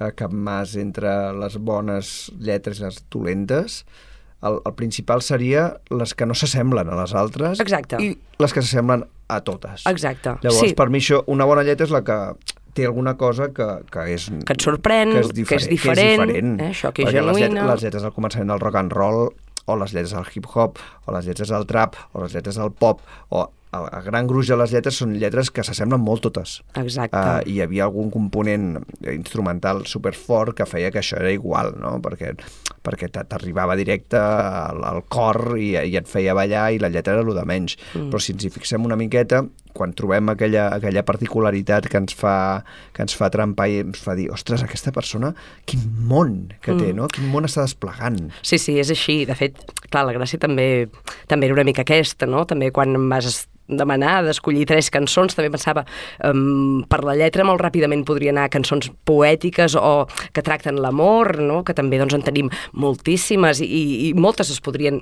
eh, 0.00 0.10
capmàs 0.16 0.76
entre 0.80 1.32
les 1.38 1.56
bones 1.58 2.30
lletres 2.38 2.80
i 2.80 2.86
les 2.86 3.00
dolentes, 3.12 3.84
el, 4.46 4.58
el 4.68 4.74
principal 4.76 5.22
seria 5.24 5.76
les 5.90 6.12
que 6.14 6.26
no 6.28 6.34
s'assemblen 6.36 6.90
a 6.92 6.98
les 7.00 7.14
altres 7.16 7.60
Exacte. 7.64 7.96
i 8.04 8.12
les 8.38 8.52
que 8.52 8.62
s'assemblen 8.62 9.06
a 9.28 9.40
totes. 9.42 9.86
Exacte, 9.90 10.36
Llavors, 10.44 10.68
sí. 10.70 10.74
per 10.78 10.88
mi 10.92 11.00
això, 11.00 11.22
una 11.26 11.46
bona 11.48 11.64
lletra 11.66 11.86
és 11.88 11.94
la 11.94 12.02
que 12.06 12.18
té 12.76 12.84
alguna 12.84 13.16
cosa 13.16 13.48
que, 13.56 13.64
que 13.90 14.04
és... 14.12 14.28
Que 14.44 14.52
et 14.52 14.62
sorprèn, 14.62 15.14
que 15.16 15.22
és 15.24 15.30
que 15.32 15.38
diferent. 15.40 15.64
és 15.64 15.68
diferent, 15.72 16.20
que 16.20 16.28
és 16.28 16.28
diferent. 16.28 16.60
eh, 16.60 16.70
això 16.76 16.92
que 16.92 17.02
és 17.02 17.08
Perquè 17.08 17.22
les 17.24 17.32
lletres, 17.40 17.48
genuïna. 17.48 17.66
les 17.72 17.82
lletres 17.86 18.04
al 18.04 18.12
començament 18.12 18.52
del 18.52 18.60
rock 18.60 18.76
and 18.82 18.92
roll 18.92 19.22
o 19.66 19.74
les 19.80 19.94
lletres 19.96 20.12
del 20.14 20.28
hip-hop, 20.30 20.78
o 21.08 21.12
les 21.16 21.26
lletres 21.26 21.48
del 21.50 21.64
trap, 21.66 21.96
o 22.12 22.22
les 22.22 22.36
lletres 22.36 22.54
del 22.60 22.70
pop, 22.70 23.00
o 23.34 23.48
el, 23.74 23.86
el 23.90 24.04
gran 24.06 24.28
gruix 24.30 24.50
de 24.50 24.58
les 24.58 24.72
lletres 24.72 25.00
són 25.02 25.16
lletres 25.18 25.50
que 25.50 25.64
s'assemblen 25.66 26.02
molt 26.02 26.24
totes. 26.26 26.60
Exacte. 26.78 27.18
Uh, 27.18 27.42
hi 27.50 27.60
havia 27.64 27.86
algun 27.88 28.10
component 28.14 28.76
instrumental 29.12 29.84
superfort 29.90 30.56
que 30.60 30.68
feia 30.68 30.92
que 30.94 31.02
això 31.02 31.18
era 31.20 31.32
igual, 31.34 31.74
no? 31.82 31.96
Perquè, 32.04 32.32
perquè 32.86 33.10
t'arribava 33.16 33.76
directe 33.78 34.20
al, 34.20 34.82
al 34.86 35.02
cor 35.12 35.56
i, 35.58 35.74
i 35.76 35.96
et 35.98 36.10
feia 36.10 36.36
ballar 36.36 36.68
i 36.72 36.82
la 36.82 36.92
lletra 36.92 37.16
era 37.16 37.26
el 37.26 37.34
de 37.36 37.46
menys. 37.48 37.76
Mm. 37.94 38.10
Però 38.12 38.22
si 38.22 38.36
ens 38.36 38.46
hi 38.46 38.52
fixem 38.54 38.86
una 38.86 38.98
miqueta, 38.98 39.44
quan 39.76 39.92
trobem 39.96 40.32
aquella, 40.32 40.66
aquella 40.74 41.04
particularitat 41.06 41.86
que 41.92 42.00
ens, 42.00 42.16
fa, 42.16 42.34
que 42.96 43.04
ens 43.04 43.14
fa 43.16 43.28
trempar 43.32 43.68
i 43.70 43.82
ens 43.84 44.00
fa 44.02 44.16
dir, 44.18 44.30
ostres, 44.34 44.64
aquesta 44.64 44.92
persona, 44.96 45.34
quin 45.68 45.84
món 46.08 46.38
que 46.64 46.74
té, 46.80 46.92
no? 46.96 47.06
Quin 47.12 47.28
món 47.32 47.44
està 47.48 47.62
desplegant. 47.66 48.22
Sí, 48.42 48.58
sí, 48.58 48.78
és 48.82 48.90
així. 48.94 49.20
De 49.28 49.36
fet, 49.38 49.60
clar, 49.90 50.06
la 50.08 50.16
gràcia 50.16 50.40
també, 50.42 50.88
també 51.28 51.46
era 51.50 51.58
una 51.60 51.66
mica 51.68 51.84
aquesta, 51.86 52.26
no? 52.26 52.46
També 52.48 52.72
quan 52.74 52.96
em 52.96 53.06
vas 53.12 53.44
demanar 53.66 54.20
d'escollir 54.22 54.62
tres 54.70 54.92
cançons, 54.94 55.34
també 55.34 55.48
pensava 55.50 55.82
um, 56.22 56.84
per 56.86 57.00
la 57.02 57.16
lletra 57.18 57.42
molt 57.42 57.58
ràpidament 57.64 58.04
podria 58.06 58.30
anar 58.30 58.44
cançons 58.54 58.92
poètiques 59.10 59.74
o 59.74 60.04
que 60.30 60.44
tracten 60.46 60.78
l'amor, 60.78 61.32
no? 61.42 61.64
que 61.66 61.74
també 61.74 61.98
doncs, 61.98 62.14
en 62.14 62.22
tenim 62.22 62.46
moltíssimes 62.78 63.58
i, 63.66 63.66
i 64.06 64.12
moltes 64.14 64.52
es 64.54 64.60
podrien 64.62 65.00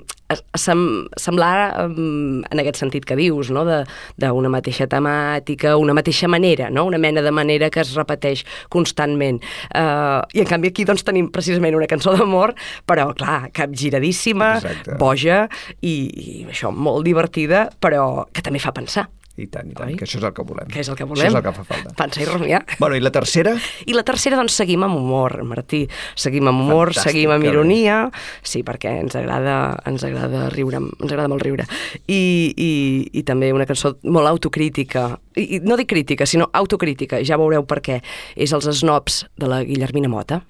sem 0.57 0.81
semblar 1.21 1.85
um, 1.85 2.41
en 2.49 2.61
aquest 2.63 2.81
sentit 2.81 3.05
que 3.05 3.17
dius, 3.19 3.51
no? 3.53 3.67
de- 3.69 3.83
d'una 4.17 4.49
mateixa 4.65 4.87
temàtica, 4.89 5.75
una 5.77 5.93
mateixa 5.93 6.27
manera, 6.27 6.71
no? 6.73 6.85
una 6.89 6.97
mena 6.97 7.21
de 7.21 7.31
manera 7.31 7.69
que 7.69 7.81
es 7.83 7.93
repeteix 7.95 8.43
constantment. 8.73 9.41
Uh, 9.69 10.25
I 10.33 10.41
en 10.41 10.49
canvi 10.49 10.71
aquí 10.73 10.85
doncs, 10.85 11.05
tenim 11.05 11.29
precisament 11.33 11.77
una 11.77 11.89
cançó 11.89 12.15
d'amor, 12.17 12.55
però 12.87 13.11
clar, 13.13 13.51
capgiradíssima, 13.53 14.55
Exacte. 14.57 14.97
boja 14.97 15.45
i, 15.81 15.93
i 15.93 16.47
això, 16.49 16.73
molt 16.73 17.05
divertida, 17.05 17.69
però 17.79 18.25
que 18.33 18.41
també 18.41 18.63
fa 18.63 18.73
pensar. 18.73 19.07
I 19.35 19.47
tant, 19.51 19.67
i 19.67 19.73
tant, 19.75 19.89
Oi? 19.91 19.97
que 19.99 20.05
això 20.05 20.15
és 20.21 20.23
el 20.23 20.31
que 20.31 20.43
volem. 20.47 20.69
Que 20.71 20.79
és 20.79 20.87
el 20.87 20.95
que 20.95 21.03
volem. 21.03 21.25
Això 21.25 21.33
és 21.33 21.35
el 21.35 21.43
que 21.43 21.51
fa 21.57 21.63
falta. 21.67 21.91
Pensar 21.99 22.21
i 22.23 22.27
rumiar. 22.29 22.61
Bueno, 22.79 22.95
i 22.95 23.01
la 23.03 23.11
tercera? 23.11 23.51
I 23.85 23.95
la 23.97 24.03
tercera, 24.07 24.37
doncs, 24.39 24.55
seguim 24.55 24.85
amb 24.87 24.95
humor, 24.95 25.35
Martí. 25.43 25.81
Seguim 26.15 26.47
amb 26.47 26.63
humor, 26.63 26.93
Fantàstic, 26.93 27.11
seguim 27.11 27.33
amb 27.35 27.43
que 27.43 27.49
bé. 27.49 27.53
ironia, 27.53 27.97
sí, 28.41 28.63
perquè 28.63 28.93
ens 29.01 29.17
agrada, 29.19 29.57
ens 29.85 30.07
agrada 30.07 30.47
riure, 30.55 30.79
ens 30.79 31.11
agrada 31.11 31.27
molt 31.27 31.43
riure. 31.43 31.67
I, 32.07 32.21
i, 32.55 32.71
i 33.11 33.25
també 33.27 33.51
una 33.51 33.67
cançó 33.67 33.97
molt 34.03 34.31
autocrítica, 34.31 35.19
I, 35.35 35.59
no 35.67 35.75
dic 35.75 35.91
crítica, 35.91 36.25
sinó 36.25 36.47
autocrítica, 36.53 37.19
ja 37.19 37.35
veureu 37.35 37.67
per 37.67 37.81
què. 37.83 38.01
És 38.39 38.55
Els 38.55 38.71
snobs 38.79 39.25
de 39.35 39.51
la 39.51 39.63
Guillermina 39.67 40.07
Mota. 40.07 40.45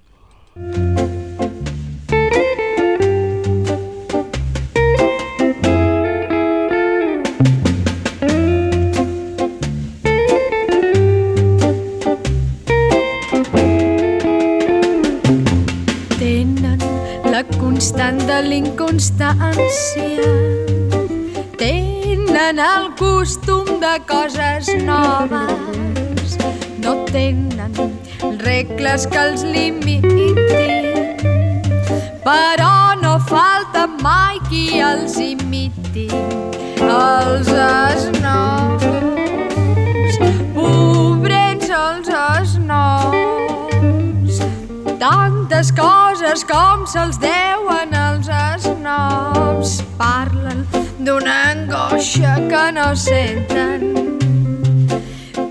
Constant 17.85 18.17
de 18.25 18.37
l'inconstància. 18.41 20.29
Tenen 21.61 22.57
el 22.57 22.87
costum 22.97 23.67
de 23.83 23.91
coses 24.09 24.71
noves, 24.87 26.33
no 26.81 26.95
tenen 27.11 27.77
regles 28.41 29.05
que 29.05 29.21
els 29.27 29.45
limitin, 29.45 30.33
però 32.25 32.97
no 33.03 33.19
falta 33.29 33.85
mai 34.01 34.41
qui 34.49 34.81
els 34.81 35.21
imiti, 35.21 36.09
els 36.81 37.53
esnots. 37.69 38.89
Pobrets 40.57 41.69
els 41.69 42.09
esnots, 42.09 43.04
tantes 45.05 45.69
coses 45.71 46.43
com 46.49 46.85
se'ls 46.89 47.19
deuen 47.21 47.93
els 47.93 48.25
esnots. 48.33 49.83
Parlen 49.99 50.65
d'una 51.05 51.35
angoixa 51.51 52.31
que 52.49 52.63
no 52.73 52.95
senten, 52.97 53.81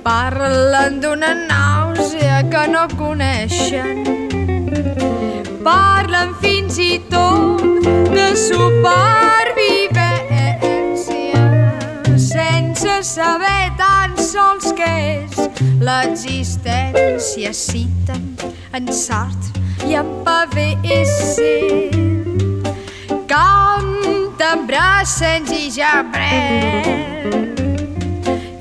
parlen 0.03 0.99
d'una 1.05 1.31
nàusea 1.47 2.43
que 2.51 2.65
no 2.73 2.89
coneixen, 2.99 4.03
parlen 5.63 6.35
fins 6.43 6.75
i 6.83 6.99
tot 7.15 7.63
de 8.11 8.35
supervivència. 8.49 11.47
Sense 12.27 12.93
saber 13.15 13.71
tan 13.79 14.19
sols 14.19 14.75
què 14.75 14.95
és 15.15 15.39
l'existència 15.79 17.55
citen 17.55 18.35
en 18.75 18.93
sort 18.93 19.59
i 19.87 19.95
en 19.95 20.09
PVS 20.27 21.39
canten 23.31 24.67
braçens 24.67 25.53
i 25.55 25.71
ja 25.71 26.03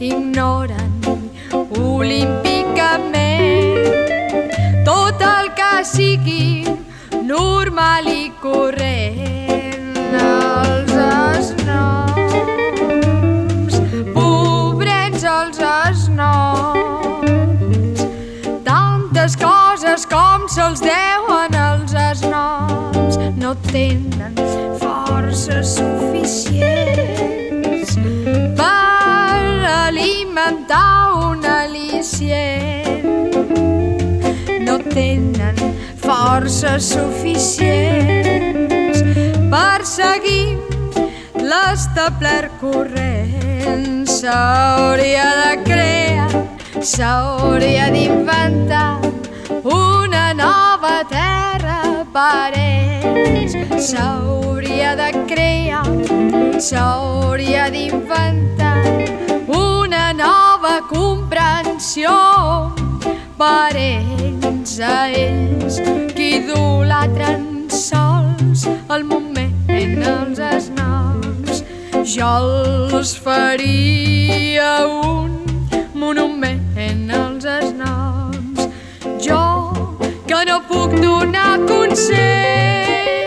ignoren 0.09 0.93
olímpicament 1.81 4.53
tot 4.85 5.25
el 5.31 5.49
que 5.57 5.73
sigui 5.95 6.61
normal 7.33 8.05
i 8.13 8.22
tenen 23.73 24.37
forces 24.77 25.65
suficients 25.79 27.95
per 28.59 29.41
alimentar 29.65 31.09
un 31.31 31.41
al·licient 31.49 33.01
no 34.67 34.75
tenen 34.91 35.57
forces 36.05 36.81
suficients 36.93 38.97
per 39.55 39.79
seguir 39.95 40.49
l'establert 41.41 42.53
corrent. 42.61 43.89
S'hauria 44.13 45.29
de 45.41 45.53
crear, 45.65 46.29
s'hauria 46.93 47.85
d'inventar 47.95 48.93
una 49.73 50.25
nova 50.37 50.95
terra 51.09 51.52
ells. 52.15 53.55
S'hauria 53.89 54.95
de 54.95 55.09
crear, 55.27 55.83
s'hauria 56.59 57.69
d'inventar 57.69 58.83
una 59.47 60.13
nova 60.13 60.81
comprensió 60.87 62.13
per 63.37 63.75
ells, 63.75 64.79
a 64.79 65.09
ells 65.09 65.79
que 66.13 66.29
idolatren 66.39 67.69
sols 67.69 68.67
el 68.89 69.03
moment, 69.03 69.69
els 69.69 70.39
esnoms. 70.39 71.63
Jo 72.15 72.33
els 72.37 73.15
faria 73.17 74.85
un 74.87 75.39
monument 75.93 77.09
als 77.11 77.45
esnoms. 77.45 78.22
No 80.47 80.59
puc 80.67 80.91
donar 80.99 81.57
consells, 81.69 83.22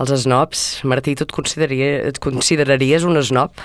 Els 0.00 0.12
snobs, 0.22 0.60
Martí, 0.88 1.12
tu 1.18 1.26
et, 1.26 1.32
consideraria, 1.34 1.88
et 2.08 2.18
consideraries 2.24 3.04
un 3.04 3.18
snob? 3.20 3.58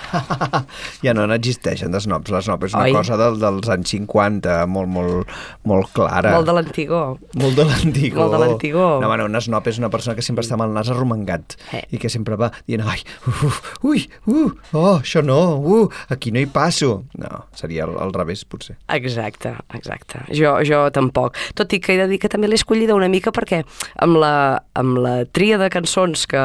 ja 1.06 1.14
no 1.16 1.24
n'existeixen 1.30 1.94
de 1.94 2.00
snobs. 2.04 2.28
La 2.34 2.42
snob 2.44 2.66
és 2.68 2.74
una 2.76 2.84
Oi? 2.84 2.92
cosa 2.92 3.16
del, 3.16 3.38
dels 3.40 3.70
anys 3.72 3.94
50, 3.94 4.58
molt, 4.68 4.90
molt, 4.92 5.32
molt 5.64 5.92
clara. 5.96 6.34
Molt 6.36 6.50
de 6.50 6.56
l'antigó. 6.58 7.00
Molt 7.40 7.56
de 7.56 7.64
l'antigó. 7.70 8.20
Molt 8.20 8.36
de 8.36 8.42
l'antigó. 8.42 8.88
No, 9.00 9.08
bueno, 9.08 9.30
un 9.30 9.40
snob 9.40 9.70
és 9.72 9.80
una 9.80 9.88
persona 9.92 10.16
que 10.18 10.24
sempre 10.26 10.44
està 10.44 10.58
amb 10.58 10.66
el 10.66 10.76
nas 10.76 10.90
arromangat 10.92 11.56
Eh. 11.72 11.82
i 11.96 11.98
que 12.02 12.10
sempre 12.12 12.36
va 12.38 12.50
dient, 12.68 12.82
ai, 12.84 13.00
uf, 13.26 13.58
ui, 13.86 14.04
uh, 14.28 14.50
oh, 14.76 14.98
això 15.00 15.22
no, 15.24 15.38
uh, 15.56 15.88
aquí 16.12 16.32
no 16.34 16.42
hi 16.42 16.46
passo. 16.52 17.06
No, 17.16 17.46
seria 17.56 17.86
al, 17.86 17.96
al 18.02 18.12
revés, 18.14 18.44
potser. 18.44 18.76
Exacte, 18.92 19.54
exacte. 19.74 20.20
Jo, 20.36 20.56
jo 20.66 20.84
tampoc. 20.94 21.38
Tot 21.56 21.72
i 21.72 21.80
que 21.80 21.96
he 21.96 22.00
de 22.02 22.10
dir 22.12 22.20
que 22.22 22.30
també 22.32 22.50
l'he 22.50 22.60
escollida 22.60 22.96
una 22.98 23.08
mica 23.12 23.32
perquè 23.32 23.62
amb 24.04 24.20
la, 24.20 24.34
amb 24.76 25.00
la 25.00 25.16
tria 25.32 25.56
de 25.60 25.70
cançons 25.72 26.25
que, 26.30 26.44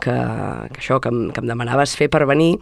que, 0.00 0.16
que 0.74 0.82
això 0.82 1.00
que 1.02 1.12
em, 1.12 1.28
que 1.34 1.42
em 1.44 1.50
demanaves 1.50 1.96
fer 1.98 2.10
per 2.12 2.24
venir, 2.30 2.54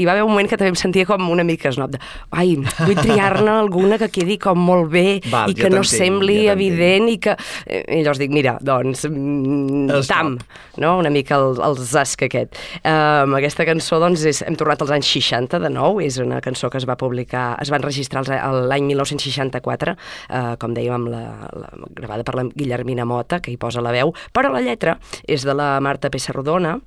hi 0.00 0.06
va 0.08 0.14
haver 0.16 0.24
un 0.24 0.32
moment 0.32 0.48
que 0.50 0.56
també 0.56 0.70
em 0.72 0.78
sentia 0.80 1.04
com 1.08 1.28
una 1.30 1.44
mica 1.46 1.70
snob 1.72 1.92
de, 1.94 2.00
ai, 2.32 2.54
vull 2.86 2.96
triar-ne 2.98 3.50
alguna 3.52 3.98
que 4.00 4.08
quedi 4.12 4.38
com 4.40 4.58
molt 4.58 4.88
bé 4.92 5.20
Val, 5.30 5.50
i 5.52 5.54
que 5.58 5.68
no 5.70 5.82
sembli 5.86 6.40
t'entenc. 6.46 6.56
evident 6.56 7.08
i 7.12 7.18
que... 7.22 7.36
eh, 7.66 7.82
I 8.00 8.02
llavors 8.02 8.20
dic, 8.22 8.32
mira, 8.34 8.56
doncs, 8.64 9.04
mm, 9.10 9.90
El 9.90 10.06
tam, 10.08 10.34
snob. 10.38 10.80
no? 10.82 10.96
una 11.02 11.10
mica 11.12 11.36
el, 11.40 11.58
el 11.62 11.76
zasc 11.78 12.24
aquest. 12.26 12.56
Um, 12.84 13.34
aquesta 13.38 13.66
cançó, 13.68 13.98
doncs, 14.02 14.24
és, 14.28 14.42
hem 14.46 14.56
tornat 14.58 14.80
als 14.82 14.90
anys 14.96 15.10
60 15.12 15.60
de 15.62 15.70
nou, 15.72 16.00
és 16.00 16.16
una 16.22 16.40
cançó 16.44 16.70
que 16.72 16.78
es 16.80 16.86
va 16.88 16.96
publicar, 17.00 17.54
es 17.62 17.70
va 17.72 17.76
enregistrar 17.80 18.24
als- 18.24 18.30
a 18.40 18.50
l'any 18.70 18.88
1964, 18.94 19.94
uh, 20.30 20.54
com 20.60 20.74
dèiem, 20.76 20.94
amb 20.96 21.10
la, 21.12 21.22
la, 21.52 21.68
gravada 21.98 22.24
per 22.24 22.34
la 22.38 22.44
Guillermina 22.54 23.04
Mota, 23.04 23.40
que 23.44 23.52
hi 23.52 23.58
posa 23.60 23.82
la 23.84 23.92
veu, 23.94 24.14
però 24.32 24.50
la 24.54 24.62
lletra 24.64 24.96
és 25.28 25.44
de 25.46 25.54
la 25.54 25.74
Marta 25.84 26.10
Pessarrodona, 26.10 26.78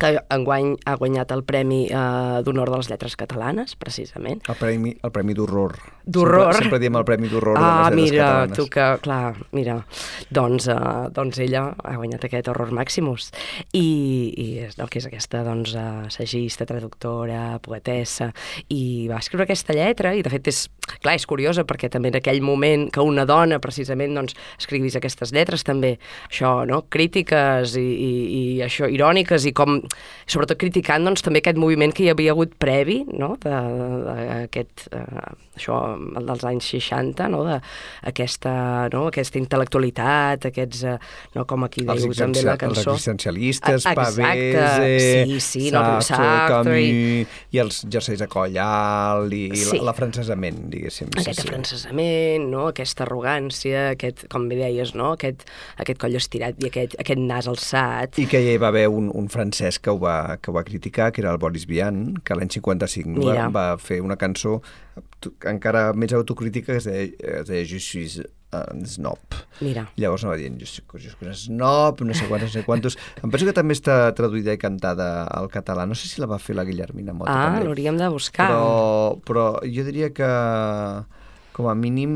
que 0.00 0.14
enguany 0.34 0.74
ha 0.86 0.96
guanyat 1.00 1.30
el 1.32 1.44
Premi 1.46 1.84
eh, 1.90 2.42
d'Honor 2.44 2.70
de 2.72 2.80
les 2.80 2.88
Lletres 2.90 3.16
Catalanes, 3.16 3.76
precisament. 3.80 4.40
El 4.48 4.56
premi, 4.60 4.94
el 5.02 5.12
premi 5.14 5.34
d'horror. 5.36 5.76
D'horror? 6.04 6.50
Sempre, 6.52 6.64
sempre 6.64 6.80
diem 6.82 6.96
el 7.00 7.04
premi 7.08 7.28
d'horror 7.32 7.56
de 7.56 7.64
Ah, 7.64 7.88
les 7.90 7.96
lletres 7.96 8.10
mira, 8.12 8.24
catalanes. 8.26 8.58
tu 8.58 8.66
que, 8.68 8.88
clar, 9.04 9.34
mira, 9.56 9.76
doncs, 10.30 10.66
uh, 10.68 11.08
doncs 11.14 11.38
ella 11.40 11.62
ha 11.84 11.94
guanyat 11.96 12.26
aquest 12.28 12.48
Horror 12.52 12.72
Maximus 12.76 13.30
i, 13.72 13.86
i 14.36 14.48
és, 14.66 14.76
el 14.78 14.90
que 14.92 14.98
és 15.00 15.06
aquesta, 15.08 15.40
doncs, 15.46 15.72
assagista, 15.78 16.66
traductora, 16.68 17.58
poetessa, 17.64 18.30
i 18.68 19.06
va 19.10 19.20
escriure 19.22 19.46
aquesta 19.48 19.72
lletra, 19.76 20.12
i 20.14 20.22
de 20.26 20.32
fet 20.32 20.50
és, 20.52 20.60
clar, 21.00 21.14
és 21.16 21.24
curiosa 21.30 21.64
perquè 21.64 21.88
també 21.92 22.12
en 22.12 22.18
aquell 22.20 22.42
moment 22.44 22.88
que 22.92 23.00
una 23.04 23.24
dona, 23.28 23.60
precisament, 23.64 24.14
doncs, 24.18 24.36
escrivís 24.60 24.96
aquestes 25.00 25.32
lletres, 25.32 25.64
també, 25.64 25.94
això, 26.28 26.66
no?, 26.68 26.82
crítiques 26.92 27.76
i, 27.80 27.84
i, 27.84 28.12
i 28.38 28.44
això, 28.66 28.88
iròniques, 28.92 29.46
i 29.48 29.54
com, 29.56 29.73
sobretot 30.26 30.58
criticant, 30.60 31.04
doncs, 31.04 31.22
també 31.22 31.42
aquest 31.42 31.58
moviment 31.60 31.92
que 31.94 32.04
hi 32.06 32.10
havia 32.12 32.32
hagut 32.34 32.54
previ, 32.58 33.02
no?, 33.18 33.34
d'aquest, 33.44 34.86
uh, 34.94 35.32
això, 35.58 35.78
el 36.18 36.26
dels 36.28 36.44
anys 36.48 36.68
60, 36.74 37.28
no?, 37.32 37.42
d'aquesta, 37.46 38.54
no?, 38.94 39.06
aquesta 39.10 39.38
intel·lectualitat, 39.40 40.48
aquests, 40.50 40.84
uh, 40.88 40.96
no, 41.36 41.44
com 41.50 41.64
aquí 41.66 41.84
Els, 41.86 42.02
diu 42.04 42.12
també 42.14 42.42
la 42.42 42.54
existencia- 42.54 42.68
els 42.68 42.78
cançó. 42.78 42.94
existencialistes, 42.96 43.88
Pavese, 43.94 45.24
sí, 45.26 45.40
sí, 45.40 45.64
no, 45.74 45.84
Sartre 46.04 46.80
i- 46.82 47.26
i 47.52 47.58
els 47.62 47.82
jerseis 47.90 48.20
a 48.22 48.26
coll 48.30 48.56
alt, 48.58 49.32
i 49.32 49.50
Sí. 49.54 49.78
la, 49.78 49.84
la 49.90 49.94
francesament, 49.94 50.58
diguéssim. 50.70 51.08
sí, 51.14 51.20
Aquest 51.20 51.40
sí. 51.40 51.48
afrancesament, 51.48 52.48
no? 52.50 52.66
aquesta 52.68 53.04
arrogància, 53.04 53.90
aquest, 53.94 54.26
com 54.28 54.48
bé 54.48 54.56
deies, 54.56 54.94
no? 54.94 55.12
aquest, 55.12 55.44
aquest 55.78 55.98
coll 56.00 56.14
estirat 56.16 56.54
i 56.62 56.66
aquest, 56.68 56.96
aquest 57.00 57.18
nas 57.20 57.46
alçat. 57.48 58.18
I 58.18 58.26
que 58.26 58.40
hi 58.40 58.56
va 58.58 58.68
haver 58.68 58.88
un, 58.88 59.10
un 59.14 59.28
francès 59.28 59.63
que 59.82 59.90
ho, 59.90 59.98
va, 59.98 60.36
que 60.40 60.50
ho 60.50 60.54
va 60.54 60.62
criticar, 60.64 61.10
que 61.12 61.22
era 61.22 61.32
el 61.32 61.38
Boris 61.38 61.66
Vian, 61.66 62.14
que 62.24 62.36
l'any 62.36 62.50
55 62.50 63.08
Mira. 63.18 63.48
va, 63.48 63.72
va 63.74 63.82
fer 63.82 64.00
una 64.04 64.16
cançó 64.20 64.60
encara 65.48 65.92
més 65.96 66.12
autocrítica 66.12 66.72
que 66.74 66.80
es 66.82 66.86
deia, 66.88 67.38
es 67.40 67.48
deia 67.48 67.64
Je 67.68 67.80
suis 67.80 68.18
en 68.54 68.84
snob. 68.86 69.18
Mira. 69.64 69.86
Llavors 69.98 70.22
anava 70.22 70.36
dient, 70.38 70.60
jo 70.60 70.68
soc, 70.70 70.92
jo 71.02 71.10
soc 71.10 71.24
un 71.26 71.32
snob, 71.34 72.04
no 72.06 72.14
sé 72.14 72.28
quants, 72.30 72.44
no 72.46 72.50
sé 72.52 72.62
quantos... 72.66 72.94
Em 73.18 73.32
penso 73.32 73.48
que 73.48 73.54
també 73.56 73.74
està 73.74 73.96
traduïda 74.14 74.54
i 74.54 74.60
cantada 74.62 75.24
al 75.26 75.48
català. 75.50 75.88
No 75.90 75.96
sé 75.98 76.06
si 76.06 76.22
la 76.22 76.28
va 76.30 76.38
fer 76.38 76.54
la 76.54 76.62
Guillermina 76.68 77.16
Mota, 77.16 77.34
Ah, 77.34 77.58
l'hauríem 77.64 77.98
de 77.98 78.08
buscar. 78.14 78.46
Però, 78.52 79.18
però 79.26 79.46
jo 79.66 79.82
diria 79.88 80.12
que 80.14 80.28
com 81.54 81.66
a 81.70 81.74
mínim 81.78 82.14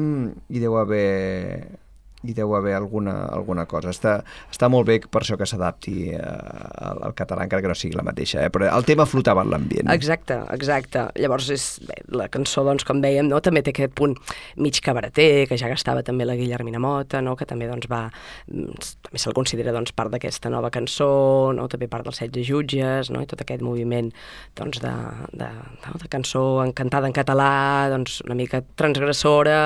hi 0.51 0.63
deu 0.63 0.79
haver 0.79 1.79
hi 2.27 2.35
deu 2.35 2.55
haver 2.57 2.75
alguna, 2.75 3.15
alguna 3.31 3.65
cosa. 3.71 3.93
Està, 3.95 4.15
està 4.51 4.69
molt 4.73 4.89
bé 4.89 4.99
per 5.07 5.23
això 5.23 5.39
que 5.39 5.47
s'adapti 5.47 6.11
eh, 6.17 6.19
al, 6.19 7.03
al 7.09 7.15
català, 7.19 7.45
encara 7.47 7.63
que 7.63 7.71
no 7.71 7.77
sigui 7.79 7.97
la 7.99 8.05
mateixa, 8.07 8.43
eh? 8.43 8.51
però 8.55 8.67
el 8.73 8.87
tema 8.89 9.07
flotava 9.07 9.45
en 9.47 9.53
l'ambient. 9.53 9.91
Exacte, 9.95 10.41
exacte. 10.55 11.07
Llavors, 11.19 11.51
és, 11.55 11.67
bé, 11.87 12.01
la 12.19 12.29
cançó, 12.33 12.65
doncs, 12.67 12.87
com 12.89 13.03
dèiem, 13.05 13.29
no, 13.31 13.39
també 13.45 13.63
té 13.63 13.75
aquest 13.75 13.95
punt 13.99 14.17
mig 14.59 14.81
cabareter, 14.85 15.47
que 15.51 15.59
ja 15.61 15.71
gastava 15.71 16.03
també 16.07 16.27
la 16.27 16.37
Guillermina 16.39 16.83
Mota, 16.83 17.23
no, 17.25 17.37
que 17.39 17.47
també 17.49 17.71
doncs, 17.71 17.87
va... 17.91 18.07
mm, 18.51 18.91
també 19.09 19.23
se'l 19.23 19.37
considera 19.37 19.75
doncs, 19.75 19.95
part 19.95 20.13
d'aquesta 20.15 20.51
nova 20.51 20.73
cançó, 20.75 21.53
no, 21.55 21.69
també 21.71 21.91
part 21.91 22.09
dels 22.09 22.19
16 22.25 22.51
jutges, 22.51 23.13
no, 23.15 23.23
i 23.23 23.31
tot 23.31 23.47
aquest 23.47 23.63
moviment 23.63 24.11
doncs, 24.59 24.83
de, 24.83 24.95
de, 25.39 25.53
no, 25.87 25.95
de 26.03 26.11
cançó 26.11 26.45
encantada 26.65 27.07
en 27.07 27.15
català, 27.15 27.53
doncs, 27.95 28.21
una 28.27 28.37
mica 28.39 28.65
transgressora, 28.79 29.59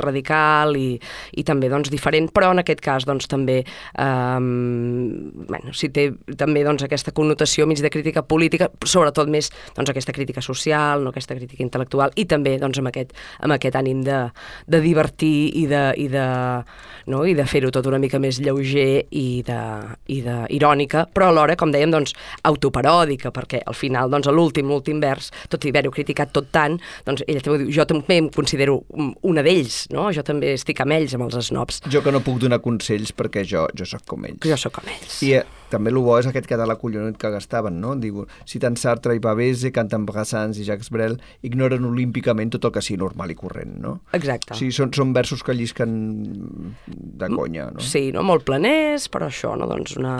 radical 0.00 0.76
i, 0.78 0.94
i 1.36 1.44
també 1.44 1.68
doncs, 1.68 1.92
diferent, 1.98 2.30
però 2.34 2.52
en 2.54 2.62
aquest 2.62 2.80
cas 2.84 3.04
doncs, 3.08 3.26
també 3.28 3.58
eh, 3.60 4.38
bueno, 5.48 5.72
si 5.76 5.88
té 5.94 6.08
també 6.38 6.62
doncs, 6.66 6.84
aquesta 6.86 7.12
connotació 7.16 7.66
mig 7.68 7.80
de 7.82 7.90
crítica 7.92 8.22
política, 8.26 8.70
sobretot 8.86 9.30
més 9.32 9.50
doncs, 9.76 9.90
aquesta 9.92 10.14
crítica 10.16 10.42
social, 10.44 11.02
no 11.04 11.12
aquesta 11.12 11.36
crítica 11.38 11.64
intel·lectual, 11.64 12.12
i 12.20 12.24
també 12.30 12.56
doncs, 12.60 12.80
amb, 12.80 12.90
aquest, 12.92 13.14
amb 13.44 13.56
aquest 13.56 13.78
ànim 13.78 14.02
de, 14.06 14.18
de 14.70 14.80
divertir 14.84 15.34
i 15.62 15.66
de, 15.70 15.82
i 15.98 16.08
de, 16.12 16.24
no? 17.10 17.22
I 17.28 17.34
de 17.38 17.46
fer-ho 17.48 17.70
tot 17.74 17.86
una 17.90 18.00
mica 18.02 18.20
més 18.22 18.38
lleuger 18.42 19.04
i 19.10 19.26
de, 19.46 19.60
i 20.14 20.20
de 20.24 20.38
irònica, 20.56 21.06
però 21.14 21.30
alhora, 21.32 21.56
com 21.58 21.72
dèiem, 21.74 21.92
doncs, 21.94 22.14
autoparòdica, 22.48 23.32
perquè 23.34 23.62
al 23.68 23.76
final, 23.76 24.10
doncs, 24.12 24.28
a 24.30 24.34
l'últim, 24.34 24.68
l'últim 24.70 25.00
vers, 25.02 25.30
tot 25.52 25.64
i 25.66 25.72
haver-ho 25.72 25.92
criticat 25.94 26.32
tot 26.36 26.50
tant, 26.54 26.78
doncs 27.06 27.24
ella 27.26 27.42
també 27.44 27.62
diu, 27.64 27.72
jo 27.74 27.86
també 27.88 28.18
em 28.22 28.30
considero 28.34 28.80
un- 28.94 29.14
una 29.28 29.42
d'ells, 29.46 29.86
no? 29.94 30.08
Jo 30.14 30.22
també 30.26 30.54
estic 30.56 30.80
amb 30.84 30.92
ells, 30.98 31.14
amb 31.16 31.26
els 31.28 31.48
snobs. 31.48 31.80
Jo 31.88 32.02
que 32.04 32.12
no 32.12 32.20
puc 32.24 32.40
donar 32.42 32.58
consells 32.64 33.14
perquè 33.16 33.44
jo, 33.48 33.64
jo 33.76 33.86
sóc 33.88 34.04
com 34.08 34.26
ells. 34.28 34.42
Jo 34.44 34.58
sóc 34.60 34.74
com 34.76 34.88
ells. 34.90 35.20
I 35.24 35.32
eh, 35.38 35.44
també 35.72 35.92
el 35.92 36.00
bo 36.04 36.18
és 36.20 36.28
aquest 36.28 36.48
català 36.50 36.76
collonut 36.80 37.16
que 37.20 37.30
gastaven, 37.32 37.78
no? 37.80 37.94
Diu, 38.00 38.24
citant 38.48 38.76
Sartre 38.80 39.16
i 39.16 39.22
Pavese, 39.24 39.72
canten 39.74 40.04
Brassens 40.08 40.60
i 40.60 40.66
Jacques 40.68 40.92
Brel, 40.94 41.18
ignoren 41.48 41.86
olímpicament 41.88 42.52
tot 42.54 42.68
el 42.68 42.74
que 42.76 42.84
sigui 42.84 43.00
normal 43.00 43.32
i 43.32 43.38
corrent, 43.38 43.76
no? 43.84 43.98
Exacte. 44.16 44.54
O 44.54 44.60
sigui, 44.60 44.74
són, 44.76 44.92
són 44.96 45.14
versos 45.16 45.44
que 45.44 45.56
llisquen 45.56 45.94
de 46.88 47.30
conya, 47.34 47.70
no? 47.74 47.84
Sí, 47.84 48.08
no? 48.14 48.24
Molt 48.26 48.44
planers, 48.48 49.08
però 49.12 49.32
això, 49.32 49.54
no? 49.58 49.70
Doncs 49.70 49.96
una... 50.00 50.16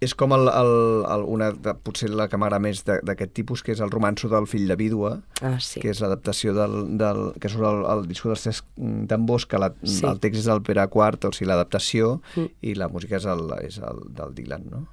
És 0.00 0.14
com 0.16 0.32
el, 0.32 0.48
el, 0.48 0.70
el, 1.12 1.24
una, 1.28 1.50
de, 1.52 1.74
potser 1.84 2.08
la 2.08 2.24
que 2.32 2.38
m'agrada 2.40 2.62
més 2.64 2.78
d'aquest 2.86 3.34
tipus, 3.36 3.60
que 3.62 3.74
és 3.74 3.80
el 3.84 3.90
romanço 3.92 4.30
del 4.32 4.46
fill 4.48 4.64
de 4.70 4.76
vídua, 4.80 5.18
Ah, 5.44 5.58
sí. 5.60 5.80
que 5.82 5.90
és 5.92 6.00
l'adaptació 6.00 6.54
del, 6.56 6.96
del, 6.96 7.20
que 7.40 7.50
surt 7.52 7.66
el, 7.68 7.82
el 7.92 8.06
disco 8.08 8.30
dels 8.32 8.42
tres 8.46 8.62
tambors, 9.08 9.44
que 9.46 9.58
la, 9.60 9.74
Sí. 9.84 10.00
el 10.08 10.18
text 10.20 10.40
és 10.40 10.48
del 10.48 10.62
Pere 10.62 10.86
Quart, 10.88 11.24
o 11.28 11.32
sigui, 11.36 11.50
l'adaptació, 11.50 12.22
Mm. 12.36 12.48
i 12.62 12.74
la 12.80 12.88
música 12.88 13.16
és 13.20 13.26
el, 13.26 13.44
és 13.60 13.76
el 13.78 14.00
del 14.16 14.34
Dylan, 14.34 14.64
no? 14.70 14.86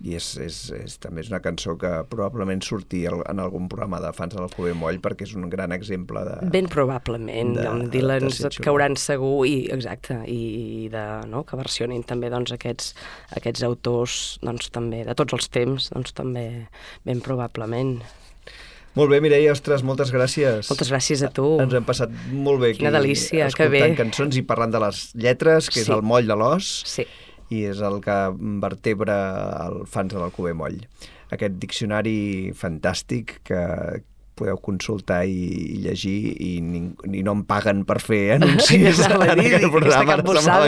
I 0.00 0.12
és, 0.14 0.36
és, 0.38 0.56
és, 0.78 0.92
també 1.02 1.24
és 1.24 1.28
una 1.32 1.40
cançó 1.42 1.72
que 1.76 1.88
probablement 2.06 2.60
al- 3.10 3.24
en 3.32 3.40
algun 3.42 3.64
programa 3.68 3.98
de 4.00 4.12
fans 4.14 4.32
de 4.32 4.38
l'Alcover 4.38 4.74
Moll 4.78 5.00
perquè 5.02 5.26
és 5.26 5.32
un 5.34 5.48
gran 5.50 5.72
exemple 5.74 6.22
de... 6.22 6.36
Ben 6.54 6.68
probablement, 6.70 7.56
de- 7.56 7.66
amb 7.66 7.90
Dylan 7.90 8.28
cauran 8.62 8.94
segur 8.96 9.44
i 9.50 9.66
exacte, 9.74 10.20
i 10.30 10.86
de, 10.92 11.02
no, 11.26 11.42
que 11.42 11.56
versionin 11.58 12.04
també 12.06 12.30
doncs, 12.30 12.52
aquests, 12.54 12.94
aquests 13.34 13.64
autors 13.66 14.38
doncs, 14.40 14.70
també 14.70 15.02
de 15.04 15.14
tots 15.18 15.34
els 15.34 15.48
temps, 15.50 15.90
doncs 15.90 16.14
també 16.14 16.68
ben 17.04 17.18
probablement. 17.20 17.98
Molt 18.94 19.10
bé, 19.12 19.18
Mireia, 19.22 19.50
ostres, 19.52 19.82
moltes 19.86 20.10
gràcies. 20.14 20.70
Moltes 20.70 20.88
gràcies 20.90 21.20
a 21.26 21.28
tu. 21.34 21.56
Ens 21.62 21.74
hem 21.74 21.84
passat 21.86 22.10
molt 22.32 22.62
bé 22.62 22.70
aquí. 22.72 22.80
Quina 22.80 22.90
delícia, 22.94 23.44
que 23.50 23.66
escoltant 23.66 23.92
bé. 23.92 23.96
cançons 23.98 24.38
i 24.38 24.42
parlant 24.46 24.72
de 24.74 24.80
les 24.82 25.02
lletres, 25.14 25.68
que 25.70 25.80
és 25.82 25.86
Sí. 25.86 25.92
el 25.92 26.02
moll 26.02 26.26
de 26.26 26.34
l'os. 26.38 26.70
Sí. 26.86 27.04
I 27.54 27.64
és 27.70 27.80
el 27.84 28.00
que 28.04 28.16
vertebra 28.62 29.16
el 29.66 29.82
fans 29.88 30.14
de 30.14 30.20
l'Alcover 30.20 30.54
Moll. 30.58 30.78
Aquest 31.34 31.58
diccionari 31.60 32.52
fantàstic 32.56 33.38
que 33.48 33.62
podeu 34.38 34.58
consultar 34.62 35.24
i, 35.28 35.38
i 35.74 35.80
llegir 35.84 36.16
i, 36.34 36.52
ning, 36.64 36.92
i 37.10 37.22
no 37.26 37.36
em 37.38 37.44
paguen 37.48 37.84
per 37.88 37.98
fer 38.02 38.22
anuncis 38.38 39.02
en 39.06 39.26
aquest 39.26 39.68
programa. 39.74 40.18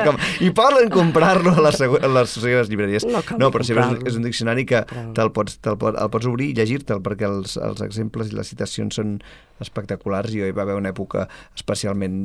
Com... 0.06 0.20
I 0.44 0.52
poden 0.56 0.90
comprar-lo 0.92 1.54
a, 1.56 1.66
les, 1.68 1.80
a 1.80 2.14
les 2.18 2.38
seves 2.38 2.72
llibreries. 2.72 3.06
No 3.08 3.22
no 3.40 3.50
però 3.54 3.66
si 3.66 3.76
és, 3.76 3.94
és 4.08 4.18
un 4.18 4.26
diccionari 4.26 4.66
que 4.68 4.82
te'l 5.16 5.32
pots, 5.34 5.58
te 5.62 5.74
pots, 5.80 5.98
el 6.00 6.10
pots 6.12 6.28
obrir 6.30 6.50
i 6.52 6.56
llegir-te'l 6.58 7.02
perquè 7.04 7.28
els, 7.28 7.56
els 7.60 7.82
exemples 7.86 8.30
i 8.30 8.36
les 8.38 8.50
citacions 8.52 9.00
són 9.00 9.18
espectaculars 9.60 10.32
i 10.34 10.40
hi 10.40 10.54
va 10.56 10.64
haver 10.64 10.76
una 10.78 10.92
època 10.94 11.26
especialment 11.56 12.16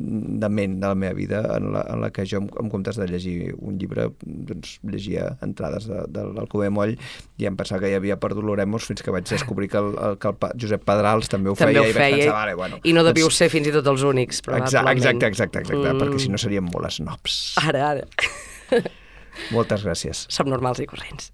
dement 0.42 0.78
de 0.80 0.88
la 0.88 0.96
meva 0.96 1.16
vida 1.18 1.42
en 1.58 1.72
la, 1.74 1.84
en 1.92 2.02
la 2.04 2.12
que 2.16 2.26
jo, 2.30 2.40
en, 2.42 2.50
en 2.62 2.72
comptes 2.72 3.00
de 3.00 3.08
llegir 3.10 3.36
un 3.58 3.80
llibre, 3.80 4.08
doncs 4.24 4.78
llegia 4.88 5.34
entrades 5.46 5.90
de, 5.92 6.06
de 6.16 6.26
l'Alcover 6.32 6.72
Moll 6.72 6.96
i 7.42 7.50
em 7.50 7.58
pensava 7.60 7.84
que 7.84 7.92
hi 7.92 7.98
havia 8.00 8.20
perdut 8.22 8.48
l'Oremos 8.48 8.88
fins 8.88 9.04
que 9.04 9.14
vaig 9.14 9.28
descobrir 9.30 9.70
que 9.74 9.82
el, 9.82 9.92
el, 10.00 10.18
que 10.22 10.32
el 10.32 10.40
pa, 10.40 10.54
Josep 10.62 10.86
Pedrals 10.88 11.32
també 11.36 11.52
ho 11.52 11.56
També 11.60 11.74
feia 11.76 11.84
ho 11.84 11.86
i 11.86 11.94
vaig 11.94 12.02
feia, 12.02 12.18
pensar, 12.24 12.36
vale, 12.40 12.56
bueno, 12.60 12.80
i 12.84 12.94
no 12.96 13.04
doncs- 13.30 13.40
ser 13.44 13.50
fins 13.54 13.68
i 13.70 13.76
tot 13.76 13.88
els 13.94 14.04
únics, 14.08 14.40
Exacte, 14.40 14.50
probablement. 14.52 14.98
exacte, 14.98 15.28
exacte, 15.34 15.60
exacte 15.66 15.94
Mm. 15.94 16.02
perquè 16.02 16.20
si 16.26 16.30
no 16.34 16.38
seríem 16.42 16.68
molt 16.72 16.92
snobs. 16.98 17.40
Ara, 17.64 17.90
ara. 17.92 18.82
Moltes 19.52 19.84
gràcies. 19.86 20.26
Som 20.32 20.48
normals 20.50 20.80
i 20.80 20.88
corrents. 20.90 21.32